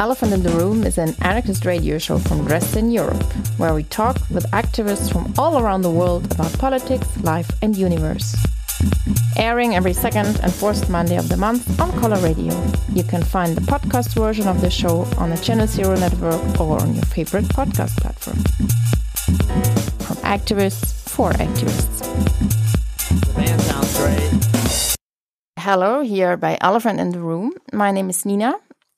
Elephant 0.00 0.32
in 0.32 0.42
the 0.42 0.50
Room 0.50 0.82
is 0.82 0.98
an 0.98 1.14
anarchist 1.20 1.64
radio 1.64 1.98
show 1.98 2.18
from 2.18 2.44
Dresden, 2.44 2.90
Europe, 2.90 3.22
where 3.58 3.74
we 3.74 3.84
talk 3.84 4.16
with 4.28 4.44
activists 4.50 5.12
from 5.12 5.32
all 5.38 5.58
around 5.58 5.82
the 5.82 5.90
world 5.90 6.24
about 6.32 6.52
politics, 6.58 7.06
life, 7.22 7.48
and 7.62 7.76
universe. 7.76 8.34
Airing 9.36 9.76
every 9.76 9.92
second 9.92 10.40
and 10.42 10.52
fourth 10.52 10.90
Monday 10.90 11.16
of 11.16 11.28
the 11.28 11.36
month 11.36 11.80
on 11.80 11.92
Color 12.00 12.18
Radio. 12.18 12.52
You 12.92 13.04
can 13.04 13.22
find 13.22 13.56
the 13.56 13.60
podcast 13.60 14.14
version 14.14 14.48
of 14.48 14.60
the 14.60 14.70
show 14.70 15.06
on 15.16 15.30
the 15.30 15.36
Channel 15.36 15.68
Zero 15.68 15.94
network 15.94 16.60
or 16.60 16.82
on 16.82 16.94
your 16.94 17.04
favorite 17.04 17.44
podcast 17.44 17.96
platform. 17.98 18.38
From 20.00 20.16
activists 20.24 21.08
for 21.08 21.30
activists. 21.34 22.00
The 23.34 23.58
sounds 23.62 23.96
great. 23.96 24.96
Hello, 25.60 26.02
here 26.02 26.36
by 26.36 26.58
Elephant 26.60 26.98
in 26.98 27.10
the 27.10 27.20
Room. 27.20 27.52
My 27.72 27.90
name 27.90 28.10
is 28.10 28.26
Nina, 28.26 28.54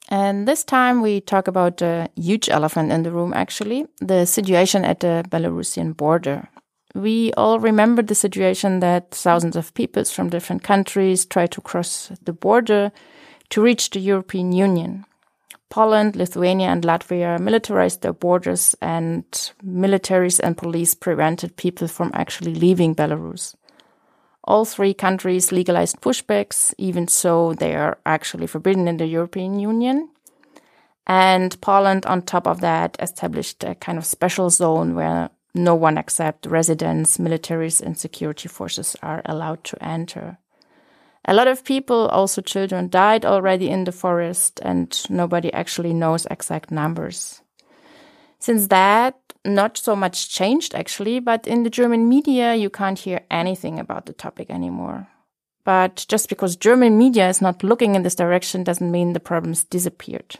and 0.09 0.46
this 0.46 0.65
time 0.65 1.02
we 1.02 1.20
talk 1.20 1.48
about 1.48 1.83
a 1.83 2.09
huge 2.16 2.48
elephant 2.48 2.92
in 2.92 3.02
the 3.02 3.10
room, 3.10 3.33
actually, 3.34 3.87
the 4.01 4.24
situation 4.24 4.84
at 4.84 5.01
the 5.01 5.24
Belarusian 5.28 5.97
border. 5.97 6.48
We 6.95 7.33
all 7.34 7.59
remember 7.60 8.02
the 8.02 8.14
situation 8.14 8.80
that 8.80 9.11
thousands 9.11 9.56
of 9.56 9.74
peoples 9.74 10.11
from 10.11 10.30
different 10.30 10.62
countries 10.62 11.27
try 11.27 11.47
to 11.47 11.61
cross 11.61 12.11
the 12.23 12.33
border 12.33 12.92
to 13.50 13.62
reach 13.62 13.91
the 13.91 14.00
European 14.00 14.52
Union. 14.52 15.05
Poland, 15.69 16.16
Lithuania, 16.16 16.69
and 16.69 16.84
Latvia 16.84 17.38
militarized 17.41 18.02
their 18.02 18.12
borders, 18.12 18.77
and 18.80 19.25
militaries 19.64 20.41
and 20.41 20.56
police 20.56 20.95
prevented 20.95 21.56
people 21.56 21.88
from 21.88 22.11
actually 22.14 22.55
leaving 22.55 22.95
Belarus. 22.95 23.55
All 24.46 24.64
three 24.64 24.95
countries 24.95 25.50
legalized 25.50 26.00
pushbacks, 26.00 26.73
even 26.78 27.09
so 27.09 27.55
they 27.55 27.74
are 27.74 27.98
actually 28.06 28.46
forbidden 28.46 28.86
in 28.86 28.96
the 28.96 29.06
European 29.06 29.59
Union. 29.59 30.09
And 31.06 31.60
Poland, 31.60 32.06
on 32.06 32.22
top 32.22 32.47
of 32.47 32.61
that, 32.61 32.97
established 33.00 33.64
a 33.64 33.74
kind 33.74 33.98
of 33.98 34.06
special 34.06 34.50
zone 34.50 34.94
where 34.94 35.30
no 35.55 35.74
one 35.74 35.98
except 35.98 36.47
residents, 36.47 37.19
militaries, 37.19 37.80
and 37.80 37.97
security 37.97 38.48
forces 38.48 38.97
are 39.02 39.22
allowed 39.24 39.64
to 39.64 39.83
enter. 39.83 40.39
A 41.24 41.34
lot 41.34 41.48
of 41.48 41.64
people, 41.64 42.08
also 42.08 42.41
children, 42.41 42.89
died 42.89 43.24
already 43.24 43.69
in 43.69 43.84
the 43.84 43.92
forest, 43.92 44.61
and 44.62 44.97
nobody 45.11 45.52
actually 45.52 45.92
knows 45.92 46.27
exact 46.30 46.70
numbers. 46.70 47.41
Since 48.39 48.69
that, 48.69 49.25
not 49.47 49.78
so 49.78 49.97
much 49.97 50.28
changed 50.28 50.75
actually, 50.75 51.20
but 51.20 51.47
in 51.47 51.62
the 51.62 51.70
German 51.70 52.08
media, 52.08 52.55
you 52.55 52.70
can't 52.70 52.98
hear 52.98 53.20
anything 53.30 53.78
about 53.78 54.06
the 54.06 54.12
topic 54.12 54.50
anymore. 54.50 55.08
But 55.64 56.06
just 56.08 56.28
because 56.28 56.56
German 56.56 56.98
media 56.98 57.28
is 57.28 57.41
not 57.41 57.64
looking 57.64 57.94
in 57.94 58.02
this 58.02 58.14
direction 58.14 58.64
doesn't 58.64 58.91
mean 58.91 59.12
the 59.12 59.20
problems 59.20 59.64
disappeared. 59.64 60.36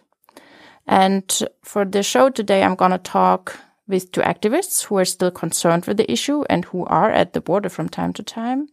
And 0.87 1.43
for 1.63 1.85
the 1.85 2.03
show 2.03 2.31
today, 2.31 2.63
I'm 2.63 2.77
going 2.77 2.93
to 2.93 2.99
talk 2.99 3.59
with 3.89 4.13
two 4.13 4.21
activists 4.21 4.85
who 4.85 4.99
are 4.99 5.05
still 5.05 5.31
concerned 5.31 5.87
with 5.87 5.97
the 5.97 6.11
issue 6.11 6.45
and 6.49 6.65
who 6.67 6.85
are 6.87 7.11
at 7.11 7.33
the 7.33 7.41
border 7.41 7.69
from 7.69 7.89
time 7.89 8.13
to 8.15 8.23
time. 8.23 8.69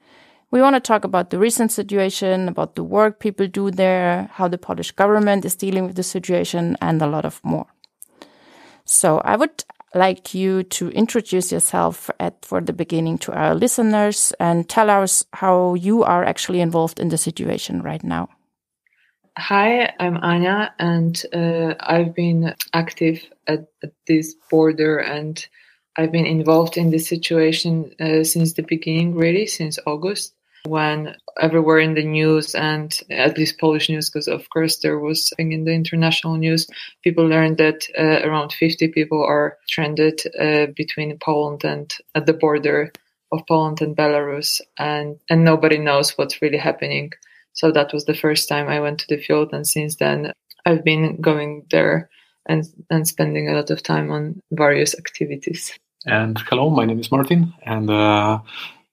We 0.52 0.61
want 0.61 0.76
to 0.76 0.80
talk 0.80 1.04
about 1.04 1.31
the 1.31 1.39
recent 1.39 1.72
situation, 1.72 2.48
about 2.48 2.76
the 2.76 2.84
work 2.84 3.20
people 3.20 3.48
do 3.48 3.72
there, 3.72 4.30
how 4.34 4.48
the 4.48 4.59
Polish 4.59 4.92
government 4.92 5.45
is 5.45 5.56
dealing 5.56 5.88
with 5.88 5.95
the 5.95 6.04
situation, 6.04 6.78
and 6.80 7.02
a 7.02 7.08
lot 7.08 7.26
of 7.26 7.44
more. 7.44 7.66
So 8.86 9.20
I 9.20 9.36
would 9.36 9.64
like 9.94 10.33
you 10.33 10.63
to 10.63 10.89
introduce 10.89 11.52
yourself 11.52 12.09
at 12.19 12.44
for 12.44 12.61
the 12.61 12.73
beginning 12.73 13.17
to 13.19 13.31
our 13.31 13.55
listeners 13.55 14.33
and 14.39 14.67
tell 14.67 14.89
us 14.89 15.23
how 15.33 15.75
you 15.75 16.03
are 16.03 16.23
actually 16.23 16.61
involved 16.61 16.99
in 16.99 17.09
the 17.09 17.17
situation 17.17 17.81
right 17.81 18.03
now. 18.03 18.30
Hi, 19.38 19.91
I'm 19.99 20.17
Anya, 20.17 20.73
and 20.77 21.19
uh, 21.33 21.73
I've 21.80 22.14
been 22.14 22.53
active 22.71 23.23
at, 23.47 23.67
at, 23.81 23.94
this 24.05 24.36
border, 24.52 24.99
and 24.99 25.44
I've 25.97 26.11
been 26.11 26.27
involved 26.27 26.77
in 26.77 26.91
this 26.91 27.08
situation 27.08 27.95
uh, 27.99 28.23
since 28.23 28.53
the 28.53 28.61
beginning, 28.61 29.15
really, 29.15 29.48
since 29.48 29.80
August 29.87 30.36
when 30.66 31.16
everywhere 31.40 31.80
in 31.80 31.94
the 31.94 32.04
news 32.04 32.56
and 32.56 33.00
at 33.10 33.38
least 33.38 33.60
Polish 33.60 33.90
news, 33.90 34.10
because 34.10 34.28
of 34.28 34.50
course 34.50 34.78
there 34.78 35.00
was 35.00 35.34
in 35.38 35.66
the 35.66 35.74
international 35.74 36.36
news, 36.38 36.68
people 37.04 37.28
learned 37.28 37.58
that 37.58 37.86
uh, 37.98 38.28
around 38.28 38.54
50 38.54 38.88
people 38.90 39.24
are 39.24 39.58
stranded 39.68 40.22
uh, 40.40 40.68
between 40.76 41.18
Poland 41.20 41.64
and 41.64 41.94
at 42.16 42.26
the 42.26 42.34
border 42.34 42.92
of 43.32 43.46
Poland 43.48 43.82
and 43.82 43.98
Belarus, 43.98 44.62
and 44.78 45.20
and 45.30 45.44
nobody 45.44 45.78
knows 45.78 46.18
what's 46.18 46.42
really 46.42 46.58
happening. 46.58 47.12
So 47.54 47.72
that 47.72 47.94
was 47.94 48.06
the 48.06 48.16
first 48.16 48.48
time 48.48 48.68
I 48.68 48.80
went 48.80 49.00
to 49.00 49.08
the 49.08 49.22
field, 49.22 49.54
and 49.54 49.68
since 49.68 49.95
then 49.95 50.32
I've 50.66 50.84
been 50.84 51.20
going 51.20 51.66
there 51.72 52.10
and 52.45 52.64
and 52.90 53.08
spending 53.08 53.50
a 53.50 53.54
lot 53.54 53.70
of 53.70 53.84
time 53.84 54.12
on 54.12 54.40
various 54.52 54.95
activities. 54.98 55.78
And 56.06 56.38
hello, 56.50 56.70
my 56.70 56.86
name 56.86 57.00
is 57.00 57.12
Martin, 57.12 57.54
and. 57.66 57.90
Uh, 57.90 58.40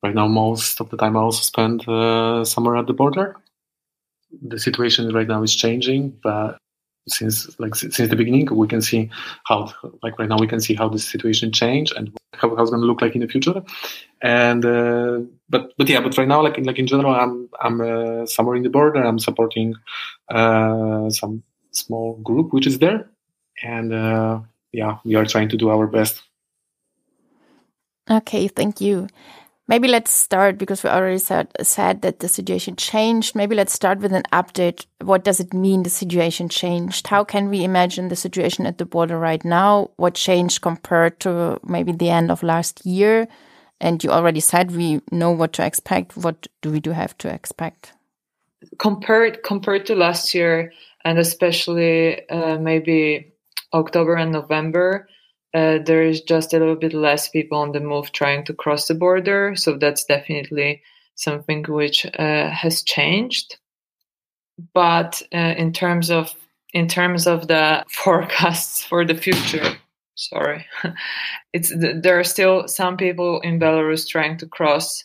right 0.02 0.14
now 0.14 0.26
most 0.26 0.80
of 0.80 0.90
the 0.90 0.96
time 0.96 1.16
I 1.16 1.20
also 1.20 1.42
spend 1.42 1.88
uh, 1.88 2.44
somewhere 2.44 2.76
at 2.76 2.86
the 2.86 2.92
border. 2.92 3.36
The 4.42 4.58
situation 4.58 5.12
right 5.12 5.26
now 5.26 5.42
is 5.42 5.54
changing, 5.54 6.18
but 6.22 6.58
since 7.08 7.58
like 7.58 7.74
since 7.74 7.96
the 7.96 8.16
beginning 8.16 8.46
we 8.54 8.68
can 8.68 8.82
see 8.82 9.10
how 9.44 9.72
like 10.02 10.18
right 10.18 10.28
now 10.28 10.38
we 10.38 10.46
can 10.46 10.60
see 10.60 10.74
how 10.74 10.88
the 10.88 10.98
situation 10.98 11.50
changed 11.50 11.92
and 11.96 12.16
how, 12.34 12.54
how 12.54 12.62
it's 12.62 12.70
going 12.70 12.80
to 12.80 12.86
look 12.86 13.02
like 13.02 13.14
in 13.14 13.20
the 13.20 13.28
future. 13.28 13.62
And 14.22 14.64
uh, 14.64 15.20
but 15.48 15.72
but 15.76 15.88
yeah 15.88 16.00
but 16.00 16.16
right 16.16 16.28
now 16.28 16.42
like 16.42 16.58
in, 16.58 16.64
like 16.64 16.78
in 16.78 16.86
general 16.86 17.14
i'm 17.14 17.48
i'm 17.60 17.80
uh, 17.80 18.26
somewhere 18.26 18.56
in 18.56 18.62
the 18.62 18.70
border. 18.70 19.02
I'm 19.02 19.18
supporting 19.18 19.74
uh, 20.28 21.10
some 21.10 21.42
small 21.72 22.16
group 22.22 22.52
which 22.52 22.66
is 22.66 22.78
there. 22.78 23.08
And 23.62 23.92
uh, 23.92 24.40
yeah 24.72 24.98
we 25.04 25.14
are 25.16 25.26
trying 25.26 25.48
to 25.50 25.56
do 25.56 25.70
our 25.70 25.86
best. 25.86 26.22
Okay 28.10 28.48
thank 28.48 28.80
you 28.80 29.08
Maybe 29.70 29.86
let's 29.86 30.10
start 30.10 30.58
because 30.58 30.82
we 30.82 30.90
already 30.90 31.18
said, 31.18 31.46
said 31.62 32.02
that 32.02 32.18
the 32.18 32.26
situation 32.26 32.74
changed. 32.74 33.36
Maybe 33.36 33.54
let's 33.54 33.72
start 33.72 34.00
with 34.00 34.12
an 34.12 34.24
update. 34.32 34.86
What 35.00 35.22
does 35.22 35.38
it 35.38 35.54
mean 35.54 35.84
the 35.84 35.90
situation 35.90 36.48
changed? 36.48 37.06
How 37.06 37.22
can 37.22 37.48
we 37.48 37.62
imagine 37.62 38.08
the 38.08 38.16
situation 38.16 38.66
at 38.66 38.78
the 38.78 38.84
border 38.84 39.16
right 39.16 39.44
now? 39.44 39.90
What 39.94 40.14
changed 40.14 40.60
compared 40.60 41.20
to 41.20 41.60
maybe 41.62 41.92
the 41.92 42.10
end 42.10 42.32
of 42.32 42.42
last 42.42 42.84
year? 42.84 43.28
And 43.80 44.02
you 44.02 44.10
already 44.10 44.40
said 44.40 44.72
we 44.72 45.02
know 45.12 45.30
what 45.30 45.52
to 45.52 45.64
expect. 45.64 46.16
What 46.16 46.48
do 46.62 46.72
we 46.72 46.80
do 46.80 46.90
have 46.90 47.16
to 47.18 47.32
expect? 47.32 47.92
Compared 48.78 49.44
compared 49.44 49.86
to 49.86 49.94
last 49.94 50.34
year, 50.34 50.72
and 51.04 51.16
especially 51.16 52.28
uh, 52.28 52.58
maybe 52.58 53.34
October 53.72 54.16
and 54.16 54.32
November, 54.32 55.06
uh, 55.52 55.78
there 55.84 56.02
is 56.02 56.20
just 56.20 56.52
a 56.52 56.58
little 56.58 56.76
bit 56.76 56.92
less 56.92 57.28
people 57.28 57.58
on 57.58 57.72
the 57.72 57.80
move 57.80 58.12
trying 58.12 58.44
to 58.44 58.54
cross 58.54 58.86
the 58.86 58.94
border. 58.94 59.54
So 59.56 59.76
that's 59.76 60.04
definitely 60.04 60.82
something 61.16 61.64
which 61.68 62.06
uh, 62.06 62.50
has 62.50 62.82
changed. 62.82 63.56
But 64.74 65.22
uh, 65.34 65.54
in 65.56 65.72
terms 65.72 66.10
of 66.10 66.34
in 66.72 66.86
terms 66.86 67.26
of 67.26 67.48
the 67.48 67.84
forecasts 67.90 68.84
for 68.84 69.04
the 69.04 69.14
future, 69.16 69.76
sorry, 70.14 70.66
it's 71.52 71.72
there 71.76 72.18
are 72.18 72.24
still 72.24 72.68
some 72.68 72.96
people 72.96 73.40
in 73.40 73.58
Belarus 73.58 74.06
trying 74.06 74.38
to 74.38 74.46
cross. 74.46 75.04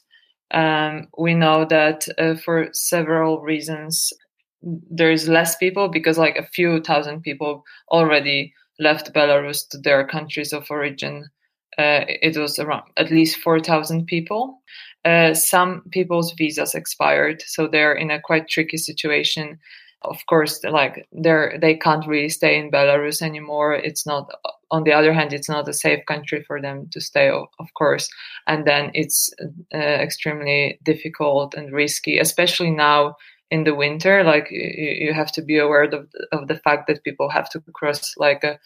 Um, 0.51 1.07
we 1.17 1.33
know 1.33 1.65
that 1.65 2.07
uh, 2.19 2.35
for 2.35 2.69
several 2.71 3.41
reasons 3.41 4.13
there 4.61 5.11
is 5.11 5.27
less 5.27 5.55
people 5.55 5.89
because 5.89 6.17
like 6.17 6.35
a 6.35 6.47
few 6.47 6.81
thousand 6.81 7.21
people 7.21 7.63
already 7.89 8.53
left 8.79 9.13
Belarus 9.13 9.67
to 9.69 9.77
their 9.77 10.05
countries 10.05 10.53
of 10.53 10.69
origin. 10.69 11.29
Uh, 11.77 12.05
it 12.07 12.37
was 12.37 12.57
around 12.59 12.83
at 12.97 13.11
least 13.11 13.37
4,000 13.37 14.05
people. 14.05 14.61
Uh, 15.03 15.33
some 15.33 15.83
people's 15.91 16.33
visas 16.33 16.73
expired, 16.73 17.43
so 17.45 17.67
they're 17.67 17.93
in 17.93 18.09
a 18.09 18.21
quite 18.21 18.47
tricky 18.49 18.77
situation. 18.77 19.59
Of 20.01 20.17
course, 20.27 20.63
like 20.63 21.07
they're 21.11 21.57
they 21.61 21.75
can't 21.75 22.07
really 22.07 22.29
stay 22.29 22.57
in 22.57 22.71
Belarus 22.71 23.21
anymore. 23.21 23.73
It's 23.73 24.05
not. 24.05 24.29
On 24.71 24.83
the 24.83 24.93
other 24.93 25.13
hand, 25.13 25.31
it's 25.31 25.49
not 25.49 25.67
a 25.67 25.73
safe 25.73 26.03
country 26.07 26.43
for 26.43 26.59
them 26.59 26.89
to 26.91 26.99
stay, 26.99 27.29
of 27.29 27.73
course. 27.77 28.09
And 28.47 28.65
then 28.65 28.89
it's 28.93 29.29
uh, 29.73 29.77
extremely 29.77 30.79
difficult 30.83 31.53
and 31.53 31.71
risky, 31.71 32.17
especially 32.17 32.71
now 32.71 33.15
in 33.51 33.63
the 33.63 33.75
winter 33.75 34.23
like 34.23 34.47
you, 34.49 35.07
you 35.07 35.13
have 35.13 35.31
to 35.31 35.41
be 35.41 35.57
aware 35.57 35.83
of, 35.83 36.07
of 36.31 36.47
the 36.47 36.55
fact 36.55 36.87
that 36.87 37.03
people 37.03 37.29
have 37.29 37.49
to 37.49 37.61
cross 37.73 38.13
like 38.17 38.43
a 38.43 38.59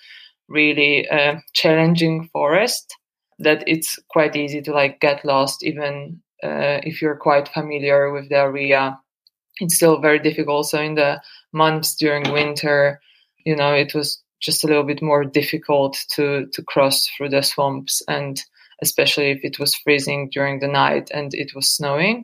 really 0.48 1.08
uh, 1.10 1.36
challenging 1.54 2.30
forest 2.32 2.96
that 3.40 3.64
it's 3.68 4.00
quite 4.10 4.36
easy 4.36 4.62
to 4.62 4.72
like 4.72 5.00
get 5.00 5.24
lost 5.24 5.64
even 5.64 6.22
uh, 6.44 6.80
if 6.84 7.02
you're 7.02 7.18
quite 7.18 7.48
familiar 7.50 8.12
with 8.12 8.30
the 8.30 8.38
area. 8.38 8.98
It's 9.60 9.76
still 9.76 10.00
very 10.00 10.20
difficult. 10.20 10.68
So 10.68 10.82
in 10.82 10.96
the 10.96 11.22
months 11.52 11.96
during 11.96 12.32
winter 12.32 13.02
you 13.46 13.56
know 13.56 13.74
it 13.74 13.94
was 13.94 14.22
just 14.42 14.64
a 14.64 14.68
little 14.68 14.84
bit 14.84 15.02
more 15.02 15.24
difficult 15.24 15.98
to 16.12 16.48
to 16.54 16.62
cross 16.64 17.08
through 17.08 17.30
the 17.30 17.42
swamps 17.42 18.02
and 18.08 18.44
especially 18.82 19.32
if 19.32 19.40
it 19.44 19.60
was 19.60 19.76
freezing 19.76 20.30
during 20.32 20.60
the 20.60 20.68
night 20.68 21.10
and 21.14 21.34
it 21.34 21.54
was 21.56 21.70
snowing 21.70 22.24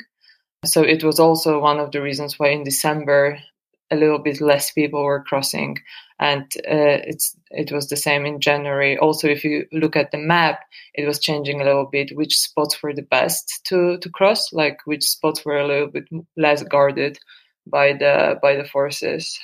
so 0.65 0.81
it 0.81 1.03
was 1.03 1.19
also 1.19 1.59
one 1.59 1.79
of 1.79 1.91
the 1.91 2.01
reasons 2.01 2.37
why 2.37 2.49
in 2.49 2.63
December 2.63 3.39
a 3.91 3.95
little 3.95 4.19
bit 4.19 4.41
less 4.41 4.71
people 4.71 5.03
were 5.03 5.23
crossing 5.23 5.77
and 6.19 6.43
uh, 6.67 7.03
it's 7.05 7.35
it 7.51 7.71
was 7.71 7.89
the 7.89 7.97
same 7.97 8.25
in 8.25 8.39
January. 8.39 8.97
Also, 8.97 9.27
if 9.27 9.43
you 9.43 9.65
look 9.71 9.95
at 9.95 10.11
the 10.11 10.17
map, 10.17 10.61
it 10.93 11.05
was 11.05 11.19
changing 11.19 11.61
a 11.61 11.65
little 11.65 11.85
bit. 11.85 12.15
Which 12.15 12.37
spots 12.39 12.81
were 12.81 12.93
the 12.93 13.01
best 13.01 13.61
to 13.65 13.97
to 13.97 14.09
cross? 14.09 14.53
Like 14.53 14.79
which 14.85 15.03
spots 15.03 15.43
were 15.45 15.57
a 15.57 15.67
little 15.67 15.87
bit 15.87 16.05
less 16.37 16.63
guarded 16.63 17.19
by 17.67 17.93
the 17.93 18.39
by 18.41 18.55
the 18.55 18.65
forces? 18.65 19.39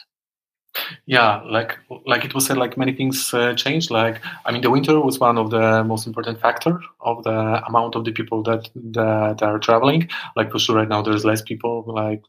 Yeah, 1.06 1.42
like 1.50 1.78
like 2.06 2.24
it 2.26 2.34
was 2.34 2.46
said, 2.46 2.58
like 2.58 2.78
many 2.78 2.94
things 2.94 3.34
uh, 3.34 3.54
changed. 3.56 3.92
Like 3.92 4.22
I 4.46 4.52
mean, 4.52 4.62
the 4.62 4.70
winter 4.70 5.00
was 5.00 5.20
one 5.20 5.38
of 5.38 5.50
the 5.52 5.84
most 5.84 6.08
important 6.08 6.40
factor 6.40 6.80
of 7.02 7.24
the 7.24 7.64
amount 7.68 7.96
of 7.96 8.06
the 8.06 8.12
people 8.12 8.44
that 8.44 8.70
that 8.94 9.42
are 9.42 9.60
traveling. 9.60 10.10
Like 10.36 10.52
for 10.52 10.60
sure, 10.60 10.76
right 10.78 10.88
now 10.88 11.02
there's 11.02 11.26
less 11.26 11.42
people. 11.42 11.84
Like 11.88 12.22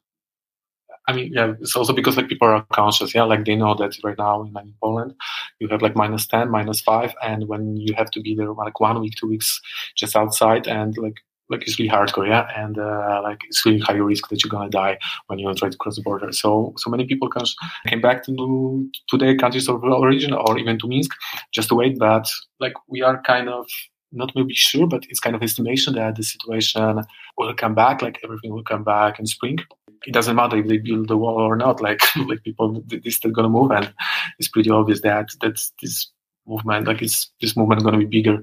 I 1.09 1.13
mean, 1.13 1.33
yeah, 1.33 1.55
it's 1.61 1.75
also 1.75 1.93
because 1.93 2.17
like 2.17 2.29
people 2.29 2.49
are 2.49 2.65
conscious, 2.73 3.15
yeah, 3.15 3.25
like 3.25 3.45
they 3.45 3.57
know 3.57 3.75
that 3.75 3.97
right 4.05 4.17
now 4.19 4.43
in, 4.43 4.75
Poland 4.83 5.15
you 5.59 5.69
have 5.69 5.83
like 5.83 5.97
minus 5.97 6.27
ten, 6.27 6.51
minus 6.51 6.81
five, 6.81 7.15
and 7.23 7.49
when 7.49 7.77
you 7.77 7.95
have 7.95 8.11
to 8.13 8.21
be 8.21 8.35
there 8.35 8.53
like 8.53 8.79
one 8.81 9.01
week, 9.01 9.15
two 9.17 9.29
weeks 9.29 9.61
just 9.97 10.15
outside, 10.17 10.67
and 10.69 10.97
like 10.99 11.17
like 11.53 11.63
it's 11.63 11.79
really 11.79 11.91
hardcore, 11.91 12.27
yeah, 12.27 12.49
and 12.57 12.79
uh, 12.79 13.21
like 13.23 13.39
it's 13.49 13.65
really 13.65 13.79
high 13.79 13.95
risk 13.95 14.29
that 14.29 14.43
you're 14.43 14.51
gonna 14.51 14.71
die 14.71 14.99
when 15.27 15.39
you 15.39 15.55
try 15.55 15.69
to 15.69 15.77
cross 15.77 15.97
the 15.97 16.03
border. 16.03 16.33
So 16.33 16.75
so 16.77 16.91
many 16.91 17.07
people 17.07 17.31
came 17.87 18.01
back 18.01 18.25
to 18.27 18.91
to 19.11 19.19
their 19.19 19.37
countries 19.37 19.69
of 19.69 19.85
origin 19.85 20.33
or 20.33 20.59
even 20.59 20.79
to 20.81 20.89
Minsk 20.89 21.13
just 21.53 21.69
to 21.69 21.75
wait, 21.75 21.99
but 21.99 22.27
like 22.59 22.75
we 22.89 23.03
are 23.03 23.23
kind 23.23 23.49
of 23.49 23.67
not 24.11 24.33
maybe 24.35 24.55
sure, 24.55 24.87
but 24.87 25.07
it's 25.09 25.21
kind 25.21 25.37
of 25.37 25.43
estimation 25.43 25.95
that 25.95 26.17
the 26.17 26.23
situation 26.23 27.03
will 27.39 27.55
come 27.55 27.75
back, 27.75 28.03
like 28.03 28.19
everything 28.25 28.53
will 28.53 28.65
come 28.65 28.85
back 28.85 29.19
in 29.19 29.27
spring 29.27 29.59
it 30.05 30.13
doesn't 30.13 30.35
matter 30.35 30.57
if 30.57 30.67
they 30.67 30.79
build 30.79 31.07
the 31.07 31.17
wall 31.17 31.39
or 31.39 31.57
not. 31.57 31.81
Like 31.81 32.01
like 32.29 32.43
people, 32.43 32.83
they're 32.87 33.11
still 33.11 33.31
gonna 33.31 33.49
move, 33.49 33.71
and 33.71 33.93
it's 34.39 34.49
pretty 34.49 34.71
obvious 34.71 35.01
that 35.03 35.31
that 35.41 35.61
this 35.81 36.11
movement, 36.47 36.87
like 36.87 37.03
it's 37.03 37.31
this 37.41 37.57
movement, 37.57 37.83
going 37.83 37.99
to 37.99 38.07
be 38.07 38.23
bigger 38.23 38.43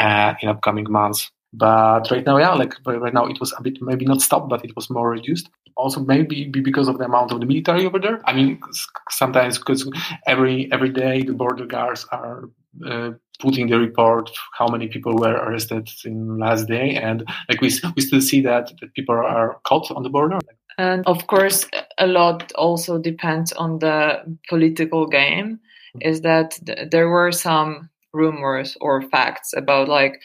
uh, 0.00 0.34
in 0.40 0.48
upcoming 0.48 0.90
months. 0.90 1.30
But 1.52 2.10
right 2.10 2.26
now, 2.26 2.36
yeah, 2.36 2.52
like 2.52 2.74
right 2.86 3.14
now 3.14 3.26
it 3.26 3.40
was 3.40 3.54
a 3.56 3.62
bit 3.62 3.78
maybe 3.80 4.04
not 4.04 4.20
stopped, 4.20 4.48
but 4.50 4.64
it 4.64 4.76
was 4.76 4.90
more 4.90 5.10
reduced. 5.10 5.48
Also, 5.76 6.00
maybe 6.00 6.46
because 6.46 6.88
of 6.88 6.98
the 6.98 7.04
amount 7.04 7.32
of 7.32 7.40
the 7.40 7.46
military 7.46 7.86
over 7.86 7.98
there. 7.98 8.20
I 8.26 8.32
mean, 8.34 8.60
sometimes 9.10 9.58
because 9.58 9.88
every 10.26 10.70
every 10.72 10.90
day 10.90 11.22
the 11.22 11.32
border 11.32 11.66
guards 11.66 12.04
are 12.12 12.50
uh, 12.86 13.12
putting 13.38 13.68
the 13.68 13.78
report 13.78 14.30
how 14.52 14.66
many 14.68 14.88
people 14.88 15.16
were 15.16 15.34
arrested 15.34 15.88
in 16.04 16.38
last 16.38 16.66
day, 16.66 16.96
and 16.96 17.24
like 17.48 17.60
we 17.60 17.70
we 17.96 18.02
still 18.02 18.20
see 18.20 18.40
that, 18.42 18.72
that 18.80 18.92
people 18.94 19.14
are 19.14 19.58
caught 19.64 19.90
on 19.90 20.02
the 20.02 20.10
border. 20.10 20.38
And 20.76 21.04
of 21.06 21.26
course, 21.26 21.66
a 21.98 22.06
lot 22.06 22.52
also 22.52 22.98
depends 22.98 23.52
on 23.52 23.78
the 23.78 24.38
political 24.48 25.06
game. 25.06 25.60
Is 26.00 26.20
that 26.20 26.58
th- 26.64 26.90
there 26.90 27.08
were 27.08 27.32
some 27.32 27.90
rumors 28.12 28.76
or 28.80 29.02
facts 29.02 29.52
about 29.56 29.88
like 29.88 30.20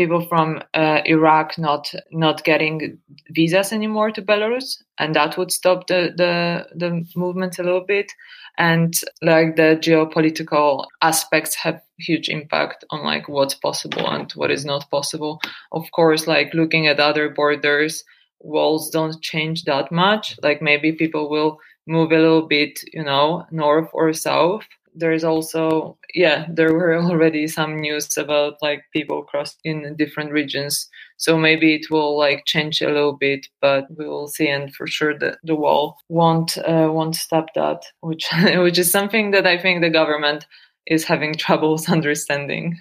people 0.00 0.26
from 0.26 0.62
uh, 0.72 1.00
Iraq 1.04 1.58
not 1.58 1.92
not 2.10 2.42
getting 2.44 2.98
visas 3.30 3.72
anymore 3.72 4.10
to 4.12 4.22
Belarus, 4.22 4.82
and 4.98 5.14
that 5.14 5.36
would 5.36 5.52
stop 5.52 5.86
the 5.88 6.00
the 6.16 6.66
the 6.74 7.04
movement 7.14 7.58
a 7.58 7.62
little 7.62 7.84
bit. 7.86 8.10
And 8.58 8.94
like 9.22 9.56
the 9.56 9.78
geopolitical 9.86 10.86
aspects 11.02 11.54
have 11.56 11.82
huge 11.98 12.28
impact 12.28 12.84
on 12.90 13.04
like 13.04 13.28
what's 13.28 13.54
possible 13.54 14.06
and 14.06 14.32
what 14.32 14.50
is 14.50 14.64
not 14.64 14.90
possible. 14.90 15.40
Of 15.72 15.90
course, 15.92 16.26
like 16.26 16.54
looking 16.54 16.86
at 16.86 17.00
other 17.00 17.28
borders 17.28 18.04
walls 18.40 18.90
don't 18.90 19.20
change 19.22 19.64
that 19.64 19.92
much. 19.92 20.38
Like 20.42 20.62
maybe 20.62 20.92
people 20.92 21.28
will 21.28 21.58
move 21.86 22.12
a 22.12 22.18
little 22.18 22.46
bit, 22.46 22.80
you 22.92 23.04
know, 23.04 23.44
north 23.50 23.90
or 23.92 24.12
south. 24.12 24.64
There's 25.00 25.24
also, 25.24 25.98
yeah, 26.14 26.46
there 26.48 26.72
were 26.72 26.94
already 26.96 27.48
some 27.48 27.80
news 27.80 28.16
about 28.16 28.54
like 28.60 28.84
people 28.92 29.22
crossed 29.22 29.58
in 29.64 29.96
different 29.96 30.30
regions. 30.30 30.88
So 31.16 31.36
maybe 31.36 31.74
it 31.74 31.90
will 31.90 32.16
like 32.16 32.44
change 32.46 32.80
a 32.80 32.86
little 32.88 33.16
bit, 33.16 33.46
but 33.60 33.86
we 33.96 34.06
will 34.06 34.28
see. 34.28 34.48
And 34.48 34.74
for 34.74 34.86
sure, 34.86 35.18
the, 35.18 35.38
the 35.42 35.56
wall 35.56 35.96
won't 36.08 36.56
uh, 36.58 36.88
won't 36.90 37.16
stop 37.16 37.46
that, 37.54 37.82
which 38.00 38.28
which 38.66 38.78
is 38.78 38.90
something 38.90 39.30
that 39.32 39.46
I 39.46 39.58
think 39.58 39.80
the 39.80 39.90
government 39.90 40.46
is 40.86 41.04
having 41.04 41.34
troubles 41.34 41.88
understanding. 41.96 42.78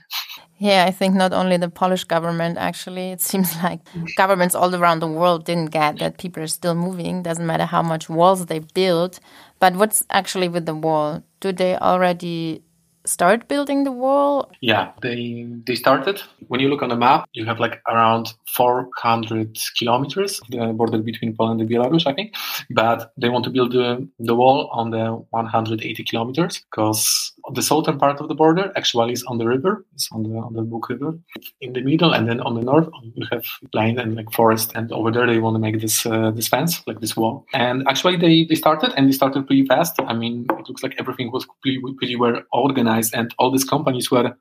Yeah, 0.58 0.84
I 0.86 0.92
think 0.92 1.16
not 1.16 1.32
only 1.32 1.56
the 1.56 1.70
Polish 1.70 2.04
government, 2.04 2.58
actually, 2.58 3.12
it 3.12 3.22
seems 3.22 3.56
like 3.64 3.80
governments 4.18 4.56
all 4.56 4.76
around 4.76 5.00
the 5.00 5.08
world 5.08 5.46
didn't 5.46 5.72
get 5.72 6.00
that 6.00 6.18
people 6.18 6.44
are 6.44 6.48
still 6.48 6.76
moving. 6.76 7.24
Doesn't 7.24 7.48
matter 7.48 7.66
how 7.66 7.82
much 7.82 8.10
walls 8.10 8.46
they 8.48 8.60
build. 8.60 9.20
But 9.60 9.76
what's 9.76 10.04
actually 10.10 10.48
with 10.50 10.66
the 10.66 10.76
wall? 10.76 11.24
Do 11.40 11.52
they 11.52 11.78
already 11.78 12.64
start 13.10 13.48
building 13.48 13.84
the 13.84 13.92
wall? 13.92 14.52
Yeah, 14.62 14.92
they 15.02 15.48
they 15.66 15.76
started. 15.76 16.22
When 16.48 16.60
you 16.60 16.70
look 16.70 16.82
on 16.82 16.90
the 16.90 16.96
map, 16.96 17.28
you 17.34 17.46
have 17.46 17.60
like 17.60 17.82
around 17.88 18.34
400 18.56 19.58
kilometers 19.78 20.40
the 20.50 20.74
border 20.74 21.00
between 21.00 21.36
Poland 21.36 21.62
and 21.62 21.70
Belarus, 21.70 22.06
I 22.06 22.14
think. 22.14 22.36
But 22.70 23.12
they 23.18 23.30
want 23.30 23.46
to 23.46 23.52
build 23.52 23.72
the, 23.74 24.08
the 24.20 24.36
wall 24.36 24.70
on 24.72 24.92
the 24.92 25.06
180 25.30 26.04
kilometers 26.04 26.62
because 26.72 27.34
the 27.54 27.62
southern 27.62 27.98
part 27.98 28.20
of 28.20 28.28
the 28.28 28.36
border 28.36 28.72
actually 28.76 29.14
is 29.14 29.24
on 29.24 29.38
the 29.38 29.48
river. 29.48 29.86
It's 29.94 30.10
on 30.12 30.24
the 30.24 30.38
on 30.38 30.54
the 30.54 30.62
Bug 30.62 30.90
River. 30.90 31.18
In 31.62 31.74
the 31.74 31.82
middle 31.82 32.14
and 32.14 32.28
then 32.28 32.40
on 32.42 32.56
the 32.56 32.62
north 32.62 32.90
you 33.16 33.26
have 33.32 33.46
plain 33.72 34.00
and 34.00 34.16
like 34.16 34.32
forest. 34.32 34.72
And 34.76 34.92
over 34.92 35.12
there 35.12 35.28
they 35.28 35.40
want 35.40 35.56
to 35.56 35.60
make 35.60 35.82
this 35.82 36.06
uh, 36.06 36.32
this 36.32 36.48
fence, 36.48 36.82
like 36.88 37.02
this 37.02 37.16
wall. 37.16 37.46
And 37.54 37.88
actually 37.88 38.18
they, 38.18 38.46
they 38.46 38.56
started 38.56 38.94
and 38.96 39.08
they 39.08 39.12
started 39.12 39.48
pretty 39.48 39.66
fast. 39.66 40.00
I 40.00 40.14
mean, 40.14 40.46
it 40.60 40.68
looks 40.68 40.84
like 40.84 40.96
everything 41.00 41.32
was 41.32 41.46
pretty, 41.62 41.80
pretty 41.98 42.16
well 42.16 42.42
organized 42.52 42.99
and 43.14 43.34
all 43.38 43.52
these 43.52 43.64
companies 43.64 44.12
were 44.12 44.36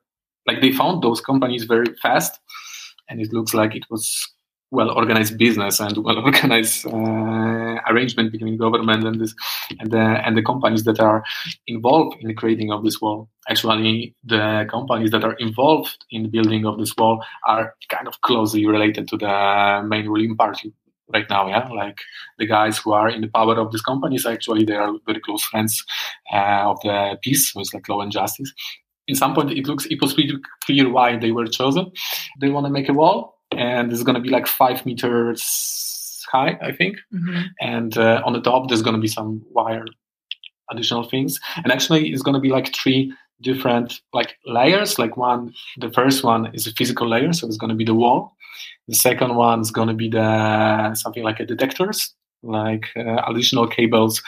like 0.47 0.61
they 0.61 0.71
found 0.71 1.03
those 1.03 1.21
companies 1.21 1.63
very 1.63 1.93
fast 2.01 2.39
and 3.09 3.21
it 3.21 3.33
looks 3.33 3.53
like 3.53 3.75
it 3.75 3.85
was 3.89 4.05
well 4.71 4.91
organized 4.91 5.37
business 5.37 5.79
and 5.79 5.97
well 5.97 6.19
organized 6.19 6.85
uh, 6.85 7.75
arrangement 7.89 8.31
between 8.31 8.57
government 8.57 9.03
and 9.03 9.19
this 9.19 9.33
and 9.79 9.91
the 9.91 10.05
and 10.25 10.37
the 10.37 10.43
companies 10.43 10.83
that 10.83 10.99
are 10.99 11.23
involved 11.67 12.17
in 12.21 12.27
the 12.27 12.33
creating 12.33 12.71
of 12.71 12.83
this 12.83 13.01
wall. 13.01 13.29
Actually, 13.49 14.15
the 14.23 14.67
companies 14.69 15.11
that 15.11 15.23
are 15.23 15.33
involved 15.33 15.97
in 16.11 16.23
the 16.23 16.29
building 16.29 16.65
of 16.65 16.77
this 16.77 16.93
wall 16.97 17.23
are 17.47 17.73
kind 17.89 18.07
of 18.07 18.21
closely 18.21 18.65
related 18.65 19.07
to 19.07 19.17
the 19.17 19.81
main 19.87 20.07
ruling 20.07 20.35
party 20.35 20.71
right 21.13 21.29
now. 21.29 21.47
Yeah, 21.47 21.67
like 21.69 21.99
the 22.37 22.45
guys 22.45 22.77
who 22.77 22.93
are 22.93 23.09
in 23.09 23.21
the 23.21 23.27
power 23.27 23.59
of 23.59 23.71
these 23.71 23.81
companies 23.81 24.25
actually 24.25 24.65
they 24.65 24.75
are 24.75 24.93
very 25.05 25.19
close 25.19 25.43
friends 25.43 25.83
uh, 26.33 26.71
of 26.71 26.79
the 26.81 27.17
PiS, 27.21 27.53
with 27.55 27.73
like 27.73 27.89
law 27.89 28.01
and 28.01 28.11
justice. 28.11 28.51
In 29.07 29.15
some 29.15 29.33
point, 29.33 29.51
it 29.51 29.67
looks 29.67 29.85
it 29.85 30.01
was 30.01 30.13
pretty 30.13 30.37
clear 30.63 30.89
why 30.89 31.17
they 31.17 31.31
were 31.31 31.47
chosen. 31.47 31.91
They 32.39 32.49
want 32.49 32.65
to 32.67 32.71
make 32.71 32.89
a 32.89 32.93
wall 32.93 33.39
and 33.51 33.91
it's 33.91 34.03
going 34.03 34.15
to 34.15 34.21
be 34.21 34.29
like 34.29 34.47
five 34.47 34.85
meters 34.85 36.25
high, 36.31 36.57
I 36.61 36.71
think. 36.71 36.97
Mm-hmm. 37.13 37.41
And 37.59 37.97
uh, 37.97 38.21
on 38.25 38.33
the 38.33 38.41
top, 38.41 38.67
there's 38.67 38.81
going 38.81 38.95
to 38.95 39.01
be 39.01 39.07
some 39.07 39.43
wire 39.51 39.85
additional 40.71 41.03
things. 41.03 41.39
And 41.63 41.71
actually, 41.71 42.11
it's 42.11 42.21
going 42.21 42.35
to 42.35 42.39
be 42.39 42.49
like 42.49 42.73
three 42.75 43.13
different 43.41 44.01
like 44.13 44.35
layers. 44.45 44.99
Like 44.99 45.17
one, 45.17 45.53
the 45.77 45.91
first 45.91 46.23
one 46.23 46.53
is 46.53 46.67
a 46.67 46.73
physical 46.73 47.07
layer, 47.07 47.33
so 47.33 47.47
it's 47.47 47.57
going 47.57 47.69
to 47.69 47.75
be 47.75 47.85
the 47.85 47.95
wall. 47.95 48.35
The 48.87 48.95
second 48.95 49.35
one 49.35 49.61
is 49.61 49.71
going 49.71 49.87
to 49.87 49.93
be 49.93 50.09
the 50.09 50.95
something 50.95 51.23
like 51.23 51.39
a 51.39 51.45
detectors 51.45 52.15
like 52.43 52.85
uh, 52.95 53.21
additional 53.27 53.67
cables 53.67 54.21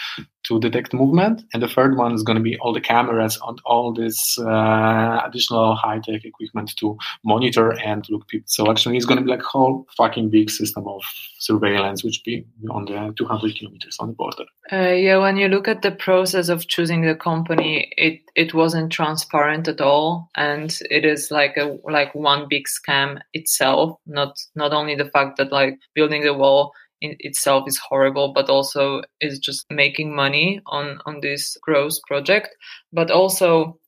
to 0.44 0.60
detect 0.60 0.94
movement. 0.94 1.44
And 1.54 1.62
the 1.62 1.68
third 1.68 1.98
one 1.98 2.14
is 2.14 2.24
going 2.24 2.38
to 2.38 2.44
be 2.44 2.58
all 2.60 2.74
the 2.74 2.82
cameras 2.82 3.38
and 3.48 3.62
all 3.66 3.94
this 3.94 4.38
uh, 4.40 5.22
additional 5.26 5.76
high 5.76 6.00
tech 6.00 6.26
equipment 6.26 6.76
to 6.78 6.98
monitor 7.24 7.78
and 7.80 8.08
look 8.10 8.28
people. 8.28 8.48
So 8.48 8.70
actually, 8.70 8.98
it's 8.98 9.06
going 9.06 9.20
to 9.20 9.24
be 9.24 9.30
like 9.30 9.42
a 9.42 9.48
whole 9.48 9.86
fucking 9.98 10.30
big 10.30 10.50
system 10.50 10.88
of 10.88 11.02
surveillance, 11.40 12.04
which 12.04 12.24
be 12.24 12.46
on 12.72 12.86
the 12.86 13.14
200 13.16 13.56
kilometers 13.56 13.98
on 14.00 14.08
the 14.08 14.14
border. 14.14 14.46
Uh, 14.72 14.94
yeah, 14.94 15.18
when 15.18 15.38
you 15.38 15.48
look 15.48 15.68
at 15.68 15.82
the 15.82 15.92
process 15.92 16.50
of 16.50 16.68
choosing 16.68 17.02
the 17.02 17.16
company, 17.16 17.92
it 17.98 18.22
it 18.36 18.54
wasn't 18.54 18.92
transparent 18.92 19.68
at 19.68 19.82
all, 19.82 20.30
and 20.36 20.80
it 20.90 21.06
is 21.06 21.30
like 21.30 21.58
a 21.58 21.78
like 21.84 22.14
one 22.16 22.48
big 22.50 22.66
scam 22.68 23.20
itself. 23.34 23.98
Not 24.06 24.40
not 24.56 24.74
only 24.74 24.96
the 24.96 25.10
fact 25.10 25.38
that 25.38 25.52
like 25.52 25.78
building 25.94 26.24
the 26.24 26.34
wall 26.34 26.74
in 27.02 27.16
itself 27.20 27.66
is 27.68 27.78
horrible, 27.78 28.34
but 28.34 28.50
also 28.50 29.02
is 29.20 29.40
just 29.40 29.66
making 29.70 30.16
money 30.16 30.62
on 30.68 31.00
on 31.06 31.22
this 31.22 31.58
gross 31.62 32.00
project. 32.08 32.50
But 32.94 33.12
also, 33.12 33.80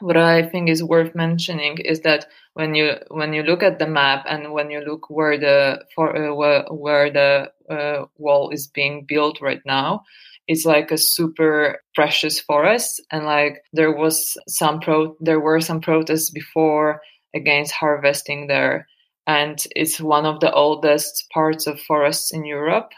what 0.00 0.16
I 0.16 0.42
think 0.42 0.68
is 0.68 0.82
worth 0.82 1.14
mentioning 1.14 1.78
is 1.78 2.00
that 2.00 2.26
when 2.54 2.74
you 2.74 2.96
when 3.08 3.32
you 3.32 3.42
look 3.42 3.62
at 3.62 3.78
the 3.78 3.86
map 3.86 4.24
and 4.28 4.52
when 4.52 4.70
you 4.70 4.80
look 4.80 5.08
where 5.08 5.38
the 5.38 5.84
for 5.94 6.16
uh, 6.16 6.34
where, 6.34 6.64
where 6.70 7.10
the 7.10 7.50
uh, 7.70 8.04
wall 8.18 8.50
is 8.50 8.66
being 8.66 9.04
built 9.06 9.40
right 9.40 9.62
now, 9.64 10.02
it's 10.48 10.64
like 10.64 10.90
a 10.90 10.98
super 10.98 11.82
precious 11.94 12.40
forest 12.40 13.02
and 13.10 13.24
like 13.24 13.62
there 13.72 13.92
was 13.92 14.36
some 14.48 14.80
pro 14.80 15.16
there 15.20 15.40
were 15.40 15.60
some 15.60 15.80
protests 15.80 16.30
before 16.30 17.00
against 17.34 17.72
harvesting 17.72 18.46
there 18.46 18.86
and 19.26 19.66
it's 19.74 20.00
one 20.00 20.26
of 20.26 20.40
the 20.40 20.52
oldest 20.52 21.26
parts 21.32 21.66
of 21.66 21.80
forests 21.80 22.32
in 22.32 22.44
Europe. 22.44 22.92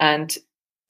And 0.00 0.36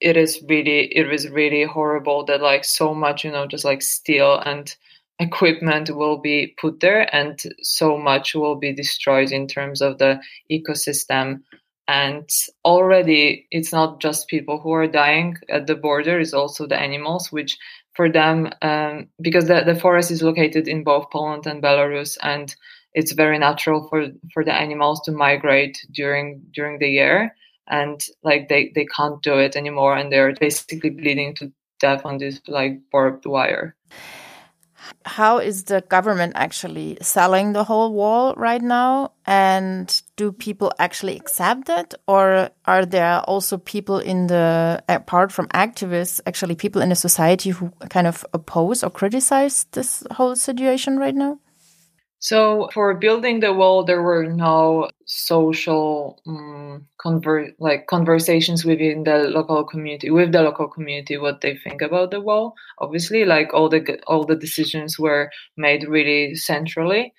it 0.01 0.17
is 0.17 0.43
really 0.47 0.85
it 0.95 1.07
was 1.07 1.29
really 1.29 1.63
horrible 1.63 2.25
that 2.25 2.41
like 2.41 2.63
so 2.63 2.93
much 2.93 3.23
you 3.23 3.31
know 3.31 3.47
just 3.47 3.65
like 3.65 3.81
steel 3.81 4.41
and 4.45 4.75
equipment 5.19 5.89
will 5.95 6.17
be 6.17 6.53
put 6.59 6.81
there 6.81 7.13
and 7.15 7.41
so 7.61 7.97
much 7.97 8.35
will 8.35 8.55
be 8.55 8.73
destroyed 8.73 9.31
in 9.31 9.47
terms 9.47 9.81
of 9.81 9.97
the 9.97 10.19
ecosystem 10.51 11.41
and 11.87 12.29
already 12.65 13.47
it's 13.51 13.71
not 13.71 14.01
just 14.01 14.27
people 14.27 14.59
who 14.59 14.71
are 14.71 14.87
dying 14.87 15.37
at 15.49 15.67
the 15.67 15.75
border 15.75 16.19
it's 16.19 16.33
also 16.33 16.67
the 16.67 16.77
animals 16.77 17.31
which 17.31 17.57
for 17.93 18.11
them 18.11 18.51
um, 18.61 19.07
because 19.21 19.47
the, 19.47 19.63
the 19.65 19.75
forest 19.75 20.11
is 20.11 20.21
located 20.21 20.67
in 20.67 20.83
both 20.83 21.09
poland 21.11 21.47
and 21.47 21.63
belarus 21.63 22.17
and 22.21 22.55
it's 22.95 23.11
very 23.11 23.37
natural 23.37 23.87
for 23.89 24.07
for 24.33 24.43
the 24.43 24.53
animals 24.53 25.01
to 25.01 25.11
migrate 25.11 25.77
during 25.91 26.41
during 26.53 26.79
the 26.79 26.89
year 26.89 27.35
and 27.67 28.01
like 28.23 28.49
they 28.49 28.71
they 28.73 28.85
can't 28.85 29.21
do 29.21 29.37
it 29.37 29.55
anymore 29.55 29.95
and 29.95 30.11
they're 30.11 30.33
basically 30.39 30.89
bleeding 30.89 31.35
to 31.35 31.51
death 31.79 32.05
on 32.05 32.17
this 32.17 32.41
like 32.47 32.79
barbed 32.91 33.25
wire 33.25 33.75
how 35.05 35.37
is 35.39 35.65
the 35.65 35.81
government 35.81 36.33
actually 36.35 36.97
selling 37.01 37.53
the 37.53 37.63
whole 37.63 37.93
wall 37.93 38.33
right 38.35 38.61
now? 38.61 39.11
And 39.25 40.01
do 40.15 40.31
people 40.31 40.71
actually 40.77 41.15
accept 41.15 41.69
it? 41.69 41.95
Or 42.07 42.49
are 42.65 42.85
there 42.85 43.21
also 43.21 43.57
people 43.57 43.99
in 43.99 44.27
the, 44.27 44.83
apart 44.87 45.31
from 45.31 45.47
activists, 45.49 46.21
actually 46.25 46.55
people 46.55 46.81
in 46.81 46.89
the 46.89 46.95
society 46.95 47.49
who 47.51 47.71
kind 47.89 48.07
of 48.07 48.25
oppose 48.33 48.83
or 48.83 48.89
criticize 48.89 49.65
this 49.71 50.03
whole 50.11 50.35
situation 50.35 50.97
right 50.97 51.15
now? 51.15 51.39
So 52.19 52.69
for 52.73 52.95
building 52.95 53.39
the 53.39 53.53
wall, 53.53 53.83
there 53.83 54.01
were 54.01 54.25
no 54.25 54.89
social 55.05 56.21
um, 56.25 56.87
conver- 56.99 57.53
like 57.59 57.87
conversations 57.87 58.65
within 58.65 59.03
the 59.03 59.29
local 59.29 59.63
community 59.63 60.09
with 60.09 60.31
the 60.31 60.41
local 60.41 60.67
community 60.67 61.17
what 61.17 61.41
they 61.41 61.55
think 61.55 61.81
about 61.81 62.11
the 62.11 62.21
wall. 62.21 62.55
Obviously, 62.79 63.25
like 63.25 63.53
all 63.53 63.69
the 63.69 63.99
all 64.07 64.25
the 64.25 64.35
decisions 64.35 64.97
were 64.97 65.29
made 65.57 65.87
really 65.87 66.35
centrally, 66.35 67.13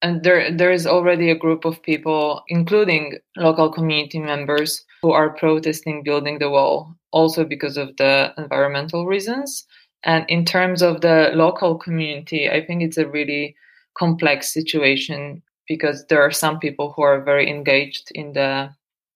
and 0.00 0.22
there 0.22 0.50
there 0.50 0.70
is 0.72 0.86
already 0.86 1.30
a 1.30 1.38
group 1.38 1.64
of 1.64 1.82
people, 1.82 2.42
including 2.48 3.18
local 3.36 3.70
community 3.70 4.18
members, 4.18 4.84
who 5.02 5.12
are 5.12 5.30
protesting 5.36 6.02
building 6.02 6.38
the 6.38 6.50
wall, 6.50 6.94
also 7.12 7.44
because 7.44 7.76
of 7.76 7.96
the 7.96 8.32
environmental 8.38 9.06
reasons. 9.06 9.66
And 10.02 10.24
in 10.30 10.46
terms 10.46 10.80
of 10.80 11.02
the 11.02 11.30
local 11.34 11.76
community, 11.76 12.48
I 12.48 12.64
think 12.64 12.82
it's 12.82 12.96
a 12.96 13.06
really 13.06 13.54
complex 13.96 14.52
situation 14.52 15.42
because 15.68 16.04
there 16.08 16.20
are 16.20 16.32
some 16.32 16.58
people 16.58 16.92
who 16.92 17.02
are 17.02 17.22
very 17.22 17.48
engaged 17.48 18.10
in 18.14 18.32
the 18.32 18.70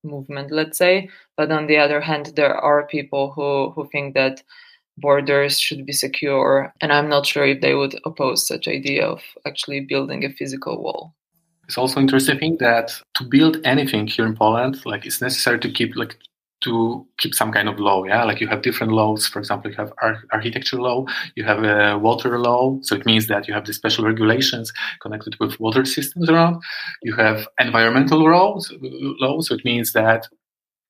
movement, 0.04 0.52
let's 0.52 0.78
say, 0.78 1.09
but 1.37 1.50
on 1.50 1.66
the 1.66 1.76
other 1.76 2.00
hand, 2.00 2.33
there 2.37 2.54
are 2.54 2.87
people 2.87 3.33
who, 3.33 3.71
who 3.71 3.88
think 3.90 4.14
that 4.14 4.43
borders 4.99 5.59
should 5.59 5.85
be 5.85 5.93
secure, 5.93 6.73
and 6.81 6.93
I'm 6.93 7.09
not 7.09 7.26
sure 7.26 7.45
if 7.45 7.61
they 7.61 7.75
would 7.75 7.99
oppose 8.04 8.47
such 8.47 8.69
idea 8.69 9.04
of 9.07 9.21
actually 9.47 9.81
building 9.81 10.25
a 10.25 10.33
physical 10.33 10.83
wall. 10.83 11.14
It's 11.66 11.78
also 11.78 11.99
interesting 11.99 12.57
that 12.61 12.93
to 13.14 13.25
build 13.25 13.59
anything 13.64 14.07
here 14.07 14.26
in 14.26 14.37
Poland, 14.37 14.85
like 14.85 15.07
it's 15.07 15.21
necessary 15.21 15.59
to 15.61 15.71
keep 15.71 15.97
like 15.97 16.19
to 16.64 17.06
keep 17.18 17.35
some 17.35 17.52
kind 17.52 17.68
of 17.68 17.78
law. 17.78 18.04
Yeah, 18.04 18.25
like 18.25 18.40
you 18.40 18.49
have 18.49 18.62
different 18.62 18.92
laws. 18.92 19.26
For 19.26 19.38
example, 19.38 19.71
you 19.71 19.76
have 19.76 19.92
ar- 20.02 20.25
architecture 20.33 20.80
law, 20.80 21.06
you 21.37 21.44
have 21.44 21.62
a 21.62 21.99
water 21.99 22.38
law. 22.38 22.78
So 22.83 22.97
it 22.97 23.06
means 23.06 23.26
that 23.28 23.47
you 23.47 23.54
have 23.54 23.66
the 23.66 23.73
special 23.73 24.04
regulations 24.04 24.73
connected 25.00 25.37
with 25.40 25.61
water 25.61 25.85
systems 25.85 26.28
around. 26.28 26.62
You 27.02 27.14
have 27.16 27.47
environmental 27.61 28.18
laws. 28.18 28.73
Law, 28.80 29.40
so 29.40 29.54
it 29.54 29.64
means 29.64 29.92
that 29.92 30.26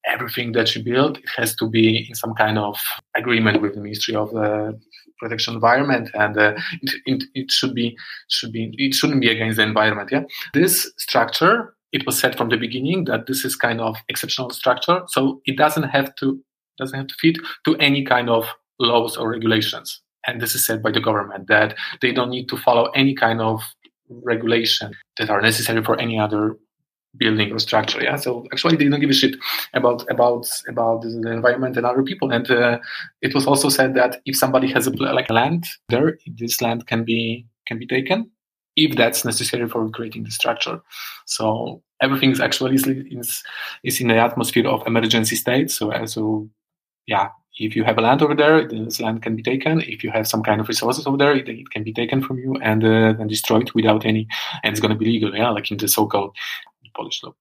everything 0.07 0.53
that 0.53 0.75
you 0.75 0.83
build 0.83 1.19
has 1.37 1.55
to 1.57 1.69
be 1.69 2.07
in 2.09 2.15
some 2.15 2.35
kind 2.35 2.59
of 2.59 2.79
agreement 3.17 3.63
with 3.63 3.75
the 3.75 3.81
Ministry 3.81 4.15
of 4.15 4.35
uh, 4.37 4.73
Protection 5.19 5.55
Environment, 5.55 6.11
and 6.15 6.37
uh, 6.37 6.55
it, 6.83 6.95
it, 7.07 7.25
it 7.35 7.51
should 7.51 7.75
be 7.75 7.97
should 8.29 8.53
be 8.53 8.75
it 8.77 8.95
shouldn't 8.95 9.21
be 9.21 9.31
against 9.31 9.57
the 9.57 9.63
environment. 9.63 10.11
Yeah, 10.13 10.25
this 10.53 10.93
structure 10.99 11.75
it 11.95 12.05
was 12.05 12.19
said 12.19 12.37
from 12.37 12.49
the 12.49 12.57
beginning 12.57 13.05
that 13.05 13.27
this 13.27 13.45
is 13.45 13.55
kind 13.57 13.81
of 13.81 13.97
exceptional 14.09 14.51
structure, 14.51 15.03
so 15.07 15.41
it 15.47 15.57
doesn't 15.57 15.85
have 15.85 16.15
to 16.17 16.39
doesn't 16.77 16.99
have 16.99 17.07
to 17.07 17.15
fit 17.21 17.37
to 17.65 17.77
any 17.77 18.05
kind 18.05 18.29
of 18.29 18.45
laws 18.81 19.17
or 19.17 19.31
regulations. 19.31 20.03
And 20.27 20.41
this 20.41 20.57
is 20.57 20.67
said 20.67 20.83
by 20.83 20.91
the 20.91 21.01
government 21.01 21.47
that 21.47 21.77
they 22.03 22.13
don't 22.13 22.31
need 22.31 22.49
to 22.49 22.57
follow 22.57 22.87
any 22.97 23.15
kind 23.15 23.41
of 23.41 23.63
regulation 24.09 24.93
that 25.19 25.31
are 25.31 25.41
necessary 25.41 25.85
for 25.85 25.99
any 26.01 26.19
other 26.19 26.57
building 27.17 27.53
or 27.53 27.61
structure. 27.61 28.03
Yeah, 28.03 28.17
so 28.17 28.45
actually 28.53 28.77
they 28.77 28.89
don't 28.89 28.99
give 28.99 29.11
a 29.11 29.15
shit 29.15 29.37
about 29.73 30.05
about 30.11 30.49
about 30.69 31.03
the 31.03 31.31
environment 31.31 31.77
and 31.77 31.87
other 31.87 32.03
people. 32.03 32.33
And 32.33 32.51
uh, 32.51 32.81
it 33.23 33.35
was 33.35 33.47
also 33.47 33.69
said 33.69 33.95
that 33.95 34.21
if 34.27 34.37
somebody 34.37 34.73
has 34.73 34.89
a 34.89 34.91
like 34.91 35.31
land 35.31 35.65
there, 35.91 36.19
this 36.27 36.61
land 36.61 36.89
can 36.89 37.05
be 37.05 37.47
can 37.69 37.79
be 37.79 37.87
taken 37.87 38.33
if 38.77 38.97
that's 38.97 39.25
necessary 39.25 39.69
for 39.69 39.89
creating 39.91 40.25
the 40.25 40.33
structure. 40.33 40.81
So 41.27 41.84
everything 42.03 42.31
is 42.31 42.41
actually 42.41 42.77
is, 42.77 43.43
is 43.83 44.01
in 44.01 44.09
the 44.09 44.17
atmosphere 44.17 44.69
of 44.69 44.87
emergency 44.87 45.37
state. 45.37 45.71
So, 45.71 45.93
uh, 45.93 46.07
so 46.07 46.49
yeah, 47.07 47.29
if 47.59 47.77
you 47.77 47.85
have 47.85 47.99
a 47.99 48.01
land 48.01 48.23
over 48.23 48.35
there, 48.35 48.67
this 48.67 49.01
land 49.01 49.23
can 49.23 49.37
be 49.37 49.43
taken. 49.43 49.81
If 49.81 50.03
you 50.03 50.11
have 50.11 50.27
some 50.27 50.43
kind 50.43 50.61
of 50.61 50.69
resources 50.69 51.07
over 51.07 51.17
there, 51.17 51.37
it, 51.37 51.49
it 51.49 51.71
can 51.71 51.85
be 51.85 51.93
taken 51.93 52.23
from 52.23 52.39
you 52.39 52.57
and 52.63 52.85
uh, 52.85 53.15
and 53.21 53.29
destroyed 53.29 53.71
without 53.75 54.05
any, 54.05 54.27
and 54.63 54.73
it's 54.73 54.81
going 54.81 54.93
to 54.93 54.99
be 54.99 55.07
legal. 55.07 55.35
Yeah, 55.35 55.51
like 55.51 55.71
in 55.71 55.77
the 55.77 55.89
so-called 55.89 56.37
Polish 56.95 57.23
law. 57.23 57.35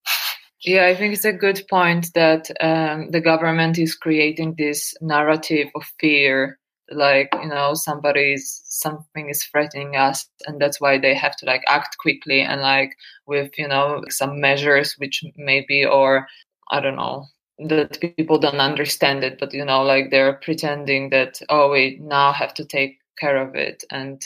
Yeah, 0.66 0.86
I 0.86 0.96
think 0.96 1.14
it's 1.14 1.26
a 1.26 1.34
good 1.34 1.62
point 1.70 2.14
that 2.16 2.50
um, 2.62 3.12
the 3.12 3.20
government 3.20 3.78
is 3.78 3.96
creating 3.96 4.56
this 4.58 4.94
narrative 5.02 5.68
of 5.76 5.84
fear 6.00 6.58
like 6.96 7.30
you 7.42 7.50
know 7.50 7.74
somebody's 7.74 8.62
something 8.66 9.30
is 9.30 9.44
threatening 9.44 9.96
us 9.96 10.28
and 10.46 10.60
that's 10.62 10.80
why 10.80 10.98
they 10.98 11.14
have 11.14 11.36
to 11.36 11.46
like 11.46 11.64
act 11.68 11.98
quickly 11.98 12.42
and 12.42 12.62
like 12.62 12.96
with 13.26 13.58
you 13.58 13.68
know 13.68 14.04
some 14.10 14.40
measures 14.40 14.94
which 14.98 15.24
maybe 15.36 15.86
or 15.86 16.28
i 16.72 16.80
don't 16.80 16.96
know 16.96 17.26
that 17.60 18.00
people 18.18 18.40
don't 18.40 18.60
understand 18.60 19.24
it 19.24 19.40
but 19.40 19.54
you 19.54 19.64
know 19.64 19.84
like 19.84 20.10
they're 20.10 20.34
pretending 20.34 21.10
that 21.10 21.40
oh 21.50 21.72
we 21.72 21.98
now 22.02 22.32
have 22.32 22.54
to 22.54 22.66
take 22.66 23.00
care 23.20 23.38
of 23.38 23.56
it 23.56 23.84
and 23.92 24.24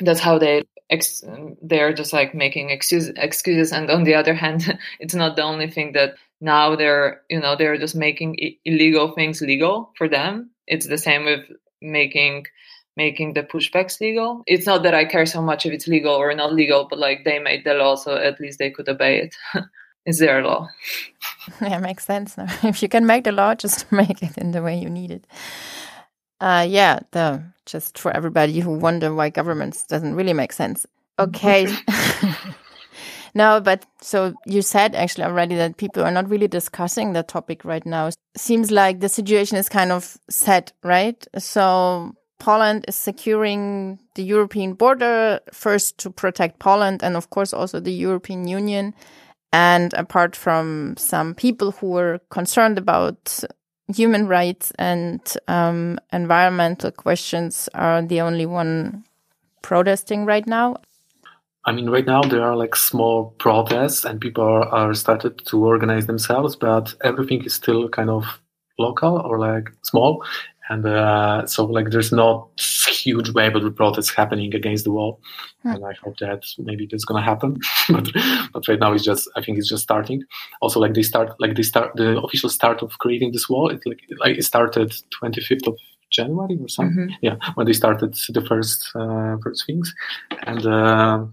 that's 0.00 0.20
how 0.20 0.38
they 0.38 0.62
ex- 0.90 1.24
they're 1.62 1.92
just 1.92 2.12
like 2.12 2.34
making 2.34 2.70
excuse- 2.70 3.12
excuses 3.16 3.72
and 3.72 3.90
on 3.90 4.04
the 4.04 4.14
other 4.14 4.34
hand 4.34 4.78
it's 5.00 5.14
not 5.14 5.36
the 5.36 5.42
only 5.42 5.68
thing 5.70 5.92
that 5.92 6.14
now 6.40 6.76
they're 6.76 7.22
you 7.28 7.40
know 7.40 7.56
they're 7.56 7.78
just 7.78 7.96
making 7.96 8.36
I- 8.42 8.56
illegal 8.64 9.12
things 9.12 9.40
legal 9.40 9.92
for 9.96 10.08
them 10.08 10.50
it's 10.68 10.86
the 10.86 10.98
same 10.98 11.24
with 11.24 11.44
making 11.80 12.46
making 12.96 13.34
the 13.34 13.44
pushbacks 13.44 14.00
legal. 14.00 14.42
It's 14.46 14.66
not 14.66 14.82
that 14.82 14.94
I 14.94 15.04
care 15.04 15.24
so 15.24 15.40
much 15.40 15.64
if 15.64 15.72
it's 15.72 15.86
legal 15.86 16.14
or 16.14 16.34
not 16.34 16.52
legal, 16.52 16.88
but 16.90 16.98
like 16.98 17.24
they 17.24 17.38
made 17.38 17.64
the 17.64 17.74
law, 17.74 17.94
so 17.94 18.16
at 18.16 18.40
least 18.40 18.58
they 18.58 18.70
could 18.70 18.88
obey 18.88 19.20
it. 19.20 19.36
it's 20.04 20.18
their 20.18 20.42
law. 20.42 20.68
Yeah, 21.62 21.78
makes 21.78 22.04
sense. 22.04 22.36
If 22.62 22.82
you 22.82 22.88
can 22.90 23.06
make 23.06 23.24
the 23.24 23.32
law, 23.32 23.54
just 23.54 23.90
make 23.90 24.22
it 24.22 24.36
in 24.36 24.50
the 24.50 24.62
way 24.62 24.78
you 24.78 24.90
need 24.90 25.10
it. 25.10 25.26
Uh, 26.40 26.66
yeah, 26.68 27.00
the 27.12 27.42
just 27.64 27.98
for 27.98 28.10
everybody 28.14 28.60
who 28.60 28.72
wonder 28.78 29.14
why 29.14 29.30
governments 29.30 29.84
doesn't 29.84 30.14
really 30.14 30.34
make 30.34 30.52
sense. 30.52 30.86
Okay. 31.18 31.66
No, 33.34 33.60
but 33.60 33.86
so 34.00 34.34
you 34.46 34.62
said 34.62 34.94
actually 34.94 35.24
already 35.24 35.54
that 35.56 35.76
people 35.76 36.02
are 36.02 36.10
not 36.10 36.28
really 36.28 36.48
discussing 36.48 37.12
the 37.12 37.22
topic 37.22 37.64
right 37.64 37.84
now. 37.84 38.10
Seems 38.36 38.70
like 38.70 39.00
the 39.00 39.08
situation 39.08 39.58
is 39.58 39.68
kind 39.68 39.92
of 39.92 40.16
set, 40.30 40.72
right? 40.82 41.26
So 41.36 42.14
Poland 42.38 42.84
is 42.88 42.96
securing 42.96 43.98
the 44.14 44.22
European 44.22 44.74
border 44.74 45.40
first 45.52 45.98
to 45.98 46.10
protect 46.10 46.58
Poland 46.58 47.02
and 47.02 47.16
of 47.16 47.30
course 47.30 47.52
also 47.52 47.80
the 47.80 47.92
European 47.92 48.46
Union. 48.46 48.94
And 49.52 49.94
apart 49.94 50.36
from 50.36 50.96
some 50.98 51.34
people 51.34 51.72
who 51.72 51.88
were 51.88 52.20
concerned 52.30 52.78
about 52.78 53.42
human 53.94 54.26
rights 54.28 54.72
and 54.78 55.20
um, 55.48 55.98
environmental 56.12 56.90
questions 56.90 57.68
are 57.74 58.02
the 58.02 58.20
only 58.20 58.46
one 58.46 59.04
protesting 59.62 60.26
right 60.26 60.46
now. 60.46 60.76
I 61.68 61.72
mean, 61.72 61.90
right 61.90 62.06
now 62.06 62.22
there 62.22 62.42
are 62.42 62.56
like 62.56 62.74
small 62.74 63.34
protests 63.38 64.06
and 64.06 64.18
people 64.18 64.42
are, 64.42 64.66
are 64.68 64.94
started 64.94 65.44
to 65.44 65.66
organize 65.66 66.06
themselves, 66.06 66.56
but 66.56 66.94
everything 67.04 67.44
is 67.44 67.52
still 67.52 67.90
kind 67.90 68.08
of 68.08 68.24
local 68.78 69.18
or 69.18 69.38
like 69.38 69.68
small. 69.82 70.24
And 70.70 70.86
uh, 70.86 71.46
so 71.46 71.66
like 71.66 71.90
there's 71.90 72.10
not 72.10 72.48
huge 72.58 73.30
wave 73.34 73.54
of 73.54 73.76
protests 73.76 74.14
happening 74.14 74.54
against 74.54 74.84
the 74.84 74.92
wall. 74.92 75.20
Hmm. 75.62 75.72
And 75.72 75.84
I 75.84 75.92
hope 76.02 76.16
that 76.20 76.42
maybe 76.56 76.88
that's 76.90 77.04
gonna 77.04 77.22
happen. 77.22 77.58
but 77.90 78.08
but 78.54 78.66
right 78.66 78.80
now 78.80 78.94
it's 78.94 79.04
just 79.04 79.28
I 79.36 79.42
think 79.42 79.58
it's 79.58 79.68
just 79.68 79.82
starting. 79.82 80.22
Also 80.62 80.80
like 80.80 80.94
they 80.94 81.02
start 81.02 81.38
like 81.38 81.54
they 81.54 81.62
start 81.62 81.96
the 81.96 82.18
official 82.22 82.48
start 82.48 82.82
of 82.82 82.98
creating 82.98 83.32
this 83.32 83.46
wall, 83.46 83.68
it 83.68 83.82
like, 83.84 84.00
like 84.20 84.38
it 84.38 84.44
started 84.44 84.94
25th 85.22 85.66
of 85.66 85.76
January 86.10 86.56
or 86.58 86.68
something. 86.68 87.08
Mm-hmm. 87.08 87.26
Yeah, 87.26 87.36
when 87.56 87.66
they 87.66 87.74
started 87.74 88.14
the 88.30 88.40
first 88.40 88.90
uh, 88.94 89.36
first 89.42 89.66
things. 89.66 89.94
And 90.46 90.66
uh, 90.66 91.26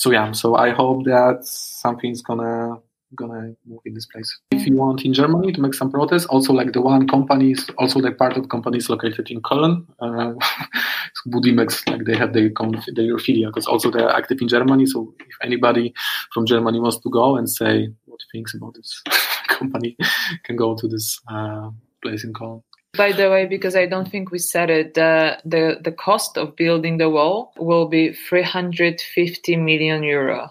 so 0.00 0.10
yeah, 0.10 0.32
so 0.32 0.54
I 0.56 0.70
hope 0.70 1.04
that 1.04 1.44
something's 1.44 2.22
gonna 2.22 2.78
gonna 3.16 3.54
move 3.66 3.80
in 3.84 3.92
this 3.92 4.06
place. 4.06 4.30
If 4.50 4.66
you 4.66 4.74
want 4.74 5.04
in 5.04 5.12
Germany 5.12 5.52
to 5.52 5.60
make 5.60 5.74
some 5.74 5.90
protests, 5.90 6.24
also 6.24 6.54
like 6.54 6.72
the 6.72 6.80
one 6.80 7.06
company 7.06 7.52
is 7.52 7.68
also 7.76 8.00
the 8.00 8.10
part 8.12 8.38
of 8.38 8.48
companies 8.48 8.88
located 8.88 9.30
in 9.30 9.42
Cologne. 9.42 9.86
Uh, 9.98 10.32
Budimex, 11.28 11.86
like 11.90 12.06
they 12.06 12.16
have 12.16 12.32
their 12.32 12.50
their 12.94 13.14
affiliate 13.14 13.50
because 13.50 13.66
also 13.66 13.90
they're 13.90 14.08
active 14.08 14.38
in 14.40 14.48
Germany. 14.48 14.86
So 14.86 15.12
if 15.20 15.36
anybody 15.42 15.92
from 16.32 16.46
Germany 16.46 16.80
wants 16.80 17.00
to 17.00 17.10
go 17.10 17.36
and 17.36 17.46
say 17.50 17.90
what 18.06 18.20
thinks 18.32 18.54
about 18.54 18.72
this 18.76 19.02
company, 19.48 19.98
can 20.44 20.56
go 20.56 20.74
to 20.76 20.88
this 20.88 21.20
uh, 21.28 21.68
place 22.02 22.24
in 22.24 22.32
Cologne. 22.32 22.62
By 22.96 23.12
the 23.12 23.30
way, 23.30 23.46
because 23.46 23.76
I 23.76 23.86
don't 23.86 24.10
think 24.10 24.30
we 24.32 24.38
said 24.38 24.68
it, 24.68 24.94
the 24.94 25.38
the 25.44 25.78
the 25.80 25.92
cost 25.92 26.36
of 26.36 26.56
building 26.56 26.98
the 26.98 27.08
wall 27.08 27.52
will 27.56 27.86
be 27.86 28.12
350 28.12 29.56
million 29.56 30.02
euro. 30.02 30.50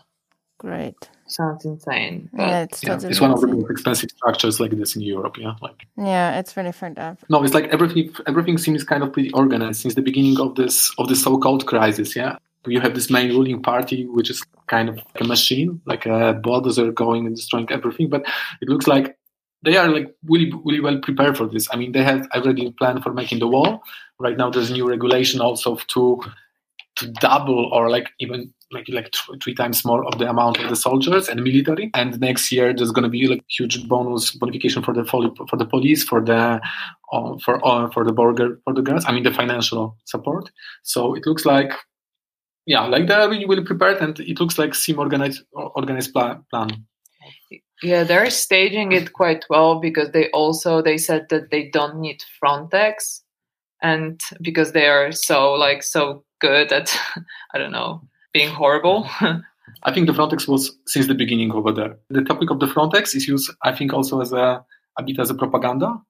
Great. 0.58 1.10
Sounds 1.28 1.64
insane. 1.64 2.30
But 2.34 2.48
Yeah, 2.48 2.62
it's 2.64 2.84
Yeah, 2.84 2.90
totally 2.96 3.12
it's 3.12 3.22
one 3.22 3.32
of 3.32 3.42
the 3.42 3.48
most 3.48 3.70
expensive 3.70 4.10
structures 4.10 4.60
like 4.60 4.72
this 4.72 4.96
in 4.96 5.02
Europe. 5.02 5.38
Yeah, 5.38 5.54
like 5.62 5.86
Yeah, 5.98 6.40
it's 6.40 6.56
really 6.58 6.72
fucked 6.72 6.98
up. 6.98 7.18
no, 7.30 7.44
it's 7.44 7.54
like 7.54 7.66
everything. 7.68 8.16
Everything 8.26 8.58
seems 8.58 8.84
kind 8.84 9.04
of 9.04 9.12
pretty 9.14 9.32
organized 9.34 9.82
since 9.82 9.96
the 9.96 10.02
beginning 10.02 10.40
of 10.40 10.56
this 10.56 10.92
of 10.98 11.08
the 11.08 11.16
so-called 11.16 11.66
crisis. 11.68 12.16
Yeah, 12.16 12.38
you 12.66 12.80
have 12.80 12.96
this 12.96 13.10
main 13.10 13.30
ruling 13.30 13.62
party, 13.62 14.06
which 14.06 14.30
is 14.30 14.44
kind 14.68 14.90
of 14.90 14.96
like 14.96 15.22
a 15.22 15.24
machine, 15.26 15.82
like 15.86 16.06
a 16.06 16.34
bulldozer 16.34 16.92
going 16.92 17.28
and 17.28 17.36
destroying 17.36 17.68
everything. 17.70 18.10
But 18.10 18.24
it 18.62 18.70
looks 18.70 18.88
like 18.88 19.18
they 19.64 19.78
are 19.78 19.90
like 19.90 20.16
really, 20.26 20.52
really 20.64 20.80
well 20.80 21.00
prepared 21.00 21.38
for 21.38 21.48
this. 21.48 21.68
I 21.72 21.76
mean, 21.76 21.92
they 21.92 22.04
have 22.04 22.28
already 22.34 22.72
planned 22.72 23.04
for 23.04 23.14
making 23.14 23.40
the 23.40 23.48
wall. 23.48 23.84
Right 24.20 24.38
now, 24.38 24.50
there's 24.50 24.70
a 24.70 24.74
new 24.74 24.88
regulation 24.88 25.42
also 25.42 25.76
to 25.76 26.22
to 26.96 27.08
double 27.22 27.70
or 27.72 27.90
like 27.90 28.10
even 28.20 28.54
like 28.72 28.88
like 28.90 29.12
th- 29.12 29.42
three 29.42 29.56
times 29.56 29.86
more 29.86 30.06
of 30.06 30.20
the 30.20 30.30
amount 30.30 30.60
of 30.60 30.70
the 30.70 30.76
soldiers 30.76 31.28
and 31.28 31.44
military. 31.44 31.90
And 31.94 32.20
next 32.20 32.52
year, 32.52 32.74
there's 32.74 32.92
going 32.92 33.04
to 33.04 33.10
be 33.10 33.28
like 33.28 33.44
huge 33.50 33.88
bonus 33.88 34.36
bonification 34.36 34.84
for 34.84 34.94
the 34.94 35.04
for 35.06 35.58
the 35.58 35.66
police, 35.66 36.04
for 36.04 36.22
the 36.22 36.62
uh, 37.12 37.38
for 37.44 37.66
uh, 37.66 37.90
for 37.92 38.04
the 38.04 38.14
border 38.14 38.60
for 38.64 38.74
the 38.74 38.82
guards. 38.82 39.06
I 39.08 39.12
mean, 39.12 39.24
the 39.24 39.34
financial 39.34 39.98
support. 40.06 40.52
So 40.84 41.16
it 41.16 41.26
looks 41.26 41.46
like 41.46 41.74
yeah, 42.66 42.86
like 42.86 43.08
they're 43.08 43.30
really 43.30 43.46
well 43.46 43.64
prepared, 43.64 43.98
and 43.98 44.20
it 44.20 44.40
looks 44.40 44.60
like 44.60 44.76
seem 44.76 45.00
organized 45.00 45.44
organized 45.54 46.14
plan. 46.14 46.86
Yeah, 47.82 48.04
they're 48.04 48.30
staging 48.30 48.92
it 48.92 49.14
quite 49.14 49.46
well 49.50 49.80
because 49.80 50.12
they 50.12 50.30
also 50.32 50.82
they 50.82 50.98
said 50.98 51.28
that 51.30 51.50
they 51.52 51.70
don't 51.70 52.00
need 52.00 52.24
Frontex, 52.42 53.22
and 53.82 54.22
because 54.42 54.72
they 54.74 54.88
are 54.88 55.12
so 55.12 55.54
like 55.54 55.84
so 55.84 56.24
good 56.40 56.72
at 56.72 56.98
I 57.54 57.58
don't 57.58 57.72
know 57.72 58.02
being 58.34 58.50
horrible. 58.50 59.10
I 59.84 59.94
think 59.94 60.08
the 60.08 60.14
Frontex 60.14 60.48
was 60.48 60.76
since 60.88 61.08
the 61.08 61.16
beginning 61.16 61.52
over 61.52 61.72
there. 61.72 61.98
The 62.10 62.24
topic 62.24 62.50
of 62.50 62.60
the 62.60 62.68
Frontex 62.68 63.16
is 63.16 63.28
used, 63.28 63.52
I 63.64 63.76
think, 63.76 63.94
also 63.94 64.20
as 64.20 64.34
a, 64.34 64.64
a 64.98 65.04
bit 65.04 65.20
as 65.20 65.30
a 65.30 65.36
propaganda. 65.36 66.02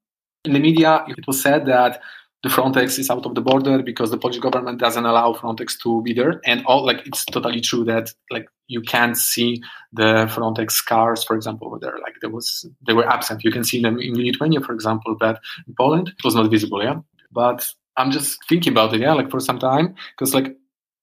In 0.45 0.53
the 0.53 0.59
media, 0.59 1.03
it 1.07 1.27
was 1.27 1.41
said 1.41 1.65
that 1.65 2.01
the 2.43 2.49
Frontex 2.49 2.97
is 2.97 3.09
out 3.09 3.25
of 3.25 3.35
the 3.35 3.41
border 3.41 3.83
because 3.83 4.11
the 4.11 4.17
Polish 4.17 4.39
government 4.39 4.79
doesn't 4.79 5.05
allow 5.05 5.33
Frontex 5.33 5.77
to 5.83 6.01
be 6.03 6.13
there, 6.13 6.39
and 6.45 6.65
all 6.65 6.85
like 6.85 7.05
it's 7.05 7.25
totally 7.25 7.59
true 7.59 7.83
that 7.85 8.13
like 8.31 8.47
you 8.67 8.81
can't 8.81 9.17
see 9.17 9.61
the 9.91 10.25
Frontex 10.27 10.85
cars, 10.85 11.23
for 11.23 11.35
example, 11.35 11.67
over 11.67 11.79
there. 11.79 11.97
Like 12.01 12.15
there 12.21 12.29
was 12.29 12.65
they 12.87 12.93
were 12.93 13.07
absent. 13.07 13.43
You 13.43 13.51
can 13.51 13.63
see 13.63 13.81
them 13.81 13.99
in 13.99 14.13
Lithuania, 14.13 14.61
for 14.61 14.73
example, 14.73 15.17
but 15.19 15.39
in 15.67 15.73
Poland 15.75 16.09
it 16.09 16.23
was 16.23 16.35
not 16.35 16.49
visible. 16.49 16.81
Yeah, 16.83 16.99
but 17.31 17.67
I'm 17.97 18.11
just 18.11 18.37
thinking 18.47 18.71
about 18.71 18.93
it. 18.93 19.01
Yeah, 19.01 19.13
like 19.13 19.29
for 19.29 19.41
some 19.41 19.59
time 19.59 19.95
because 20.17 20.33
like 20.33 20.55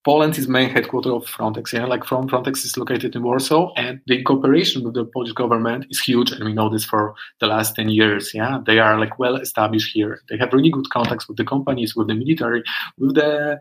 Poland 0.07 0.39
is 0.39 0.47
main 0.47 0.71
headquarters 0.71 1.11
of 1.11 1.27
Frontex. 1.27 1.73
Yeah, 1.73 1.85
like 1.85 2.05
from 2.05 2.29
Frontex 2.29 2.65
is 2.65 2.77
located 2.77 3.17
in 3.17 3.25
Warsaw, 3.25 3.73
and 3.77 4.01
the 4.07 4.23
cooperation 4.23 4.85
with 4.85 4.95
the 4.95 5.05
Polish 5.05 5.33
government 5.33 5.87
is 5.91 6.01
huge, 6.01 6.31
and 6.31 6.45
we 6.45 6.53
know 6.53 6.69
this 6.69 6.85
for 6.85 7.17
the 7.41 7.49
last 7.49 7.75
ten 7.75 7.89
years. 7.89 8.33
Yeah, 8.33 8.61
they 8.65 8.79
are 8.79 9.01
like 9.01 9.19
well 9.19 9.35
established 9.35 9.93
here. 9.93 10.21
They 10.29 10.39
have 10.39 10.53
really 10.53 10.71
good 10.71 10.89
contacts 10.91 11.27
with 11.27 11.39
the 11.39 11.45
companies, 11.45 11.97
with 11.97 12.07
the 12.07 12.15
military, 12.15 12.63
with 12.97 13.17
the 13.17 13.59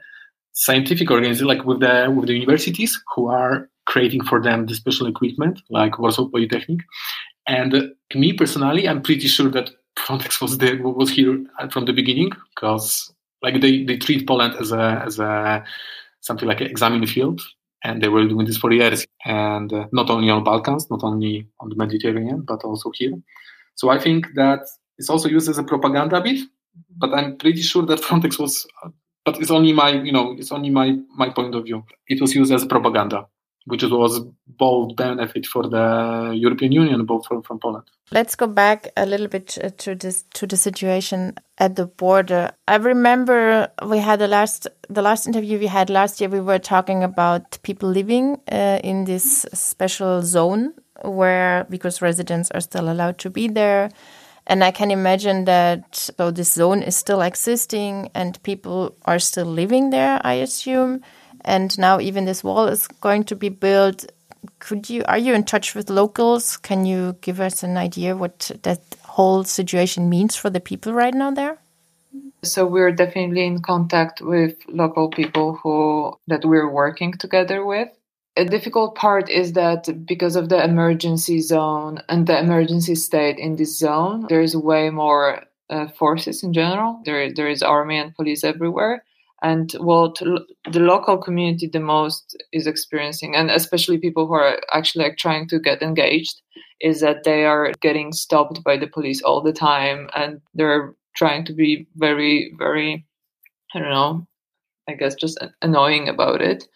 scientific 0.53 1.09
organizations, 1.09 1.47
like 1.47 1.65
with 1.65 1.79
the 1.79 2.13
with 2.15 2.27
the 2.27 2.35
universities 2.35 3.01
who 3.15 3.25
are 3.25 3.67
creating 3.87 4.23
for 4.23 4.39
them 4.39 4.67
the 4.67 4.75
special 4.75 5.07
equipment, 5.07 5.63
like 5.71 5.97
Warsaw 5.97 6.29
Polytechnic. 6.29 6.81
And 7.47 7.91
me 8.13 8.33
personally, 8.33 8.87
I'm 8.87 9.01
pretty 9.01 9.27
sure 9.27 9.49
that 9.49 9.71
Frontex 9.97 10.39
was 10.39 10.59
there 10.59 10.77
was 10.79 11.09
here 11.09 11.43
from 11.71 11.85
the 11.85 11.93
beginning 11.93 12.33
because 12.53 13.11
like 13.41 13.61
they, 13.61 13.83
they 13.83 13.97
treat 13.97 14.27
Poland 14.27 14.53
as 14.59 14.71
a 14.71 15.01
as 15.03 15.17
a 15.17 15.65
something 16.25 16.47
like 16.47 16.61
an 16.61 16.67
examine 16.67 17.05
field, 17.05 17.41
and 17.83 18.01
they 18.01 18.09
were 18.09 18.27
doing 18.27 18.45
this 18.47 18.57
for 18.57 18.71
years, 18.71 19.05
and 19.25 19.71
uh, 19.71 19.85
not 19.91 20.09
only 20.09 20.29
on 20.29 20.43
Balkans, 20.43 20.89
not 20.89 21.03
only 21.03 21.47
on 21.59 21.69
the 21.69 21.75
Mediterranean, 21.75 22.41
but 22.41 22.63
also 22.63 22.91
here. 22.95 23.13
So 23.75 23.89
I 23.89 23.99
think 23.99 24.25
that 24.35 24.61
it's 24.97 25.09
also 25.09 25.29
used 25.29 25.49
as 25.49 25.59
a 25.59 25.63
propaganda 25.63 26.19
bit, 26.21 26.39
but 26.97 27.13
I'm 27.13 27.37
pretty 27.37 27.61
sure 27.61 27.85
that 27.85 27.99
Frontex 28.07 28.39
was, 28.39 28.65
but 29.23 29.39
it's 29.39 29.51
only 29.51 29.71
my 29.71 29.91
you 29.91 30.11
know 30.11 30.35
it's 30.39 30.51
only 30.51 30.69
my 30.69 30.97
my 31.15 31.29
point 31.29 31.53
of 31.53 31.63
view. 31.65 31.85
It 32.07 32.19
was 32.21 32.33
used 32.33 32.51
as 32.51 32.65
propaganda, 32.65 33.27
which 33.65 33.83
was 33.83 34.21
both 34.47 34.95
benefit 34.95 35.45
for 35.45 35.69
the 35.69 36.33
European 36.35 36.71
Union, 36.71 37.05
both 37.05 37.27
from, 37.27 37.43
from 37.43 37.59
Poland. 37.59 37.87
Let's 38.11 38.35
go 38.35 38.45
back 38.45 38.89
a 38.95 39.05
little 39.05 39.27
bit 39.27 39.57
uh, 39.63 39.71
to 39.77 39.95
this 39.95 40.23
to 40.35 40.45
the 40.45 40.57
situation 40.57 41.33
at 41.57 41.75
the 41.75 41.87
border. 41.87 42.51
I 42.67 42.75
remember 42.75 43.69
we 43.87 43.97
had 43.97 44.19
the 44.19 44.27
last 44.27 44.67
the 44.87 45.01
last 45.01 45.25
interview 45.25 45.57
we 45.57 45.65
had 45.65 45.89
last 45.89 46.21
year. 46.21 46.29
We 46.29 46.39
were 46.39 46.59
talking 46.59 47.03
about 47.03 47.57
people 47.63 47.89
living 47.89 48.39
uh, 48.51 48.79
in 48.83 49.05
this 49.05 49.47
special 49.53 50.21
zone 50.21 50.73
where 51.03 51.65
because 51.69 51.99
residents 51.99 52.51
are 52.51 52.61
still 52.61 52.91
allowed 52.91 53.17
to 53.19 53.31
be 53.31 53.47
there. 53.47 53.89
And 54.45 54.63
I 54.63 54.69
can 54.69 54.91
imagine 54.91 55.45
that 55.45 55.95
so 55.95 56.29
this 56.29 56.53
zone 56.53 56.83
is 56.83 56.95
still 56.95 57.21
existing 57.21 58.11
and 58.13 58.41
people 58.43 58.95
are 59.05 59.17
still 59.17 59.47
living 59.47 59.89
there, 59.89 60.21
I 60.23 60.33
assume. 60.33 61.01
And 61.41 61.75
now 61.79 61.99
even 61.99 62.25
this 62.25 62.43
wall 62.43 62.67
is 62.67 62.87
going 62.87 63.23
to 63.25 63.35
be 63.35 63.49
built. 63.49 64.05
Could 64.59 64.89
you 64.89 65.03
are 65.07 65.17
you 65.17 65.33
in 65.33 65.43
touch 65.43 65.75
with 65.75 65.89
locals? 65.89 66.57
Can 66.57 66.85
you 66.85 67.17
give 67.21 67.39
us 67.39 67.63
an 67.63 67.77
idea 67.77 68.15
what 68.15 68.51
that 68.63 68.81
whole 69.03 69.43
situation 69.43 70.09
means 70.09 70.35
for 70.35 70.49
the 70.49 70.59
people 70.59 70.93
right 70.93 71.13
now 71.13 71.31
there? 71.31 71.59
so 72.45 72.65
we're 72.65 72.91
definitely 72.91 73.45
in 73.45 73.61
contact 73.61 74.21
with 74.21 74.55
local 74.67 75.09
people 75.09 75.55
who 75.55 76.13
that 76.27 76.45
we're 76.45 76.69
working 76.69 77.13
together 77.13 77.65
with 77.65 77.89
a 78.37 78.45
difficult 78.45 78.95
part 78.95 79.29
is 79.29 79.53
that 79.53 80.05
because 80.05 80.35
of 80.35 80.49
the 80.49 80.63
emergency 80.63 81.41
zone 81.41 82.01
and 82.09 82.27
the 82.27 82.37
emergency 82.37 82.95
state 82.95 83.37
in 83.39 83.55
this 83.55 83.77
zone 83.77 84.25
there's 84.29 84.55
way 84.55 84.89
more 84.89 85.43
uh, 85.69 85.87
forces 85.87 86.43
in 86.43 86.53
general 86.53 87.01
there 87.05 87.33
there 87.33 87.49
is 87.49 87.63
army 87.63 87.97
and 87.97 88.15
police 88.15 88.43
everywhere 88.43 89.03
and 89.45 89.73
what 89.73 90.15
the 90.71 90.79
local 90.79 91.17
community 91.19 91.67
the 91.67 91.79
most 91.79 92.35
is 92.51 92.65
experiencing 92.65 93.35
and 93.35 93.51
especially 93.51 93.99
people 93.99 94.25
who 94.25 94.33
are 94.33 94.59
actually 94.73 95.03
like 95.03 95.17
trying 95.17 95.47
to 95.47 95.59
get 95.59 95.83
engaged 95.83 96.41
is 96.81 96.99
that 97.01 97.23
they 97.23 97.45
are 97.45 97.71
getting 97.79 98.11
stopped 98.11 98.63
by 98.63 98.75
the 98.75 98.87
police 98.87 99.21
all 99.21 99.43
the 99.43 99.53
time 99.53 100.09
and 100.15 100.41
they're 100.55 100.95
trying 101.15 101.45
to 101.45 101.53
be 101.53 101.85
very 101.95 102.53
very 102.57 103.05
i 103.75 103.79
don't 103.79 103.91
know 103.91 104.27
i 104.89 104.93
guess 104.93 105.15
just 105.15 105.37
annoying 105.61 106.09
about 106.09 106.41
it. 106.41 106.67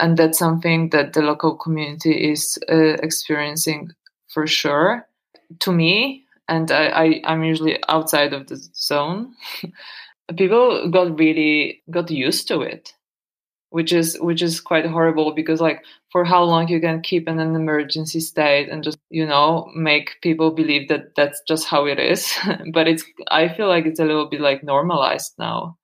And 0.00 0.16
that's 0.16 0.38
something 0.38 0.90
that 0.90 1.14
the 1.14 1.22
local 1.22 1.56
community 1.56 2.30
is 2.30 2.56
uh, 2.70 2.94
experiencing 3.02 3.90
for 4.28 4.46
sure 4.46 5.08
to 5.58 5.72
me 5.72 6.24
and 6.48 6.70
I, 6.70 6.84
I 7.04 7.20
i'm 7.24 7.44
usually 7.44 7.78
outside 7.88 8.32
of 8.32 8.46
the 8.46 8.56
zone 8.74 9.34
people 10.36 10.90
got 10.90 11.18
really 11.18 11.82
got 11.90 12.10
used 12.10 12.48
to 12.48 12.60
it 12.60 12.94
which 13.70 13.92
is 13.92 14.16
which 14.20 14.42
is 14.42 14.60
quite 14.60 14.86
horrible 14.86 15.32
because 15.34 15.60
like 15.60 15.84
for 16.10 16.24
how 16.24 16.42
long 16.42 16.68
you 16.68 16.80
can 16.80 17.02
keep 17.02 17.28
in 17.28 17.38
an 17.38 17.54
emergency 17.54 18.20
state 18.20 18.68
and 18.68 18.82
just 18.82 18.98
you 19.10 19.26
know 19.26 19.70
make 19.74 20.16
people 20.22 20.50
believe 20.50 20.88
that 20.88 21.14
that's 21.16 21.42
just 21.46 21.66
how 21.66 21.84
it 21.84 21.98
is. 21.98 22.34
But 22.72 22.88
it's 22.88 23.04
i 23.30 23.48
feel 23.48 23.68
like 23.68 23.86
it's 23.86 24.00
a 24.00 24.04
little 24.04 24.28
bit 24.28 24.40
like 24.40 24.62
normalized 24.64 25.34
now. 25.38 25.76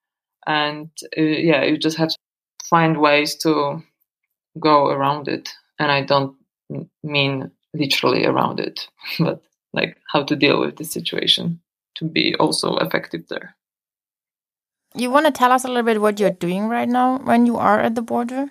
And 0.47 0.91
uh, 1.19 1.23
yeah 1.23 1.65
you 1.65 1.77
just 1.79 1.99
have 1.99 2.09
to 2.09 2.19
find 2.71 3.01
ways 3.01 3.37
to 3.37 3.83
go 4.59 4.89
around 4.89 5.29
it. 5.29 5.51
And 5.79 5.91
i 5.93 6.03
don't 6.03 6.37
mean 7.03 7.51
literally 7.75 8.25
around 8.25 8.61
it 8.61 8.89
but 9.19 9.43
like 9.73 9.97
how 10.13 10.23
to 10.23 10.37
deal 10.37 10.61
with 10.61 10.77
the 10.77 10.85
situation 10.85 11.61
to 11.97 12.05
be 12.05 12.35
also 12.37 12.77
effective 12.79 13.27
there 13.29 13.57
You 14.95 15.11
want 15.11 15.27
to 15.27 15.33
tell 15.33 15.51
us 15.51 15.65
a 15.65 15.69
little 15.69 15.83
bit 15.83 16.01
what 16.01 16.21
you're 16.21 16.31
doing 16.31 16.69
right 16.69 16.89
now 16.89 17.19
when 17.19 17.47
you 17.47 17.57
are 17.57 17.81
at 17.81 17.97
the 17.97 18.03
border? 18.03 18.47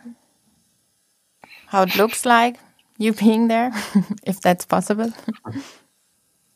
How 1.67 1.84
it 1.84 1.95
looks 1.95 2.25
like 2.25 2.58
you 2.97 3.13
being 3.13 3.47
there, 3.47 3.71
if 4.23 4.41
that's 4.41 4.65
possible. 4.65 5.13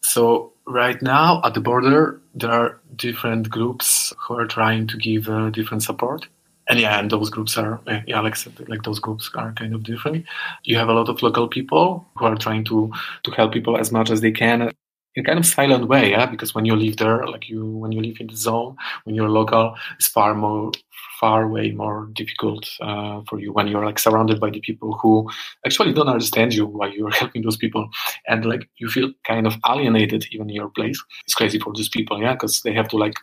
So 0.01 0.53
right 0.65 0.99
now 1.01 1.41
at 1.43 1.53
the 1.53 1.59
border, 1.59 2.21
there 2.33 2.49
are 2.49 2.79
different 2.95 3.49
groups 3.49 4.13
who 4.17 4.35
are 4.35 4.47
trying 4.47 4.87
to 4.87 4.97
give 4.97 5.27
uh, 5.27 5.49
different 5.49 5.83
support. 5.83 6.27
and 6.69 6.79
yeah, 6.79 6.99
and 6.99 7.11
those 7.11 7.29
groups 7.29 7.57
are 7.57 7.79
yeah, 8.07 8.21
like 8.21 8.37
like 8.67 8.83
those 8.83 8.99
groups 8.99 9.29
are 9.35 9.51
kind 9.53 9.73
of 9.75 9.83
different. 9.83 10.25
You 10.63 10.77
have 10.77 10.89
a 10.89 10.93
lot 10.93 11.09
of 11.09 11.21
local 11.21 11.47
people 11.47 12.05
who 12.15 12.25
are 12.25 12.35
trying 12.35 12.63
to 12.65 12.91
to 13.23 13.31
help 13.31 13.51
people 13.51 13.77
as 13.77 13.91
much 13.91 14.09
as 14.09 14.21
they 14.21 14.31
can 14.31 14.71
in 15.17 15.23
kind 15.23 15.39
of 15.39 15.45
silent 15.47 15.87
way, 15.87 16.11
yeah. 16.11 16.27
Because 16.27 16.53
when 16.53 16.65
you 16.65 16.75
live 16.75 16.97
there, 16.97 17.25
like 17.25 17.49
you 17.49 17.65
when 17.65 17.91
you 17.91 18.01
live 18.01 18.17
in 18.19 18.27
the 18.27 18.35
zone, 18.35 18.77
when 19.03 19.15
you're 19.15 19.29
local, 19.29 19.75
it's 19.95 20.07
far 20.07 20.35
more 20.35 20.71
far 21.19 21.47
way 21.47 21.71
more 21.71 22.07
difficult 22.13 22.69
uh, 22.81 23.21
for 23.27 23.39
you 23.39 23.51
when 23.51 23.67
you're 23.67 23.83
like 23.83 23.97
surrounded 23.97 24.39
by 24.39 24.51
the 24.51 24.59
people 24.59 24.93
who 25.01 25.27
actually 25.65 25.91
don't 25.91 26.07
understand 26.07 26.53
you 26.53 26.67
while 26.67 26.91
you're 26.91 27.09
helping 27.21 27.41
those 27.41 27.57
people. 27.57 27.89
And 28.27 28.45
like 28.45 28.69
you 28.77 28.89
feel 28.89 29.11
kind 29.25 29.47
of 29.47 29.55
alienated 29.67 30.27
even 30.31 30.49
in 30.51 30.55
your 30.55 30.69
place. 30.69 31.03
It's 31.25 31.33
crazy 31.33 31.57
for 31.57 31.73
those 31.73 31.89
people 31.89 32.21
yeah 32.21 32.33
because 32.33 32.61
they 32.61 32.73
have 32.73 32.87
to 32.89 32.97
like 32.97 33.15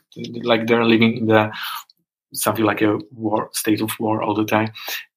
like 0.43 0.67
they're 0.67 0.85
living 0.85 1.17
in 1.19 1.27
the 1.27 1.53
something 2.33 2.65
like 2.65 2.83
a 2.83 2.99
war 3.13 3.51
state 3.53 3.81
of 3.81 3.93
war 4.01 4.21
all 4.21 4.35
the 4.35 4.45
time. 4.45 4.73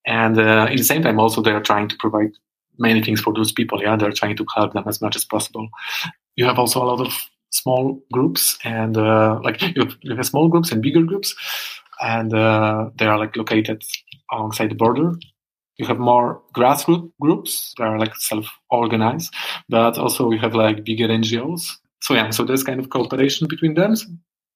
And 0.05 0.37
uh, 0.39 0.67
at 0.69 0.77
the 0.77 0.83
same 0.83 1.01
time 1.01 1.19
also 1.19 1.41
they're 1.41 1.59
trying 1.71 1.89
to 1.89 1.97
provide 1.97 2.33
many 2.77 3.01
things 3.01 3.19
for 3.19 3.33
those 3.33 3.51
people 3.51 3.81
yeah 3.81 3.95
they're 3.95 4.11
trying 4.11 4.37
to 4.37 4.45
help 4.55 4.73
them 4.73 4.83
as 4.87 5.01
much 5.01 5.15
as 5.15 5.25
possible 5.25 5.67
you 6.37 6.45
have 6.45 6.59
also 6.59 6.81
a 6.81 6.85
lot 6.85 7.01
of 7.01 7.13
small 7.49 8.01
groups 8.13 8.57
and 8.63 8.95
uh, 8.97 9.39
like 9.43 9.61
you 9.61 9.83
have, 9.83 9.97
you 10.01 10.15
have 10.15 10.25
small 10.25 10.47
groups 10.47 10.71
and 10.71 10.81
bigger 10.81 11.01
groups 11.01 11.35
and 12.01 12.33
uh, 12.33 12.89
they 12.97 13.05
are 13.05 13.17
like 13.17 13.35
located 13.35 13.83
alongside 14.31 14.69
the 14.69 14.75
border. 14.75 15.13
You 15.77 15.85
have 15.87 15.99
more 15.99 16.41
grassroots 16.55 17.11
groups 17.19 17.73
that 17.77 17.83
are 17.83 17.99
like 17.99 18.15
self-organized 18.15 19.33
but 19.69 19.97
also 19.97 20.31
you 20.31 20.39
have 20.39 20.55
like 20.55 20.83
bigger 20.85 21.07
ngos 21.07 21.77
so 22.01 22.13
yeah 22.13 22.29
so 22.29 22.43
there's 22.43 22.63
kind 22.63 22.79
of 22.79 22.89
cooperation 22.89 23.47
between 23.47 23.73
them. 23.73 23.95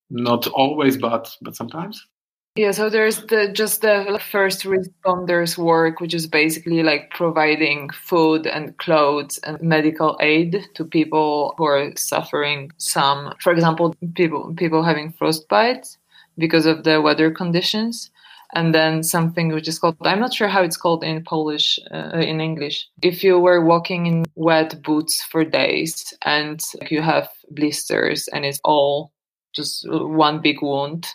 Not 0.09 0.47
always 0.47 0.97
but 0.97 1.35
but 1.41 1.55
sometimes 1.55 2.05
yeah, 2.55 2.71
so 2.71 2.89
there's 2.89 3.25
the 3.27 3.49
just 3.53 3.81
the 3.81 4.19
first 4.29 4.63
responders 4.63 5.57
work, 5.57 6.01
which 6.01 6.13
is 6.13 6.27
basically 6.27 6.83
like 6.83 7.09
providing 7.11 7.89
food 7.91 8.45
and 8.45 8.77
clothes 8.77 9.39
and 9.43 9.61
medical 9.61 10.17
aid 10.19 10.67
to 10.73 10.83
people 10.83 11.55
who 11.57 11.63
are 11.63 11.93
suffering 11.95 12.71
some, 12.77 13.33
for 13.39 13.53
example, 13.53 13.95
people 14.15 14.53
people 14.55 14.83
having 14.83 15.13
frostbite 15.13 15.97
because 16.37 16.65
of 16.65 16.83
the 16.83 17.01
weather 17.01 17.31
conditions. 17.31 18.11
And 18.53 18.75
then 18.75 19.01
something 19.01 19.53
which 19.53 19.69
is 19.69 19.79
called, 19.79 19.95
I'm 20.01 20.19
not 20.19 20.33
sure 20.33 20.49
how 20.49 20.61
it's 20.61 20.75
called 20.75 21.05
in 21.05 21.23
Polish, 21.23 21.79
uh, 21.89 22.17
in 22.17 22.41
English. 22.41 22.85
If 23.01 23.23
you 23.23 23.39
were 23.39 23.63
walking 23.63 24.07
in 24.07 24.25
wet 24.35 24.83
boots 24.83 25.23
for 25.23 25.45
days 25.45 26.13
and 26.25 26.61
you 26.89 27.01
have 27.01 27.29
blisters 27.49 28.27
and 28.33 28.43
it's 28.43 28.59
all 28.65 29.13
just 29.55 29.85
one 29.89 30.41
big 30.41 30.61
wound, 30.61 31.07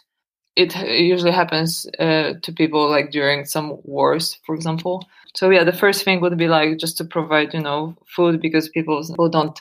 it 0.56 0.74
usually 0.76 1.32
happens 1.32 1.86
uh, 1.98 2.34
to 2.42 2.52
people 2.52 2.90
like 2.90 3.10
during 3.10 3.44
some 3.44 3.78
wars, 3.84 4.38
for 4.46 4.54
example. 4.54 5.06
So 5.34 5.50
yeah, 5.50 5.64
the 5.64 5.72
first 5.72 6.02
thing 6.02 6.20
would 6.22 6.38
be 6.38 6.48
like 6.48 6.78
just 6.78 6.96
to 6.98 7.04
provide, 7.04 7.52
you 7.52 7.60
know, 7.60 7.94
food 8.16 8.40
because 8.40 8.70
people, 8.70 9.02
don't 9.30 9.60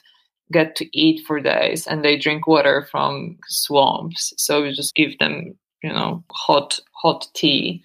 get 0.51 0.75
to 0.77 0.97
eat 0.97 1.25
for 1.25 1.39
days 1.39 1.85
and 1.85 2.03
they 2.03 2.17
drink 2.17 2.47
water 2.47 2.87
from 2.89 3.37
swamps. 3.47 4.33
So 4.37 4.61
we 4.61 4.73
just 4.73 4.95
give 4.95 5.17
them, 5.19 5.57
you 5.83 5.91
know, 5.91 6.23
hot 6.31 6.79
hot 6.93 7.27
tea 7.33 7.83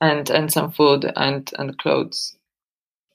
and 0.00 0.30
and 0.30 0.52
some 0.52 0.70
food 0.70 1.10
and 1.16 1.50
and 1.58 1.76
clothes. 1.78 2.36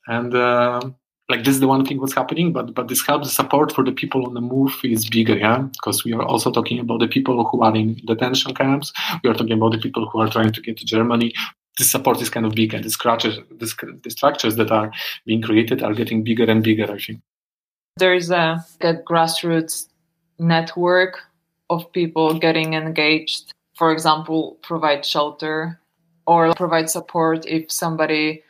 And 0.07 0.33
uh, 0.33 0.81
like 1.29 1.43
this 1.43 1.55
is 1.55 1.59
the 1.59 1.67
one 1.67 1.85
thing 1.85 1.99
what's 1.99 2.13
happening 2.13 2.53
but 2.53 2.73
but 2.73 2.87
this 2.87 3.05
helps 3.05 3.27
the 3.27 3.33
support 3.33 3.73
for 3.73 3.83
the 3.83 3.91
people 3.91 4.25
on 4.25 4.33
the 4.33 4.41
move 4.41 4.73
is 4.83 5.09
bigger 5.09 5.37
yeah? 5.37 5.59
Because 5.73 6.03
we 6.03 6.13
are 6.13 6.23
also 6.23 6.51
talking 6.51 6.79
about 6.79 6.99
the 6.99 7.07
people 7.07 7.45
who 7.45 7.61
are 7.61 7.75
in 7.75 7.95
detention 8.05 8.53
camps. 8.53 8.93
We 9.23 9.29
are 9.29 9.33
talking 9.33 9.53
about 9.53 9.73
the 9.73 9.79
people 9.79 10.09
who 10.09 10.19
are 10.21 10.29
trying 10.29 10.51
to 10.53 10.61
get 10.61 10.77
to 10.77 10.85
germany. 10.85 11.33
The 11.77 11.83
support 11.83 12.21
is 12.21 12.29
kind 12.29 12.45
of 12.45 12.55
big 12.55 12.73
and 12.73 12.83
the 12.83 12.89
structures 12.89 13.39
the, 13.49 13.99
the 14.03 14.09
structures 14.09 14.55
that 14.55 14.71
are 14.71 14.91
being 15.25 15.41
created 15.41 15.83
are 15.83 15.93
getting 15.93 16.23
bigger 16.23 16.45
and 16.45 16.63
bigger 16.63 16.91
i 16.91 16.97
think. 16.97 17.21
There's 17.97 18.29
a, 18.29 18.63
a 18.81 18.93
grassroots 18.93 19.87
network 20.39 21.19
of 21.69 21.91
people 21.91 22.39
getting 22.39 22.73
engaged. 22.73 23.53
For 23.75 23.91
example 23.91 24.57
provide 24.61 25.05
shelter 25.05 25.79
or 26.25 26.53
provide 26.53 26.89
support 26.89 27.45
if 27.45 27.71
somebody 27.71 28.43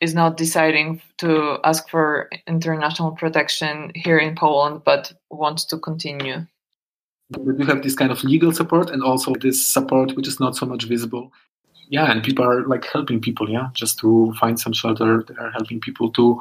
is 0.00 0.14
not 0.14 0.36
deciding 0.36 1.00
to 1.18 1.58
ask 1.64 1.88
for 1.88 2.28
international 2.46 3.12
protection 3.12 3.92
here 3.94 4.18
in 4.18 4.34
Poland, 4.34 4.82
but 4.84 5.12
wants 5.30 5.64
to 5.66 5.78
continue. 5.78 6.46
We 7.38 7.56
do 7.56 7.64
have 7.64 7.82
this 7.82 7.94
kind 7.94 8.12
of 8.12 8.22
legal 8.22 8.52
support 8.52 8.90
and 8.90 9.02
also 9.02 9.32
this 9.40 9.66
support 9.66 10.14
which 10.14 10.28
is 10.28 10.38
not 10.40 10.56
so 10.56 10.66
much 10.66 10.84
visible. 10.84 11.32
Yeah, 11.88 12.10
and 12.10 12.22
people 12.22 12.44
are 12.44 12.66
like 12.66 12.84
helping 12.86 13.20
people, 13.20 13.48
yeah, 13.48 13.68
just 13.74 13.98
to 14.00 14.34
find 14.40 14.58
some 14.58 14.72
shelter. 14.72 15.24
They 15.26 15.34
are 15.36 15.50
helping 15.50 15.80
people 15.80 16.10
to 16.12 16.38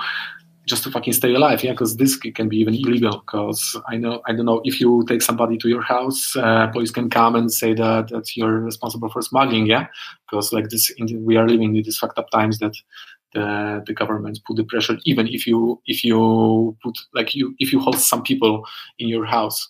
just 0.65 0.83
to 0.83 0.91
fucking 0.91 1.11
stay 1.11 1.33
alive, 1.33 1.61
yeah, 1.61 1.71
because 1.71 1.97
this 1.97 2.15
can 2.15 2.47
be 2.47 2.57
even 2.57 2.73
illegal. 2.73 3.19
Because 3.19 3.77
I 3.89 3.97
know, 3.97 4.21
I 4.25 4.31
don't 4.33 4.45
know, 4.45 4.61
if 4.63 4.79
you 4.79 5.03
take 5.07 5.21
somebody 5.21 5.57
to 5.57 5.67
your 5.67 5.81
house, 5.81 6.35
uh, 6.37 6.67
police 6.67 6.91
can 6.91 7.09
come 7.09 7.35
and 7.35 7.51
say 7.51 7.73
that 7.73 8.07
that 8.09 8.35
you're 8.35 8.59
responsible 8.59 9.09
for 9.09 9.21
smuggling, 9.21 9.65
yeah, 9.65 9.87
because 10.29 10.53
like 10.53 10.69
this, 10.69 10.91
we 10.99 11.35
are 11.35 11.47
living 11.47 11.75
in 11.75 11.83
these 11.83 11.97
fucked 11.97 12.17
up 12.17 12.29
times 12.31 12.59
that 12.59 12.75
the, 13.33 13.83
the 13.87 13.93
government 13.93 14.39
put 14.45 14.57
the 14.57 14.63
pressure 14.63 14.97
even 15.05 15.27
if 15.27 15.47
you 15.47 15.81
if 15.85 16.03
you 16.03 16.77
put 16.83 16.97
like 17.13 17.35
you 17.35 17.55
if 17.59 17.71
you 17.71 17.79
hold 17.79 17.99
some 17.99 18.23
people 18.23 18.65
in 18.99 19.07
your 19.07 19.25
house 19.25 19.69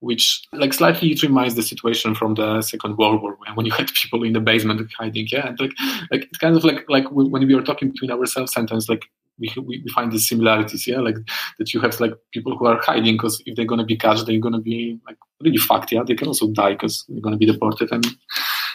which 0.00 0.42
like 0.52 0.74
slightly 0.74 1.10
it 1.12 1.22
reminds 1.22 1.54
the 1.54 1.62
situation 1.62 2.14
from 2.14 2.34
the 2.34 2.60
second 2.62 2.96
world 2.98 3.22
war 3.22 3.36
when, 3.54 3.66
you 3.66 3.72
had 3.72 3.90
people 3.94 4.22
in 4.22 4.32
the 4.32 4.40
basement 4.40 4.80
hiding 4.98 5.26
yeah 5.30 5.48
and 5.48 5.58
like 5.58 5.72
like 6.10 6.22
it's 6.24 6.38
kind 6.38 6.56
of 6.56 6.64
like 6.64 6.84
like 6.88 7.04
when 7.10 7.46
we 7.46 7.54
are 7.54 7.62
talking 7.62 7.90
between 7.90 8.10
ourselves 8.10 8.52
sometimes 8.52 8.88
like 8.88 9.04
we, 9.38 9.52
we, 9.62 9.84
find 9.94 10.12
the 10.12 10.18
similarities 10.18 10.86
yeah 10.86 10.98
like 10.98 11.16
that 11.58 11.72
you 11.72 11.80
have 11.80 11.98
like 12.00 12.12
people 12.32 12.56
who 12.56 12.66
are 12.66 12.80
hiding 12.82 13.14
because 13.14 13.42
if 13.46 13.54
they're 13.54 13.66
going 13.66 13.78
to 13.78 13.84
be 13.84 13.96
catched 13.96 14.26
they're 14.26 14.40
going 14.40 14.54
to 14.54 14.60
be 14.60 14.98
like 15.06 15.16
really 15.40 15.58
fucked 15.58 15.92
yeah 15.92 16.02
they 16.06 16.14
can 16.14 16.28
also 16.28 16.48
die 16.48 16.72
because 16.72 17.04
they're 17.08 17.20
going 17.20 17.34
to 17.34 17.38
be 17.38 17.46
deported 17.46 17.90
and 17.92 18.04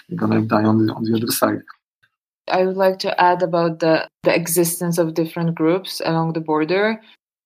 they're 0.08 0.18
going 0.18 0.32
to 0.32 0.48
die 0.48 0.64
on 0.64 0.86
the 0.86 0.94
on 0.94 1.04
the 1.04 1.16
other 1.16 1.32
side 1.32 1.62
I 2.48 2.66
would 2.66 2.78
like 2.78 3.00
to 3.00 3.22
add 3.22 3.42
about 3.44 3.80
the, 3.80 4.08
the 4.24 4.36
existence 4.36 4.98
of 4.98 5.14
different 5.14 5.56
groups 5.56 6.02
along 6.04 6.34
the 6.34 6.42
border. 6.42 7.02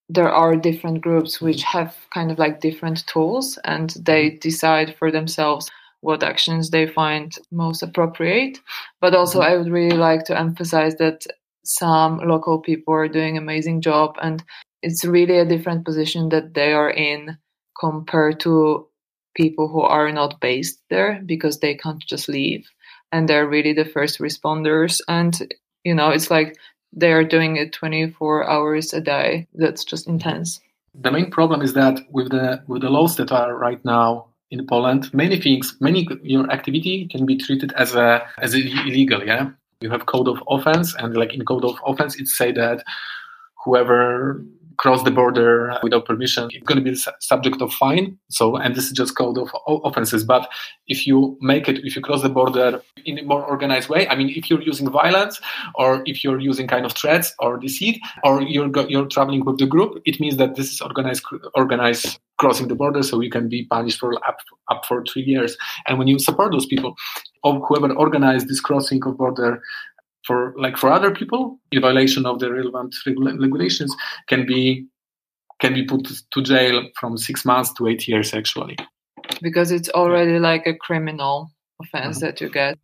There 0.08 0.32
are 0.32 0.56
different 0.56 1.00
groups 1.00 1.36
mm-hmm. 1.36 1.46
which 1.46 1.62
have 1.62 1.96
kind 2.12 2.30
of 2.30 2.38
like 2.38 2.60
different 2.60 3.06
tools 3.06 3.58
and 3.64 3.90
they 4.00 4.30
mm-hmm. 4.30 4.38
decide 4.40 4.96
for 4.96 5.10
themselves 5.10 5.70
what 6.00 6.22
actions 6.22 6.70
they 6.70 6.86
find 6.86 7.36
most 7.50 7.82
appropriate. 7.82 8.60
But 9.00 9.14
also, 9.14 9.40
mm-hmm. 9.40 9.52
I 9.52 9.56
would 9.56 9.70
really 9.70 9.96
like 9.96 10.24
to 10.24 10.38
emphasize 10.38 10.96
that 10.96 11.26
some 11.64 12.18
local 12.18 12.60
people 12.60 12.94
are 12.94 13.08
doing 13.08 13.36
amazing 13.36 13.80
job 13.80 14.16
and 14.22 14.44
it's 14.82 15.04
really 15.04 15.38
a 15.38 15.44
different 15.44 15.84
position 15.84 16.28
that 16.28 16.54
they 16.54 16.72
are 16.72 16.90
in 16.90 17.36
compared 17.78 18.38
to 18.40 18.86
people 19.34 19.68
who 19.68 19.80
are 19.80 20.12
not 20.12 20.40
based 20.40 20.80
there 20.90 21.20
because 21.26 21.58
they 21.58 21.74
can't 21.74 22.02
just 22.06 22.28
leave 22.28 22.66
and 23.12 23.28
they're 23.28 23.48
really 23.48 23.72
the 23.72 23.84
first 23.84 24.18
responders. 24.18 25.00
And 25.08 25.54
you 25.84 25.94
know 25.94 26.10
it's 26.10 26.30
like 26.30 26.56
they're 26.92 27.24
doing 27.24 27.56
it 27.56 27.72
24 27.72 28.48
hours 28.48 28.92
a 28.92 29.00
day. 29.00 29.46
That's 29.54 29.84
just 29.84 30.04
mm-hmm. 30.04 30.14
intense. 30.14 30.60
The 30.94 31.12
main 31.12 31.30
problem 31.30 31.60
is 31.60 31.74
that 31.74 32.00
with 32.10 32.30
the 32.30 32.62
with 32.66 32.82
the 32.82 32.90
laws 32.90 33.16
that 33.16 33.30
are 33.30 33.54
right 33.56 33.84
now 33.84 34.26
in 34.50 34.64
Poland 34.66 35.12
many 35.12 35.40
things 35.40 35.76
many 35.80 36.06
your 36.22 36.48
activity 36.52 37.08
can 37.10 37.26
be 37.26 37.36
treated 37.36 37.72
as 37.72 37.94
a 37.94 38.26
as 38.38 38.54
a 38.54 38.58
illegal 38.58 39.22
yeah? 39.24 39.50
You 39.80 39.90
have 39.90 40.06
code 40.06 40.28
of 40.28 40.42
offense 40.48 40.94
and 40.94 41.14
like 41.14 41.34
in 41.34 41.44
code 41.44 41.64
of 41.64 41.76
offense 41.84 42.18
it 42.18 42.28
say 42.28 42.50
that 42.52 42.82
whoever 43.62 44.42
cross 44.78 45.02
the 45.02 45.10
border 45.10 45.78
without 45.82 46.04
permission, 46.04 46.48
it's 46.52 46.64
going 46.64 46.78
to 46.78 46.84
be 46.84 46.90
the 46.90 47.12
subject 47.20 47.60
of 47.62 47.72
fine. 47.72 48.18
So, 48.30 48.56
and 48.56 48.74
this 48.74 48.86
is 48.86 48.92
just 48.92 49.16
code 49.16 49.38
of 49.38 49.50
offenses. 49.66 50.24
But 50.24 50.48
if 50.86 51.06
you 51.06 51.38
make 51.40 51.68
it, 51.68 51.84
if 51.84 51.96
you 51.96 52.02
cross 52.02 52.22
the 52.22 52.28
border 52.28 52.82
in 53.04 53.18
a 53.18 53.22
more 53.22 53.44
organized 53.44 53.88
way, 53.88 54.08
I 54.08 54.14
mean, 54.14 54.30
if 54.30 54.50
you're 54.50 54.62
using 54.62 54.90
violence 54.90 55.40
or 55.74 56.02
if 56.06 56.22
you're 56.24 56.40
using 56.40 56.66
kind 56.66 56.84
of 56.84 56.92
threats 56.92 57.34
or 57.38 57.58
deceit, 57.58 58.00
or 58.24 58.42
you're 58.42 58.70
you're 58.88 59.06
traveling 59.06 59.44
with 59.44 59.58
the 59.58 59.66
group, 59.66 60.02
it 60.04 60.20
means 60.20 60.36
that 60.36 60.56
this 60.56 60.72
is 60.72 60.80
organized 60.80 61.24
organized 61.54 62.18
crossing 62.38 62.68
the 62.68 62.74
border. 62.74 63.02
So 63.02 63.20
you 63.20 63.30
can 63.30 63.48
be 63.48 63.64
punished 63.64 63.98
for 63.98 64.14
up 64.26 64.38
up 64.70 64.84
for 64.86 65.04
three 65.04 65.22
years. 65.22 65.56
And 65.86 65.98
when 65.98 66.08
you 66.08 66.18
support 66.18 66.52
those 66.52 66.66
people, 66.66 66.96
or 67.42 67.60
whoever 67.66 67.92
organized 67.94 68.48
this 68.48 68.60
crossing 68.60 69.04
of 69.04 69.16
border 69.18 69.62
for 70.26 70.54
like 70.58 70.76
for 70.76 70.90
other 70.90 71.10
people 71.10 71.58
in 71.70 71.80
violation 71.80 72.26
of 72.26 72.40
the 72.40 72.52
relevant 72.52 72.94
regulations 73.06 73.96
can 74.28 74.44
be 74.44 74.86
can 75.60 75.72
be 75.72 75.84
put 75.84 76.10
to 76.32 76.42
jail 76.42 76.88
from 76.96 77.16
six 77.16 77.44
months 77.44 77.72
to 77.74 77.86
eight 77.86 78.06
years 78.06 78.34
actually. 78.34 78.76
Because 79.40 79.70
it's 79.72 79.88
already 79.90 80.38
like 80.38 80.66
a 80.66 80.74
criminal 80.74 81.50
offense 81.80 82.18
mm-hmm. 82.18 82.26
that 82.26 82.40
you 82.40 82.50
get. 82.50 82.78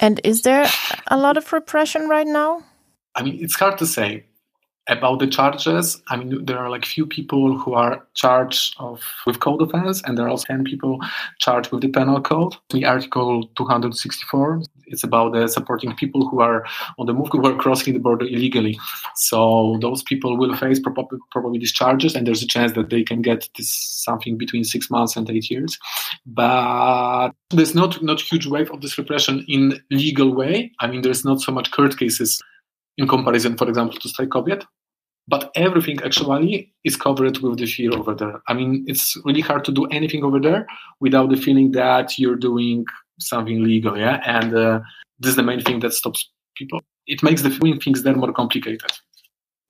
And 0.00 0.20
is 0.24 0.42
there 0.42 0.66
a 1.08 1.16
lot 1.16 1.36
of 1.36 1.52
repression 1.52 2.08
right 2.08 2.26
now? 2.26 2.62
I 3.14 3.22
mean 3.22 3.38
it's 3.42 3.54
hard 3.54 3.78
to 3.78 3.86
say. 3.86 4.24
About 4.90 5.18
the 5.18 5.26
charges 5.26 6.00
i 6.08 6.16
mean 6.16 6.46
there 6.46 6.56
are 6.56 6.70
like 6.70 6.86
few 6.86 7.04
people 7.04 7.58
who 7.58 7.74
are 7.74 8.06
charged 8.14 8.74
of 8.78 9.02
with 9.26 9.38
code 9.38 9.60
offense 9.60 10.00
and 10.02 10.16
there 10.16 10.24
are 10.24 10.30
also 10.30 10.46
10 10.46 10.64
people 10.64 10.98
charged 11.38 11.70
with 11.70 11.82
the 11.82 11.88
penal 11.88 12.22
code. 12.22 12.56
The 12.70 12.86
article 12.86 13.46
264 13.54 14.62
it's 14.90 15.04
about 15.04 15.36
uh, 15.36 15.48
supporting 15.48 15.94
people 15.94 16.28
who 16.28 16.40
are 16.40 16.64
on 16.98 17.06
the 17.06 17.12
move 17.12 17.28
who 17.30 17.44
are 17.46 17.56
crossing 17.56 17.94
the 17.94 18.00
border 18.00 18.26
illegally. 18.26 18.78
So 19.16 19.78
those 19.80 20.02
people 20.02 20.36
will 20.36 20.56
face 20.56 20.78
probably, 20.80 21.18
probably 21.30 21.58
these 21.58 21.72
charges 21.72 22.14
and 22.14 22.26
there's 22.26 22.42
a 22.42 22.46
chance 22.46 22.72
that 22.72 22.90
they 22.90 23.02
can 23.02 23.22
get 23.22 23.48
this 23.56 23.70
something 23.70 24.36
between 24.36 24.64
six 24.64 24.90
months 24.90 25.16
and 25.16 25.28
eight 25.30 25.50
years. 25.50 25.78
But 26.26 27.30
there's 27.50 27.74
not 27.74 28.02
not 28.02 28.20
huge 28.20 28.46
wave 28.46 28.70
of 28.70 28.80
this 28.80 28.98
repression 28.98 29.44
in 29.48 29.80
legal 29.90 30.34
way. 30.34 30.72
I 30.80 30.86
mean 30.86 31.02
there's 31.02 31.24
not 31.24 31.40
so 31.40 31.52
much 31.52 31.70
court 31.70 31.98
cases 31.98 32.40
in 32.96 33.06
comparison 33.06 33.56
for 33.56 33.68
example 33.68 33.98
to 33.98 34.08
strike 34.08 34.30
kobiet 34.30 34.64
but 35.28 35.50
everything 35.54 36.00
actually 36.02 36.72
is 36.84 36.96
covered 36.96 37.38
with 37.38 37.58
the 37.58 37.66
fear 37.66 37.90
over 37.94 38.14
there. 38.14 38.40
I 38.48 38.54
mean, 38.54 38.84
it's 38.88 39.14
really 39.26 39.42
hard 39.42 39.64
to 39.66 39.72
do 39.72 39.84
anything 39.86 40.24
over 40.24 40.40
there 40.40 40.66
without 41.00 41.28
the 41.28 41.36
feeling 41.36 41.72
that 41.72 42.18
you're 42.18 42.34
doing 42.36 42.86
something 43.18 43.62
legal, 43.62 43.98
yeah. 43.98 44.20
And 44.24 44.54
uh, 44.54 44.80
this 45.18 45.30
is 45.30 45.36
the 45.36 45.42
main 45.42 45.60
thing 45.60 45.80
that 45.80 45.92
stops 45.92 46.28
people. 46.56 46.80
It 47.06 47.22
makes 47.22 47.42
the 47.42 47.50
doing 47.50 47.80
things 47.80 48.02
there 48.02 48.14
more 48.14 48.32
complicated. 48.32 48.82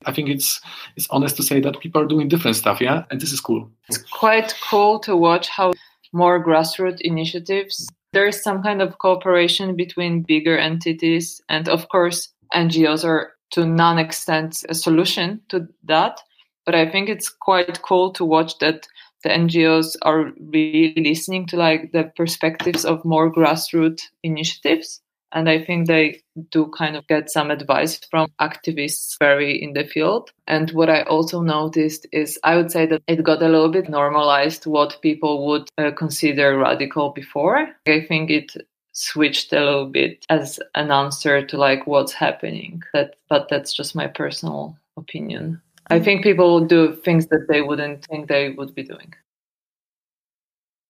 I 0.05 0.13
think 0.13 0.29
it's 0.29 0.61
it's 0.95 1.07
honest 1.09 1.35
to 1.37 1.43
say 1.43 1.59
that 1.61 1.79
people 1.79 2.01
are 2.01 2.07
doing 2.07 2.29
different 2.29 2.55
stuff, 2.55 2.79
yeah, 2.79 3.03
and 3.11 3.19
this 3.19 3.33
is 3.33 3.41
cool. 3.41 3.69
It's 3.89 3.97
quite 3.97 4.53
cool 4.69 4.99
to 4.99 5.15
watch 5.15 5.49
how 5.49 5.73
more 6.13 6.43
grassroots 6.43 7.01
initiatives. 7.01 7.87
There 8.13 8.27
is 8.27 8.41
some 8.41 8.63
kind 8.63 8.81
of 8.81 8.97
cooperation 8.97 9.75
between 9.75 10.23
bigger 10.23 10.57
entities, 10.57 11.41
and 11.49 11.67
of 11.67 11.89
course, 11.89 12.29
NGOs 12.53 13.03
are 13.03 13.33
to 13.51 13.65
non 13.65 13.99
extent 13.99 14.63
a 14.69 14.73
solution 14.73 15.41
to 15.49 15.67
that. 15.83 16.21
But 16.65 16.75
I 16.75 16.89
think 16.89 17.09
it's 17.09 17.29
quite 17.29 17.81
cool 17.81 18.11
to 18.13 18.23
watch 18.23 18.57
that 18.59 18.87
the 19.23 19.29
NGOs 19.29 19.95
are 20.01 20.31
really 20.39 20.93
listening 20.97 21.45
to 21.47 21.57
like 21.57 21.91
the 21.91 22.11
perspectives 22.15 22.85
of 22.85 23.03
more 23.05 23.31
grassroots 23.31 24.03
initiatives. 24.23 25.01
And 25.31 25.47
I 25.47 25.63
think 25.63 25.87
they 25.87 26.21
do 26.49 26.71
kind 26.75 26.95
of 26.95 27.05
get 27.07 27.29
some 27.29 27.51
advice 27.51 27.99
from 28.09 28.31
activists 28.41 29.15
very 29.19 29.61
in 29.61 29.73
the 29.73 29.83
field. 29.83 30.31
And 30.47 30.71
what 30.71 30.89
I 30.89 31.03
also 31.03 31.41
noticed 31.41 32.07
is 32.11 32.39
I 32.43 32.55
would 32.55 32.71
say 32.71 32.87
that 32.87 33.03
it 33.07 33.23
got 33.23 33.43
a 33.43 33.47
little 33.47 33.69
bit 33.69 33.89
normalized 33.89 34.65
what 34.65 35.01
people 35.01 35.45
would 35.47 35.69
uh, 35.77 35.91
consider 35.91 36.57
radical 36.57 37.11
before. 37.11 37.69
I 37.87 38.01
think 38.07 38.31
it 38.31 38.53
switched 38.93 39.53
a 39.53 39.63
little 39.63 39.85
bit 39.85 40.25
as 40.29 40.59
an 40.75 40.91
answer 40.91 41.45
to 41.45 41.57
like 41.57 41.85
what's 41.85 42.13
happening. 42.13 42.81
That, 42.93 43.15
but 43.29 43.49
that's 43.49 43.71
just 43.71 43.95
my 43.95 44.07
personal 44.07 44.77
opinion. 44.97 45.61
I 45.89 45.99
think 45.99 46.23
people 46.23 46.65
do 46.65 46.95
things 46.95 47.27
that 47.27 47.47
they 47.49 47.61
wouldn't 47.61 48.05
think 48.05 48.27
they 48.27 48.51
would 48.51 48.75
be 48.75 48.83
doing. 48.83 49.13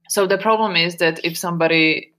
So 0.09 0.27
the 0.27 0.37
problem 0.37 0.75
is 0.75 0.97
that 0.97 1.23
if 1.23 1.37
somebody 1.37 2.13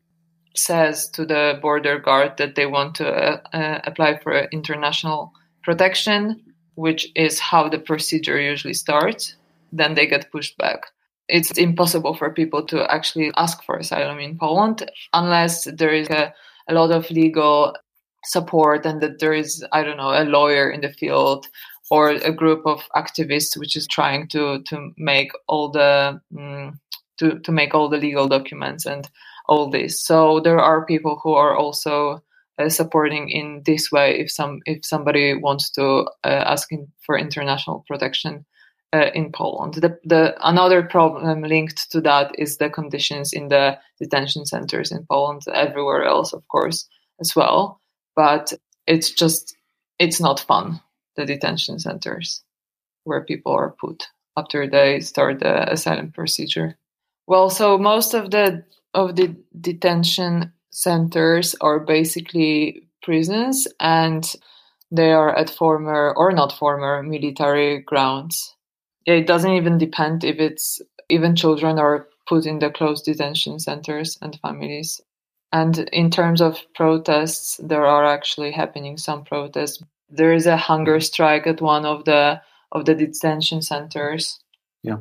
says 0.54 1.08
to 1.10 1.24
the 1.26 1.58
border 1.60 1.98
guard 1.98 2.36
that 2.38 2.54
they 2.54 2.66
want 2.66 2.94
to 2.96 3.08
uh, 3.08 3.40
uh, 3.52 3.80
apply 3.84 4.18
for 4.18 4.44
international 4.52 5.32
protection, 5.62 6.42
which 6.74 7.08
is 7.14 7.38
how 7.38 7.68
the 7.68 7.78
procedure 7.78 8.40
usually 8.40 8.74
starts, 8.74 9.36
then 9.72 9.94
they 9.94 10.06
get 10.06 10.30
pushed 10.32 10.56
back 10.56 10.86
it's 11.30 11.50
impossible 11.52 12.14
for 12.14 12.30
people 12.30 12.64
to 12.66 12.92
actually 12.92 13.30
ask 13.36 13.62
for 13.64 13.76
asylum 13.76 14.18
in 14.18 14.36
Poland 14.36 14.90
unless 15.12 15.64
there 15.64 15.94
is 15.94 16.08
a, 16.10 16.32
a 16.68 16.74
lot 16.74 16.90
of 16.90 17.10
legal 17.10 17.74
support 18.24 18.84
and 18.84 19.00
that 19.00 19.18
there 19.18 19.32
is, 19.32 19.64
I 19.72 19.82
don't 19.82 19.96
know, 19.96 20.10
a 20.10 20.24
lawyer 20.24 20.70
in 20.70 20.82
the 20.82 20.92
field 20.92 21.46
or 21.90 22.10
a 22.10 22.32
group 22.32 22.66
of 22.66 22.82
activists 22.94 23.56
which 23.56 23.76
is 23.76 23.86
trying 23.86 24.28
to 24.28 24.62
to 24.62 24.92
make 24.96 25.32
all 25.46 25.70
the 25.70 26.20
mm, 26.32 26.72
to 27.18 27.38
to 27.40 27.52
make 27.52 27.74
all 27.74 27.88
the 27.88 27.98
legal 27.98 28.28
documents 28.28 28.86
and 28.86 29.10
all 29.48 29.70
this. 29.70 30.00
So 30.00 30.40
there 30.40 30.60
are 30.60 30.86
people 30.86 31.20
who 31.22 31.34
are 31.34 31.56
also 31.56 32.22
uh, 32.58 32.68
supporting 32.68 33.28
in 33.28 33.62
this 33.64 33.90
way 33.90 34.18
if 34.18 34.30
some 34.30 34.60
if 34.66 34.84
somebody 34.84 35.34
wants 35.34 35.70
to 35.70 36.06
uh, 36.24 36.44
asking 36.46 36.88
for 37.04 37.18
international 37.18 37.84
protection 37.88 38.46
uh, 38.92 39.10
in 39.14 39.32
Poland. 39.32 39.74
The, 39.74 39.98
the 40.04 40.34
another 40.48 40.82
problem 40.82 41.42
linked 41.42 41.90
to 41.92 42.00
that 42.02 42.32
is 42.38 42.56
the 42.56 42.70
conditions 42.70 43.32
in 43.32 43.48
the 43.48 43.78
detention 44.00 44.46
centers 44.46 44.92
in 44.92 45.06
Poland, 45.06 45.42
everywhere 45.52 46.04
else, 46.04 46.32
of 46.32 46.46
course, 46.48 46.88
as 47.20 47.34
well. 47.36 47.80
But 48.16 48.52
it's 48.86 49.10
just 49.10 49.56
it's 49.98 50.20
not 50.20 50.40
fun. 50.40 50.80
The 51.16 51.26
detention 51.26 51.78
centers 51.78 52.42
where 53.04 53.24
people 53.24 53.52
are 53.52 53.74
put 53.80 54.04
after 54.36 54.68
they 54.68 55.00
start 55.00 55.40
the 55.40 55.70
asylum 55.72 56.12
procedure. 56.12 56.78
Well, 57.26 57.50
so 57.50 57.78
most 57.78 58.14
of 58.14 58.30
the 58.30 58.64
of 58.94 59.16
the 59.16 59.36
detention 59.60 60.52
centers 60.70 61.54
are 61.60 61.80
basically 61.80 62.86
prisons 63.02 63.66
and 63.78 64.24
they 64.90 65.12
are 65.12 65.36
at 65.36 65.50
former 65.50 66.12
or 66.16 66.32
not 66.32 66.52
former 66.52 67.02
military 67.02 67.78
grounds 67.80 68.56
it 69.06 69.26
doesn't 69.26 69.52
even 69.52 69.78
depend 69.78 70.24
if 70.24 70.38
it's 70.38 70.80
even 71.08 71.34
children 71.36 71.78
are 71.78 72.08
put 72.28 72.46
in 72.46 72.58
the 72.58 72.70
closed 72.70 73.04
detention 73.04 73.58
centers 73.58 74.18
and 74.22 74.38
families. 74.40 75.00
And 75.52 75.78
in 75.92 76.10
terms 76.10 76.40
of 76.40 76.60
protests, 76.74 77.58
there 77.62 77.84
are 77.84 78.04
actually 78.04 78.52
happening 78.52 78.96
some 78.96 79.24
protests. 79.24 79.82
There 80.10 80.32
is 80.32 80.46
a 80.46 80.56
hunger 80.56 81.00
strike 81.00 81.46
at 81.46 81.60
one 81.60 81.84
of 81.84 82.04
the 82.04 82.40
of 82.72 82.84
the 82.84 82.94
detention 82.94 83.62
centers. 83.62 84.40
Yeah. 84.82 84.96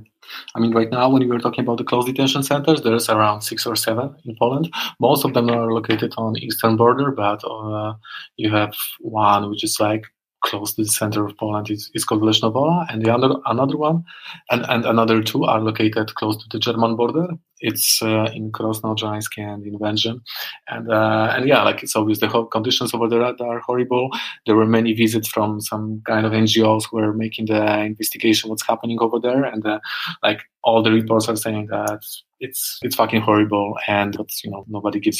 I 0.55 0.59
mean, 0.59 0.73
right 0.73 0.89
now, 0.91 1.09
when 1.09 1.21
we 1.21 1.27
were 1.27 1.39
talking 1.39 1.63
about 1.63 1.77
the 1.77 1.83
closed 1.83 2.07
detention 2.07 2.43
centers, 2.43 2.81
there's 2.81 3.09
around 3.09 3.41
six 3.41 3.65
or 3.65 3.75
seven 3.75 4.15
in 4.25 4.35
Poland. 4.37 4.73
Most 4.99 5.23
of 5.25 5.33
them 5.33 5.49
are 5.49 5.71
located 5.71 6.13
on 6.17 6.37
eastern 6.37 6.75
border, 6.75 7.11
but 7.11 7.41
uh, 7.45 7.93
you 8.35 8.49
have 8.51 8.75
one 8.99 9.49
which 9.49 9.63
is 9.63 9.79
like 9.79 10.05
close 10.43 10.73
to 10.73 10.83
the 10.83 10.89
center 10.89 11.25
of 11.25 11.37
Poland 11.37 11.69
It's, 11.69 11.89
is 11.93 12.03
called 12.03 12.21
Lesznowola, 12.21 12.85
and 12.89 13.03
the 13.03 13.13
other 13.13 13.35
another 13.45 13.77
one, 13.77 14.03
and, 14.51 14.65
and 14.69 14.85
another 14.85 15.21
two 15.23 15.45
are 15.45 15.61
located 15.61 16.13
close 16.15 16.37
to 16.37 16.45
the 16.51 16.59
German 16.59 16.95
border. 16.95 17.27
It's 17.61 18.01
uh, 18.01 18.31
in 18.33 18.51
Krosno-Odrzańskie 18.51 19.39
and 19.39 19.65
in 19.65 19.77
Wędrzyn, 19.77 20.21
and 20.69 20.91
uh, 20.91 21.33
and 21.35 21.47
yeah, 21.47 21.63
like 21.63 21.83
it's 21.83 21.95
obvious 21.95 22.19
the 22.19 22.47
conditions 22.51 22.93
over 22.93 23.07
there 23.07 23.21
are 23.23 23.59
horrible. 23.59 24.09
There 24.45 24.55
were 24.55 24.65
many 24.65 24.93
visits 24.93 25.27
from 25.27 25.61
some 25.61 26.01
kind 26.05 26.25
of 26.25 26.31
NGOs 26.31 26.85
who 26.89 26.97
were 26.97 27.13
making 27.13 27.47
the 27.47 27.79
investigation 27.81 28.49
what's 28.49 28.65
happening 28.65 28.99
over 29.01 29.19
there, 29.19 29.43
and 29.43 29.65
uh, 29.65 29.79
like 30.23 30.41
all 30.63 30.83
the 30.83 30.91
reports 30.91 31.27
are 31.27 31.35
saying 31.35 31.67
that 31.67 32.03
it's 32.39 32.79
it's 32.81 32.95
fucking 32.95 33.21
horrible 33.21 33.77
and 33.87 34.15
but 34.17 34.29
you 34.43 34.51
know 34.51 34.65
nobody 34.67 34.99
gives 34.99 35.19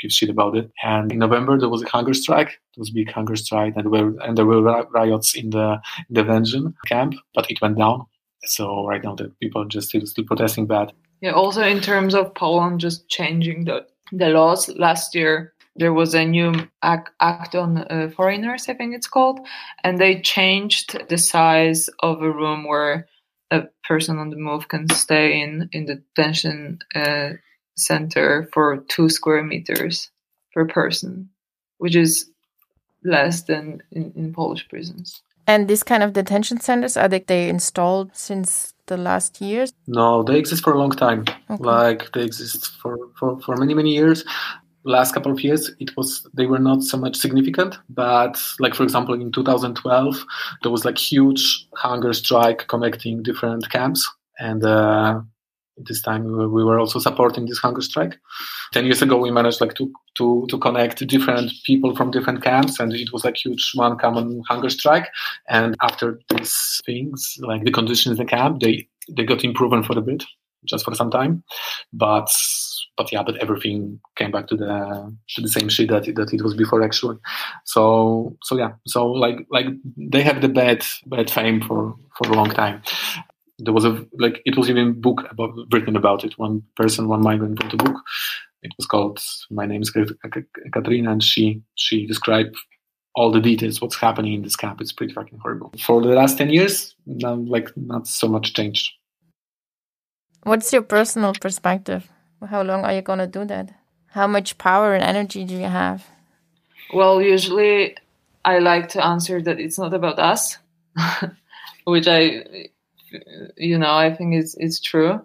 gives 0.00 0.14
shit 0.14 0.30
about 0.30 0.56
it. 0.56 0.70
And 0.82 1.12
in 1.12 1.18
november 1.18 1.58
there 1.58 1.68
was 1.68 1.82
a 1.82 1.88
hunger 1.88 2.14
strike. 2.14 2.48
There 2.48 2.80
was 2.80 2.90
a 2.90 2.94
big 2.94 3.10
hunger 3.10 3.36
strike 3.36 3.74
and 3.76 3.84
there 3.84 3.90
were 3.90 4.20
and 4.20 4.36
there 4.36 4.46
were 4.46 4.62
riots 4.90 5.34
in 5.34 5.50
the 5.50 5.80
in 6.08 6.14
the 6.14 6.22
Wędrzyn 6.22 6.74
camp 6.86 7.14
but 7.34 7.50
it 7.50 7.60
went 7.60 7.78
down. 7.78 8.06
So 8.44 8.86
right 8.86 9.02
now 9.02 9.14
the 9.14 9.32
people 9.40 9.64
just 9.66 9.88
still 9.88 10.06
still 10.06 10.24
protesting 10.24 10.66
bad 10.66 10.92
yeah 11.22 11.32
also 11.32 11.62
in 11.62 11.80
terms 11.80 12.14
of 12.14 12.34
poland 12.34 12.80
just 12.80 13.08
changing 13.08 13.64
the 13.64 13.86
the 14.12 14.28
laws 14.28 14.68
last 14.76 15.14
year 15.14 15.54
there 15.74 15.94
was 15.94 16.12
a 16.14 16.22
new 16.26 16.52
act, 16.82 17.08
act 17.20 17.54
on 17.54 17.78
uh, 17.78 18.10
foreigners 18.14 18.68
i 18.68 18.74
think 18.74 18.94
it's 18.94 19.08
called 19.08 19.40
and 19.82 19.98
they 19.98 20.20
changed 20.20 20.98
the 21.08 21.16
size 21.16 21.88
of 22.00 22.20
a 22.20 22.30
room 22.30 22.64
where 22.64 23.08
a 23.50 23.68
person 23.86 24.18
on 24.18 24.30
the 24.30 24.36
move 24.36 24.68
can 24.68 24.88
stay 24.88 25.40
in 25.40 25.68
in 25.72 25.86
the 25.86 25.96
detention 25.96 26.78
uh, 26.94 27.30
center 27.76 28.48
for 28.52 28.84
two 28.88 29.08
square 29.08 29.42
meters 29.42 30.10
per 30.54 30.66
person, 30.66 31.30
which 31.78 31.96
is 31.96 32.30
less 33.04 33.42
than 33.42 33.82
in, 33.90 34.12
in 34.16 34.32
Polish 34.32 34.68
prisons. 34.68 35.22
And 35.46 35.68
these 35.68 35.82
kind 35.82 36.02
of 36.02 36.12
detention 36.12 36.60
centers 36.60 36.96
are 36.96 37.08
they, 37.08 37.18
they 37.18 37.48
installed 37.48 38.14
since 38.14 38.74
the 38.96 39.02
last 39.10 39.40
years? 39.40 39.72
No, 39.86 40.22
they 40.22 40.38
exist 40.38 40.62
for 40.64 40.72
a 40.74 40.78
long 40.78 40.92
time. 41.06 41.24
Okay. 41.50 41.64
Like 41.74 42.12
they 42.12 42.24
exist 42.24 42.72
for, 42.80 42.96
for, 43.18 43.40
for 43.40 43.56
many 43.56 43.74
many 43.74 43.92
years 44.00 44.24
last 44.84 45.14
couple 45.14 45.30
of 45.30 45.40
years 45.42 45.70
it 45.78 45.96
was 45.96 46.26
they 46.34 46.46
were 46.46 46.58
not 46.58 46.82
so 46.82 46.96
much 46.96 47.16
significant 47.16 47.78
but 47.88 48.42
like 48.58 48.74
for 48.74 48.82
example 48.82 49.14
in 49.14 49.30
2012 49.30 50.24
there 50.62 50.72
was 50.72 50.84
like 50.84 50.98
huge 50.98 51.66
hunger 51.76 52.12
strike 52.12 52.66
connecting 52.68 53.22
different 53.22 53.68
camps 53.70 54.08
and 54.38 54.64
uh, 54.64 55.20
this 55.76 56.02
time 56.02 56.24
we 56.52 56.64
were 56.64 56.78
also 56.78 56.98
supporting 56.98 57.46
this 57.46 57.58
hunger 57.58 57.80
strike 57.80 58.18
10 58.72 58.84
years 58.84 59.02
ago 59.02 59.16
we 59.16 59.30
managed 59.30 59.60
like 59.60 59.74
to 59.74 59.92
to 60.16 60.46
to 60.48 60.58
connect 60.58 61.06
different 61.06 61.52
people 61.64 61.94
from 61.96 62.10
different 62.10 62.42
camps 62.42 62.78
and 62.78 62.92
it 62.92 63.12
was 63.12 63.24
like 63.24 63.36
huge 63.36 63.72
one 63.74 63.96
common 63.98 64.42
hunger 64.48 64.70
strike 64.70 65.08
and 65.48 65.74
after 65.82 66.20
these 66.30 66.80
things 66.84 67.36
like 67.40 67.64
the 67.64 67.70
conditions 67.70 68.18
in 68.18 68.26
the 68.26 68.30
camp 68.30 68.60
they 68.60 68.86
they 69.10 69.24
got 69.24 69.44
improved 69.44 69.86
for 69.86 69.98
a 69.98 70.02
bit 70.02 70.22
just 70.64 70.84
for 70.84 70.94
some 70.94 71.10
time 71.10 71.42
but 71.92 72.28
but 72.96 73.12
yeah, 73.12 73.22
but 73.22 73.36
everything 73.38 74.00
came 74.16 74.30
back 74.30 74.46
to 74.48 74.56
the 74.56 75.16
to 75.30 75.40
the 75.40 75.48
same 75.48 75.68
shit 75.68 75.88
that 75.88 76.04
that 76.14 76.32
it 76.32 76.42
was 76.42 76.54
before 76.54 76.82
actually. 76.82 77.18
So 77.64 78.36
so 78.42 78.56
yeah, 78.56 78.72
so 78.86 79.06
like 79.06 79.46
like 79.50 79.66
they 79.96 80.22
have 80.22 80.40
the 80.40 80.48
bad 80.48 80.84
bad 81.06 81.30
fame 81.30 81.60
for 81.62 81.94
for 82.16 82.30
a 82.30 82.34
long 82.34 82.50
time. 82.50 82.82
There 83.58 83.72
was 83.72 83.84
a 83.84 84.06
like 84.18 84.42
it 84.44 84.56
was 84.56 84.68
even 84.68 85.00
book 85.00 85.26
about 85.30 85.54
written 85.70 85.96
about 85.96 86.24
it. 86.24 86.38
One 86.38 86.62
person, 86.76 87.08
one 87.08 87.22
migrant 87.22 87.62
wrote 87.62 87.74
a 87.74 87.76
book 87.76 87.96
It 88.62 88.72
was 88.76 88.86
called 88.86 89.20
My 89.50 89.66
Name 89.66 89.82
is 89.82 89.90
Katrina, 89.90 91.12
and 91.12 91.22
she 91.22 91.62
she 91.74 92.06
described 92.06 92.56
all 93.14 93.30
the 93.30 93.40
details 93.40 93.80
what's 93.80 93.96
happening 93.96 94.34
in 94.34 94.42
this 94.42 94.56
camp. 94.56 94.80
It's 94.80 94.92
pretty 94.92 95.12
fucking 95.12 95.38
horrible. 95.42 95.72
For 95.84 96.00
the 96.00 96.08
last 96.08 96.38
ten 96.38 96.50
years, 96.50 96.94
now 97.06 97.34
like 97.34 97.70
not 97.76 98.06
so 98.06 98.28
much 98.28 98.54
changed. 98.54 98.92
What's 100.44 100.72
your 100.72 100.82
personal 100.82 101.34
perspective? 101.34 102.08
How 102.48 102.62
long 102.62 102.84
are 102.84 102.94
you 102.94 103.02
gonna 103.02 103.26
do 103.26 103.44
that? 103.44 103.72
How 104.08 104.26
much 104.26 104.58
power 104.58 104.94
and 104.94 105.02
energy 105.02 105.44
do 105.44 105.54
you 105.54 105.68
have? 105.68 106.06
Well, 106.92 107.22
usually 107.22 107.96
I 108.44 108.58
like 108.58 108.88
to 108.90 109.04
answer 109.04 109.40
that 109.42 109.58
it's 109.58 109.78
not 109.78 109.94
about 109.94 110.18
us, 110.18 110.58
which 111.84 112.06
I, 112.06 112.68
you 113.56 113.78
know, 113.78 113.94
I 113.94 114.14
think 114.14 114.34
is 114.34 114.54
is 114.56 114.80
true. 114.80 115.20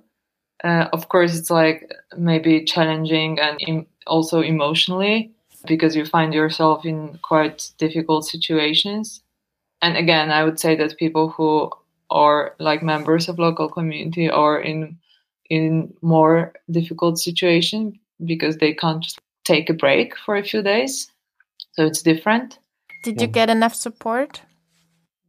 Uh, 0.63 0.87
of 0.93 1.09
course, 1.09 1.37
it's 1.37 1.51
like 1.51 1.91
maybe 2.17 2.63
challenging 2.63 3.39
and 3.39 3.57
Im- 3.67 3.87
also 4.07 4.41
emotionally 4.41 5.31
because 5.67 5.95
you 5.95 6.05
find 6.05 6.33
yourself 6.33 6.85
in 6.85 7.19
quite 7.21 7.69
difficult 7.77 8.25
situations. 8.25 9.21
And 9.81 9.97
again, 9.97 10.31
I 10.31 10.43
would 10.43 10.59
say 10.59 10.75
that 10.75 10.97
people 10.97 11.29
who 11.29 11.69
are 12.09 12.55
like 12.59 12.81
members 12.81 13.29
of 13.29 13.37
local 13.37 13.69
community 13.69 14.29
are 14.29 14.59
in 14.59 14.97
in 15.49 15.93
more 16.01 16.53
difficult 16.69 17.19
situation 17.19 17.97
because 18.25 18.57
they 18.57 18.73
can't 18.73 19.03
just 19.03 19.19
take 19.45 19.69
a 19.69 19.73
break 19.73 20.17
for 20.17 20.35
a 20.35 20.43
few 20.43 20.61
days. 20.61 21.09
So 21.73 21.85
it's 21.85 22.01
different. 22.01 22.59
Did 23.03 23.21
you 23.21 23.27
get 23.27 23.49
enough 23.49 23.75
support? 23.75 24.41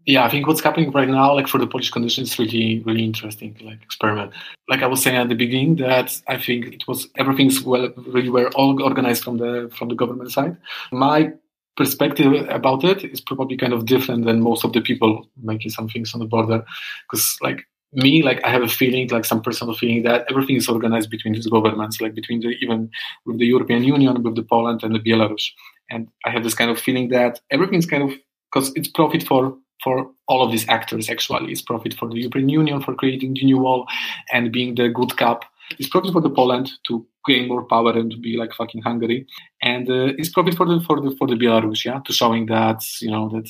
Yeah, 0.09 0.25
I 0.25 0.31
think 0.31 0.47
what's 0.47 0.63
happening 0.63 0.91
right 0.91 1.07
now, 1.07 1.35
like 1.35 1.49
for 1.49 1.59
the 1.59 1.67
Polish 1.67 1.91
conditions, 1.91 2.31
is 2.31 2.39
really, 2.39 2.83
really 2.87 3.05
interesting, 3.05 3.55
like 3.61 3.83
experiment. 3.83 4.33
Like 4.67 4.83
I 4.83 4.87
was 4.87 5.03
saying 5.03 5.19
at 5.19 5.29
the 5.29 5.35
beginning, 5.35 5.77
that 5.77 6.19
I 6.27 6.39
think 6.39 6.73
it 6.77 6.89
was 6.89 7.09
everything's 7.17 7.61
well, 7.63 7.93
really 8.07 8.31
well 8.31 8.49
all 8.55 8.83
organized 8.83 9.23
from 9.23 9.37
the 9.37 9.71
from 9.77 9.89
the 9.91 9.95
government 9.95 10.33
side. 10.33 10.57
My 10.93 11.33
perspective 11.77 12.33
about 12.49 12.85
it 12.85 13.05
is 13.05 13.21
probably 13.21 13.59
kind 13.59 13.75
of 13.75 13.85
different 13.85 14.25
than 14.25 14.41
most 14.41 14.65
of 14.65 14.73
the 14.73 14.81
people 14.81 15.29
making 15.43 15.73
some 15.73 15.91
things 15.91 16.15
on 16.15 16.21
the 16.21 16.27
border, 16.27 16.65
because 17.05 17.37
like 17.43 17.67
me, 17.93 18.23
like 18.23 18.41
I 18.47 18.51
have 18.51 18.63
a 18.63 18.69
feeling, 18.81 19.09
like 19.09 19.27
some 19.27 19.43
personal 19.43 19.75
feeling 19.75 20.05
that 20.05 20.25
everything 20.31 20.57
is 20.57 20.71
organized 20.71 21.11
between 21.11 21.35
these 21.35 21.49
governments, 21.49 22.01
like 22.01 22.15
between 22.15 22.41
the 22.41 22.57
even 22.63 22.91
with 23.27 23.39
the 23.39 23.47
European 23.47 23.85
Union, 23.85 24.23
with 24.23 24.37
the 24.37 24.43
Poland 24.43 24.83
and 24.83 24.95
the 24.95 25.01
Belarus. 25.01 25.51
And 25.91 26.09
I 26.25 26.31
have 26.31 26.45
this 26.45 26.55
kind 26.55 26.71
of 26.71 26.81
feeling 26.81 27.11
that 27.11 27.41
everything's 27.51 27.85
kind 27.85 28.03
of 28.05 28.17
because 28.51 28.73
it's 28.75 28.89
profit 28.89 29.23
for 29.23 29.55
for 29.83 30.11
all 30.27 30.45
of 30.45 30.51
these 30.51 30.69
actors 30.69 31.09
actually. 31.09 31.53
It's 31.53 31.63
profit 31.63 31.95
for 31.95 32.09
the 32.09 32.19
European 32.19 32.49
Union 32.49 32.83
for 32.83 32.95
creating 32.95 33.35
the 33.35 33.45
new 33.45 33.59
wall 33.59 33.87
and 34.33 34.53
being 34.53 34.75
the 34.75 34.89
good 34.89 35.17
cop. 35.17 35.45
It's 35.79 35.89
profit 35.89 36.13
for 36.13 36.21
the 36.21 36.31
Poland 36.31 36.71
to 36.87 37.07
gain 37.27 37.49
more 37.49 37.65
power 37.65 37.93
and 37.93 38.11
to 38.11 38.17
be 38.17 38.37
like 38.37 38.55
fucking 38.55 38.83
Hungary. 38.83 39.27
And 39.63 39.89
uh, 39.89 40.15
it's 40.19 40.31
profit 40.31 40.55
for 40.55 40.67
the 40.67 40.81
for 40.81 41.01
the 41.01 41.15
for 41.17 41.27
the 41.27 41.35
Belarus, 41.35 41.85
yeah, 41.85 42.01
to 42.07 42.13
showing 42.13 42.47
that 42.47 42.83
you 43.01 43.11
know 43.11 43.29
that 43.29 43.49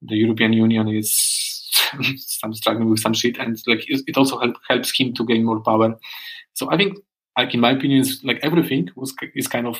the 0.00 0.16
European 0.16 0.52
Union 0.52 0.88
is 0.88 1.12
some 2.16 2.54
struggling 2.54 2.90
with 2.90 3.00
some 3.00 3.14
shit, 3.14 3.38
and 3.38 3.60
like 3.66 3.84
it 3.86 4.16
also 4.16 4.38
help, 4.38 4.56
helps 4.68 4.98
him 4.98 5.12
to 5.14 5.24
gain 5.24 5.44
more 5.44 5.60
power. 5.60 5.96
So 6.54 6.70
I 6.70 6.76
think, 6.76 6.98
like 7.36 7.54
in 7.54 7.60
my 7.60 7.72
opinion, 7.72 8.04
like 8.24 8.40
everything 8.42 8.90
was 8.96 9.14
is 9.34 9.48
kind 9.48 9.66
of. 9.66 9.78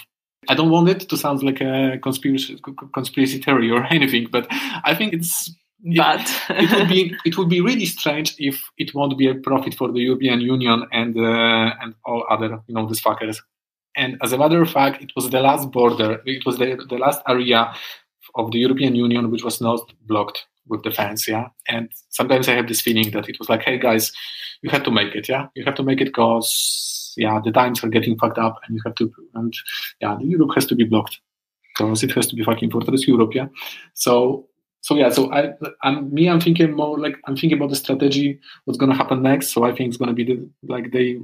I 0.49 0.55
don't 0.55 0.71
want 0.71 0.89
it 0.89 1.09
to 1.09 1.17
sound 1.17 1.45
like 1.45 1.61
a 1.61 1.99
conspiracy 2.03 2.61
conspiracy 2.93 3.39
theory 3.41 3.71
or 3.71 3.85
anything, 3.91 4.27
but 4.31 4.47
I 4.51 4.95
think 4.95 5.13
it's 5.13 5.55
it, 5.85 6.31
it 6.51 6.79
would 6.79 6.89
be 6.89 7.15
it 7.25 7.39
would 7.39 7.49
be 7.49 7.61
really 7.61 7.87
strange 7.87 8.35
if 8.39 8.63
it 8.79 8.95
won't 8.95 9.17
be 9.19 9.29
a 9.29 9.35
profit 9.35 9.75
for 9.75 9.91
the 9.91 10.01
European 10.01 10.41
Union 10.41 10.87
and 10.93 11.17
uh, 11.17 11.75
and 11.81 11.95
all 12.05 12.25
other 12.31 12.61
you 12.67 12.75
know 12.75 12.87
these 12.87 13.03
fuckers. 13.03 13.39
And 13.97 14.17
as 14.23 14.33
a 14.33 14.39
matter 14.39 14.63
of 14.63 14.71
fact, 14.71 15.03
it 15.03 15.13
was 15.15 15.29
the 15.29 15.41
last 15.41 15.71
border, 15.71 16.23
it 16.25 16.47
was 16.47 16.57
the, 16.57 16.83
the 16.89 16.97
last 16.97 17.21
area 17.29 17.75
of 18.37 18.51
the 18.51 18.59
European 18.59 18.95
Union 18.95 19.31
which 19.31 19.45
was 19.45 19.61
not 19.61 19.93
blocked 20.07 20.47
with 20.67 20.83
the 20.83 20.91
fence, 20.91 21.29
yeah. 21.29 21.49
And 21.69 21.91
sometimes 22.09 22.49
I 22.49 22.55
have 22.55 22.69
this 22.69 22.81
feeling 22.81 23.11
that 23.11 23.29
it 23.29 23.39
was 23.39 23.51
like, 23.51 23.63
hey 23.63 23.79
guys, 23.79 24.13
you 24.63 24.71
have 24.71 24.85
to 24.85 24.91
make 24.91 25.15
it, 25.15 25.29
yeah. 25.29 25.49
You 25.55 25.65
have 25.65 25.75
to 25.75 25.83
make 25.83 26.01
it 26.01 26.07
because 26.07 27.13
yeah, 27.17 27.41
the 27.45 27.53
times 27.53 27.85
are 27.85 27.89
getting 27.89 28.19
fucked 28.19 28.39
up, 28.39 28.61
and 28.67 28.77
you 28.77 28.83
have 28.87 28.95
to, 28.95 29.13
and 29.35 29.55
yeah, 30.01 30.17
the 30.19 30.25
Europe 30.25 30.53
has 30.55 30.67
to 30.67 30.75
be 30.75 30.85
blocked 30.85 31.21
because 31.77 32.03
it 32.03 32.13
has 32.13 32.27
to 32.29 32.37
be 32.37 32.45
fucking 32.45 32.71
fortress 32.71 33.07
Europe, 33.07 33.35
yeah. 33.35 33.49
So 33.95 34.49
so 34.83 34.97
yeah, 34.97 35.11
so 35.11 35.33
I, 35.33 35.55
I'm 35.83 36.13
me. 36.13 36.29
I'm 36.29 36.41
thinking 36.41 36.73
more 36.73 36.99
like 36.99 37.17
I'm 37.25 37.37
thinking 37.37 37.57
about 37.57 37.71
the 37.71 37.77
strategy. 37.77 38.41
What's 38.65 38.79
to 38.91 38.97
happen 38.97 39.23
next? 39.23 39.53
So 39.53 39.63
I 39.63 39.73
think 39.73 39.89
it's 39.89 39.97
to 40.09 40.13
be 40.13 40.25
the, 40.25 40.49
like 40.65 40.91
they 40.91 41.21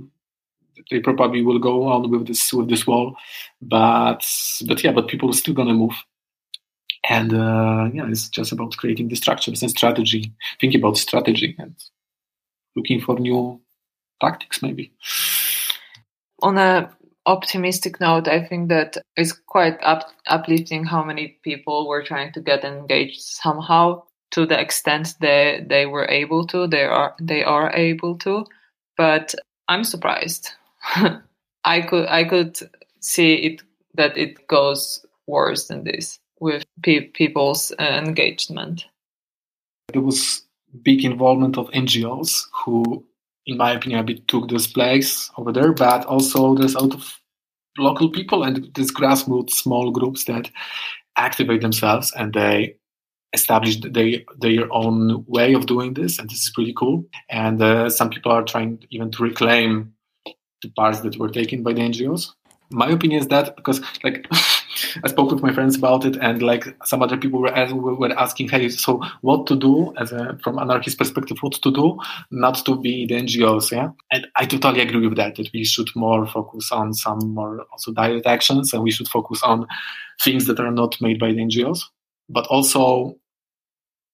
they 0.90 1.00
probably 1.00 1.42
will 1.42 1.58
go 1.58 1.88
on 1.88 2.08
with 2.08 2.28
this 2.28 2.52
with 2.52 2.68
this 2.68 2.86
wall, 2.86 3.16
but 3.60 4.24
but 4.66 4.84
yeah, 4.84 4.92
but 4.92 5.08
people 5.08 5.28
are 5.28 5.34
still 5.34 5.54
to 5.66 5.74
move. 5.74 5.94
And 7.10 7.34
uh, 7.34 7.90
yeah, 7.92 8.08
it's 8.08 8.28
just 8.28 8.52
about 8.52 8.76
creating 8.76 9.08
the 9.08 9.16
structures 9.16 9.60
and 9.60 9.70
strategy, 9.72 10.32
thinking 10.60 10.80
about 10.80 10.96
strategy 10.96 11.56
and 11.58 11.74
looking 12.76 13.00
for 13.00 13.18
new 13.18 13.60
tactics, 14.20 14.62
maybe. 14.62 14.92
On 16.42 16.56
a 16.58 16.96
optimistic 17.28 18.00
note, 18.00 18.26
I 18.26 18.42
think 18.44 18.70
that 18.70 18.96
it's 19.16 19.32
quite 19.32 19.78
up- 19.82 20.10
uplifting 20.26 20.84
how 20.84 21.04
many 21.04 21.38
people 21.44 21.86
were 21.86 22.02
trying 22.02 22.32
to 22.32 22.40
get 22.40 22.64
engaged 22.64 23.20
somehow 23.20 24.02
to 24.30 24.46
the 24.46 24.58
extent 24.58 25.14
they 25.20 25.64
they 25.68 25.86
were 25.86 26.06
able 26.08 26.46
to. 26.48 26.66
They 26.66 26.84
are 26.84 27.14
they 27.20 27.44
are 27.44 27.70
able 27.74 28.16
to, 28.18 28.46
but 28.96 29.34
I'm 29.68 29.84
surprised. 29.84 30.50
I 31.64 31.82
could 31.82 32.08
I 32.08 32.24
could 32.24 32.58
see 33.00 33.34
it 33.34 33.62
that 33.94 34.16
it 34.16 34.48
goes 34.48 35.04
worse 35.26 35.68
than 35.68 35.84
this 35.84 36.18
with 36.40 36.64
pe- 36.82 37.08
people's 37.12 37.72
uh, 37.78 37.84
engagement. 37.84 38.86
There 39.92 40.02
was 40.02 40.42
big 40.82 41.04
involvement 41.04 41.58
of 41.58 41.70
NGOs 41.70 42.44
who, 42.52 43.04
in 43.48 43.56
my 43.56 43.72
opinion, 43.72 44.00
a 44.00 44.04
bit 44.04 44.28
took 44.28 44.48
this 44.48 44.66
place 44.66 45.30
over 45.36 45.52
there, 45.52 45.72
but 45.72 46.04
also 46.04 46.54
there's 46.54 46.74
a 46.74 46.80
lot 46.80 46.94
of 46.94 47.20
local 47.76 48.10
people 48.10 48.44
and 48.44 48.70
these 48.74 48.92
grassroots 48.92 49.50
small 49.50 49.90
groups 49.90 50.24
that 50.24 50.50
activate 51.16 51.62
themselves 51.62 52.12
and 52.16 52.34
they 52.34 52.76
establish 53.32 53.80
their, 53.80 54.20
their 54.38 54.72
own 54.72 55.24
way 55.26 55.54
of 55.54 55.66
doing 55.66 55.94
this 55.94 56.18
and 56.18 56.30
this 56.30 56.44
is 56.44 56.50
pretty 56.54 56.74
cool. 56.74 57.04
And 57.30 57.60
uh, 57.60 57.90
some 57.90 58.10
people 58.10 58.32
are 58.32 58.44
trying 58.44 58.84
even 58.90 59.10
to 59.12 59.22
reclaim 59.22 59.92
the 60.62 60.70
parts 60.76 61.00
that 61.00 61.18
were 61.18 61.28
taken 61.28 61.62
by 61.62 61.72
the 61.72 61.80
ngos 61.80 62.32
my 62.70 62.88
opinion 62.88 63.20
is 63.20 63.28
that 63.28 63.56
because 63.56 63.80
like 64.04 64.26
I 65.04 65.08
spoke 65.08 65.30
with 65.30 65.42
my 65.42 65.52
friends 65.52 65.76
about 65.76 66.04
it, 66.04 66.16
and 66.16 66.42
like 66.42 66.76
some 66.84 67.02
other 67.02 67.16
people 67.16 67.40
were 67.40 67.52
were 67.72 68.18
asking, 68.18 68.48
"Hey, 68.48 68.68
so 68.68 69.00
what 69.22 69.46
to 69.46 69.56
do 69.56 69.94
as 69.96 70.12
a 70.12 70.38
from 70.42 70.58
anarchist 70.58 70.98
perspective? 70.98 71.38
What 71.40 71.54
to 71.54 71.70
do 71.70 71.98
not 72.30 72.56
to 72.66 72.76
be 72.76 73.06
the 73.06 73.14
NGOs?" 73.14 73.70
Yeah, 73.70 73.90
and 74.12 74.26
I 74.36 74.46
totally 74.46 74.80
agree 74.80 75.06
with 75.06 75.16
that. 75.16 75.36
That 75.36 75.50
we 75.52 75.64
should 75.64 75.88
more 75.94 76.26
focus 76.26 76.70
on 76.72 76.94
some 76.94 77.34
more 77.34 77.66
also 77.72 77.92
direct 77.92 78.26
actions, 78.26 78.72
and 78.72 78.82
we 78.82 78.90
should 78.90 79.08
focus 79.08 79.42
on 79.42 79.66
things 80.22 80.46
that 80.46 80.60
are 80.60 80.72
not 80.72 81.00
made 81.00 81.18
by 81.18 81.32
the 81.32 81.40
NGOs. 81.40 81.80
But 82.28 82.46
also, 82.48 83.16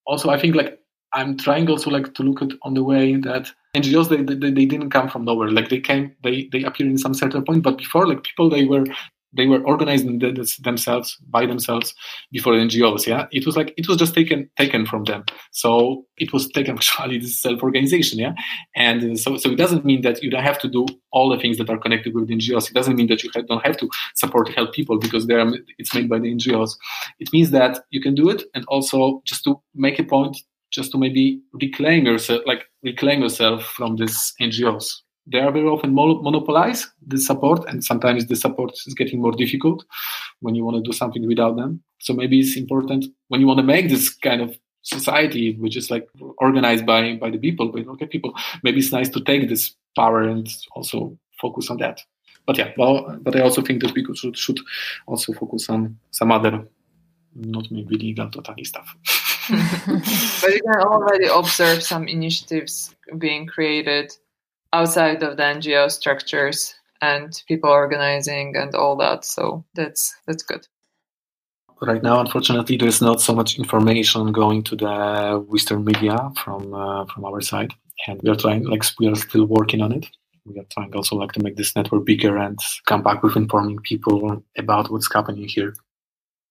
also 0.07 0.31
I 0.31 0.39
think 0.39 0.55
like 0.55 0.79
I'm 1.15 1.37
trying 1.37 1.71
also 1.71 1.91
like 1.91 2.15
to 2.15 2.23
look 2.23 2.43
at 2.43 2.51
on 2.63 2.75
the 2.75 2.83
way 2.83 3.17
that 3.17 3.51
NGOs 3.77 4.09
they, 4.09 4.23
they, 4.23 4.51
they 4.51 4.67
didn't 4.67 4.91
come 4.91 5.09
from 5.09 5.25
nowhere. 5.25 5.51
Like 5.51 5.69
they 5.69 5.81
came, 5.81 6.15
they 6.23 6.49
they 6.53 6.65
appeared 6.65 6.91
in 6.91 6.99
some 6.99 7.15
certain 7.15 7.45
point, 7.45 7.63
but 7.63 7.79
before 7.79 8.07
like 8.07 8.25
people 8.25 8.51
they 8.51 8.65
were 8.65 8.85
they 9.37 9.47
were 9.47 9.63
organizing 9.65 10.19
the, 10.19 10.33
themselves 10.63 11.17
by 11.29 11.47
themselves 11.47 11.95
before 12.33 12.55
NGOs. 12.55 13.07
Yeah, 13.07 13.27
it 13.33 13.47
was 13.47 13.57
like 13.57 13.75
it 13.77 13.89
was 13.89 13.97
just 13.97 14.15
taken 14.15 14.49
taken 14.57 14.87
from 14.87 15.05
them. 15.05 15.25
So 15.53 16.05
it 16.17 16.33
was 16.33 16.49
taken 16.49 16.77
actually 16.77 17.19
this 17.19 17.41
self 17.41 17.63
organization. 17.63 18.19
Yeah, 18.19 18.35
and 18.77 19.13
uh, 19.13 19.17
so 19.17 19.37
so 19.37 19.51
it 19.51 19.57
doesn't 19.57 19.85
mean 19.85 20.03
that 20.03 20.23
you 20.23 20.31
don't 20.31 20.43
have 20.43 20.59
to 20.61 20.69
do 20.69 20.87
all 21.11 21.29
the 21.29 21.39
things 21.39 21.59
that 21.59 21.71
are 21.71 21.79
connected 21.79 22.15
with 22.15 22.29
NGOs. 22.29 22.69
It 22.69 22.75
doesn't 22.75 22.97
mean 22.97 23.09
that 23.09 23.23
you 23.23 23.31
have, 23.35 23.47
don't 23.47 23.65
have 23.65 23.77
to 23.79 23.89
support 24.15 24.49
help 24.55 24.73
people 24.73 24.99
because 24.99 25.27
they 25.27 25.35
are 25.35 25.53
it's 25.79 25.95
made 25.95 26.09
by 26.09 26.19
the 26.19 26.35
NGOs. 26.35 26.77
It 27.19 27.33
means 27.33 27.51
that 27.51 27.85
you 27.91 28.01
can 28.01 28.15
do 28.15 28.29
it 28.29 28.45
and 28.55 28.65
also 28.67 29.23
just 29.25 29.45
to 29.45 29.61
make 29.75 29.99
a 29.99 30.05
point 30.05 30.39
just 30.71 30.91
to 30.91 30.99
maybe 30.99 31.41
reclaim 31.53 32.05
yourself 32.05 32.43
like 32.47 32.65
reclaim 32.83 33.23
yourself 33.23 33.63
from 33.65 33.97
these 33.97 34.35
NGOs 34.41 35.04
they 35.27 35.41
are 35.41 35.51
very 35.51 35.67
often 35.67 35.95
monopolize 35.95 36.91
the 37.07 37.19
support 37.19 37.67
and 37.69 37.83
sometimes 37.83 38.27
the 38.27 38.37
support 38.37 38.73
is 38.87 38.95
getting 38.95 39.21
more 39.21 39.33
difficult 39.33 39.85
when 40.41 40.55
you 40.55 40.65
want 40.65 40.77
to 40.77 40.83
do 40.83 40.93
something 40.93 41.27
without 41.27 41.57
them. 41.57 41.83
So 42.01 42.13
maybe 42.13 42.41
it's 42.41 42.57
important 42.57 43.07
when 43.29 43.41
you 43.41 43.47
want 43.47 43.59
to 43.59 43.65
make 43.65 43.89
this 43.89 44.11
kind 44.11 44.43
of 44.43 44.57
society 44.83 45.57
which 45.57 45.79
is 45.79 45.91
like 45.91 46.07
organized 46.39 46.85
by 46.85 47.17
by 47.17 47.31
the 47.31 47.39
people 47.39 47.73
by 47.73 47.81
local 47.81 48.07
people 48.07 48.35
maybe 48.63 48.81
it's 48.81 48.93
nice 48.93 49.09
to 49.09 49.19
take 49.23 49.49
this 49.49 49.75
power 49.97 50.25
and 50.25 50.47
also 50.73 51.19
focus 51.41 51.71
on 51.71 51.79
that. 51.79 52.03
But 52.47 52.59
yeah 52.59 52.73
well 52.77 53.19
but 53.23 53.35
i 53.35 53.41
also 53.41 53.63
think 53.63 53.81
that 53.81 53.95
we 53.95 54.05
should, 54.15 54.37
should 54.37 54.61
also 55.07 55.33
focus 55.33 55.71
on 55.71 55.99
some 56.11 56.31
other 56.31 56.69
not 57.35 57.71
maybe 57.71 57.97
legal 57.97 58.31
totally 58.31 58.65
stuff. 58.65 58.95
But 59.49 60.53
you 60.55 60.61
can 60.63 60.83
already 60.83 61.27
observe 61.27 61.83
some 61.83 62.07
initiatives 62.07 62.95
being 63.19 63.47
created 63.47 64.15
outside 64.75 65.23
of 65.23 65.37
the 65.37 65.43
NGO 65.43 65.91
structures 65.91 66.75
and 67.01 67.43
people 67.49 67.71
organizing 67.71 68.57
and 68.57 68.75
all 68.75 68.97
that. 68.97 69.25
So 69.25 69.65
that's 69.75 70.15
that's 70.27 70.43
good. 70.43 70.67
Right 71.81 72.03
now, 72.03 72.21
unfortunately, 72.21 72.77
there's 72.77 73.03
not 73.03 73.21
so 73.21 73.35
much 73.35 73.59
information 73.59 74.33
going 74.33 74.63
to 74.65 74.77
the 74.77 75.45
Western 75.49 75.85
media 75.85 76.17
from 76.43 76.73
uh, 76.75 77.05
from 77.07 77.25
our 77.25 77.41
side, 77.41 77.73
and 78.07 78.21
we 78.23 78.31
are 78.31 78.37
trying, 78.37 78.65
like, 78.65 78.85
we 78.99 79.09
are 79.09 79.17
still 79.17 79.47
working 79.47 79.81
on 79.83 79.93
it. 79.93 80.07
We 80.47 80.61
are 80.61 80.67
trying 80.71 80.95
also 80.95 81.17
like 81.17 81.33
to 81.33 81.43
make 81.43 81.57
this 81.57 81.75
network 81.75 82.05
bigger 82.05 82.37
and 82.37 82.59
come 82.87 83.03
back 83.03 83.23
with 83.23 83.37
informing 83.37 83.79
people 83.79 84.43
about 84.57 84.91
what's 84.91 85.13
happening 85.13 85.49
here. 85.49 85.75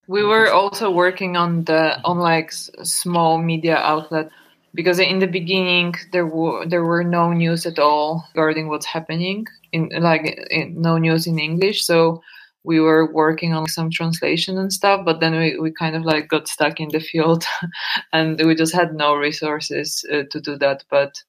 We 0.06 0.22
were 0.22 0.50
also 0.52 0.90
working 0.90 1.36
on 1.36 1.64
the 1.64 1.82
on 2.04 2.18
like 2.18 2.52
small 2.52 3.38
media 3.38 3.76
outlet 3.76 4.30
because 4.74 4.98
in 4.98 5.20
the 5.20 5.26
beginning 5.26 5.94
there 6.12 6.26
were 6.26 6.66
there 6.66 6.84
were 6.84 7.04
no 7.04 7.32
news 7.32 7.64
at 7.64 7.78
all 7.78 8.26
regarding 8.34 8.68
what's 8.68 8.86
happening 8.86 9.46
in 9.72 9.88
like 10.00 10.46
in, 10.50 10.80
no 10.80 10.98
news 10.98 11.26
in 11.26 11.38
English. 11.38 11.84
So 11.84 12.22
we 12.64 12.80
were 12.80 13.12
working 13.12 13.52
on 13.52 13.68
some 13.68 13.90
translation 13.90 14.58
and 14.58 14.72
stuff, 14.72 15.04
but 15.04 15.20
then 15.20 15.36
we, 15.36 15.58
we 15.58 15.70
kind 15.70 15.94
of 15.94 16.04
like 16.04 16.28
got 16.28 16.48
stuck 16.48 16.80
in 16.80 16.88
the 16.88 17.00
field 17.00 17.44
and 18.12 18.40
we 18.44 18.54
just 18.54 18.74
had 18.74 18.94
no 18.94 19.14
resources 19.14 20.04
uh, 20.12 20.22
to 20.30 20.40
do 20.40 20.56
that. 20.58 20.84
But 20.90 21.22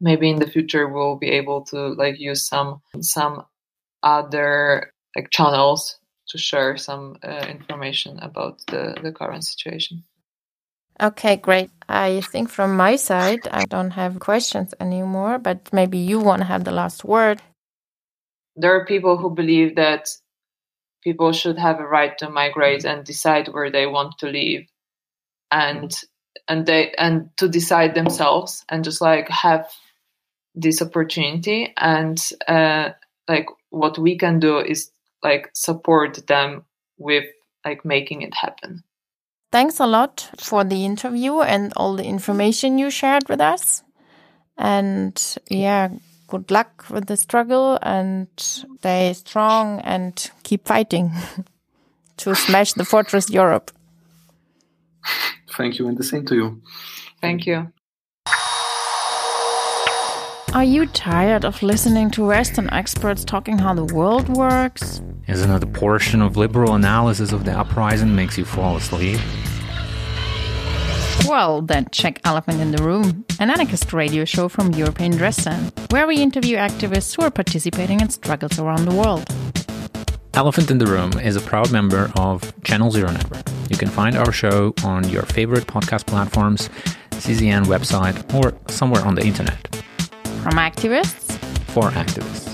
maybe 0.00 0.30
in 0.30 0.38
the 0.38 0.50
future 0.50 0.88
we'll 0.88 1.16
be 1.16 1.30
able 1.30 1.62
to 1.66 1.88
like 1.88 2.18
use 2.18 2.48
some 2.48 2.80
some 3.02 3.44
other 4.02 4.92
like 5.16 5.28
channels 5.30 5.98
to 6.28 6.38
share 6.38 6.76
some 6.76 7.16
uh, 7.24 7.44
information 7.48 8.18
about 8.20 8.60
the, 8.68 8.96
the 9.02 9.12
current 9.12 9.44
situation. 9.44 10.04
Okay, 11.00 11.36
great. 11.36 11.70
I 11.88 12.20
think 12.20 12.50
from 12.50 12.76
my 12.76 12.96
side, 12.96 13.48
I 13.50 13.64
don't 13.64 13.92
have 13.92 14.20
questions 14.20 14.74
anymore, 14.78 15.38
but 15.38 15.72
maybe 15.72 15.98
you 15.98 16.20
want 16.20 16.40
to 16.42 16.46
have 16.46 16.64
the 16.64 16.72
last 16.72 17.04
word. 17.04 17.40
There 18.54 18.74
are 18.76 18.84
people 18.84 19.16
who 19.16 19.30
believe 19.30 19.76
that 19.76 20.08
people 21.02 21.32
should 21.32 21.58
have 21.58 21.80
a 21.80 21.86
right 21.86 22.16
to 22.18 22.28
migrate 22.28 22.84
and 22.84 23.04
decide 23.04 23.48
where 23.48 23.70
they 23.70 23.86
want 23.86 24.18
to 24.18 24.26
live 24.26 24.64
and 25.50 25.90
and 26.46 26.66
they 26.66 26.92
and 26.98 27.30
to 27.38 27.48
decide 27.48 27.94
themselves 27.94 28.64
and 28.68 28.84
just 28.84 29.00
like 29.00 29.28
have 29.28 29.66
this 30.54 30.82
opportunity 30.82 31.72
and 31.76 32.30
uh, 32.46 32.90
like 33.28 33.46
what 33.70 33.98
we 33.98 34.18
can 34.18 34.38
do 34.38 34.58
is 34.58 34.90
like 35.22 35.50
support 35.54 36.26
them 36.26 36.64
with 36.98 37.24
like 37.64 37.84
making 37.84 38.22
it 38.22 38.34
happen. 38.34 38.82
Thanks 39.52 39.80
a 39.80 39.86
lot 39.86 40.30
for 40.38 40.62
the 40.62 40.84
interview 40.84 41.40
and 41.40 41.72
all 41.76 41.96
the 41.96 42.04
information 42.04 42.78
you 42.78 42.90
shared 42.90 43.28
with 43.28 43.40
us. 43.40 43.82
And 44.56 45.20
yeah, 45.50 45.88
good 46.28 46.50
luck 46.50 46.84
with 46.88 47.06
the 47.06 47.16
struggle 47.16 47.78
and 47.82 48.28
stay 48.36 49.12
strong 49.12 49.80
and 49.80 50.30
keep 50.44 50.66
fighting 50.66 51.12
to 52.18 52.34
smash 52.34 52.74
the 52.74 52.84
fortress 52.84 53.28
Europe. 53.30 53.72
Thank 55.56 55.78
you, 55.78 55.88
and 55.88 55.98
the 55.98 56.04
same 56.04 56.24
to 56.26 56.34
you. 56.34 56.62
Thank 57.20 57.46
you. 57.46 57.72
Are 60.52 60.64
you 60.64 60.86
tired 60.86 61.44
of 61.44 61.62
listening 61.62 62.10
to 62.10 62.26
Western 62.26 62.68
experts 62.70 63.24
talking 63.24 63.56
how 63.56 63.72
the 63.72 63.84
world 63.84 64.28
works? 64.28 65.00
Isn't 65.28 65.48
it 65.48 65.62
a 65.62 65.66
portion 65.68 66.20
of 66.20 66.36
liberal 66.36 66.74
analysis 66.74 67.30
of 67.30 67.44
the 67.44 67.56
uprising 67.56 68.16
makes 68.16 68.36
you 68.36 68.44
fall 68.44 68.76
asleep? 68.76 69.20
Well, 71.28 71.62
then 71.62 71.86
check 71.92 72.18
Elephant 72.24 72.60
in 72.60 72.72
the 72.72 72.82
Room, 72.82 73.24
an 73.38 73.48
anarchist 73.48 73.92
radio 73.92 74.24
show 74.24 74.48
from 74.48 74.72
European 74.72 75.12
Dresden, 75.12 75.70
where 75.90 76.08
we 76.08 76.16
interview 76.16 76.56
activists 76.56 77.14
who 77.14 77.22
are 77.22 77.30
participating 77.30 78.00
in 78.00 78.08
struggles 78.10 78.58
around 78.58 78.86
the 78.86 78.94
world. 78.96 79.24
Elephant 80.34 80.68
in 80.68 80.78
the 80.78 80.86
Room 80.86 81.12
is 81.20 81.36
a 81.36 81.40
proud 81.40 81.70
member 81.70 82.10
of 82.16 82.52
Channel 82.64 82.90
Zero 82.90 83.12
Network. 83.12 83.48
You 83.68 83.76
can 83.76 83.88
find 83.88 84.16
our 84.16 84.32
show 84.32 84.74
on 84.82 85.08
your 85.10 85.22
favorite 85.22 85.68
podcast 85.68 86.06
platforms, 86.06 86.68
CZN 87.10 87.66
website, 87.66 88.34
or 88.34 88.52
somewhere 88.66 89.04
on 89.06 89.14
the 89.14 89.24
internet. 89.24 89.84
From 90.42 90.54
activists 90.54 91.36
For 91.74 91.90
activists. 91.90 92.49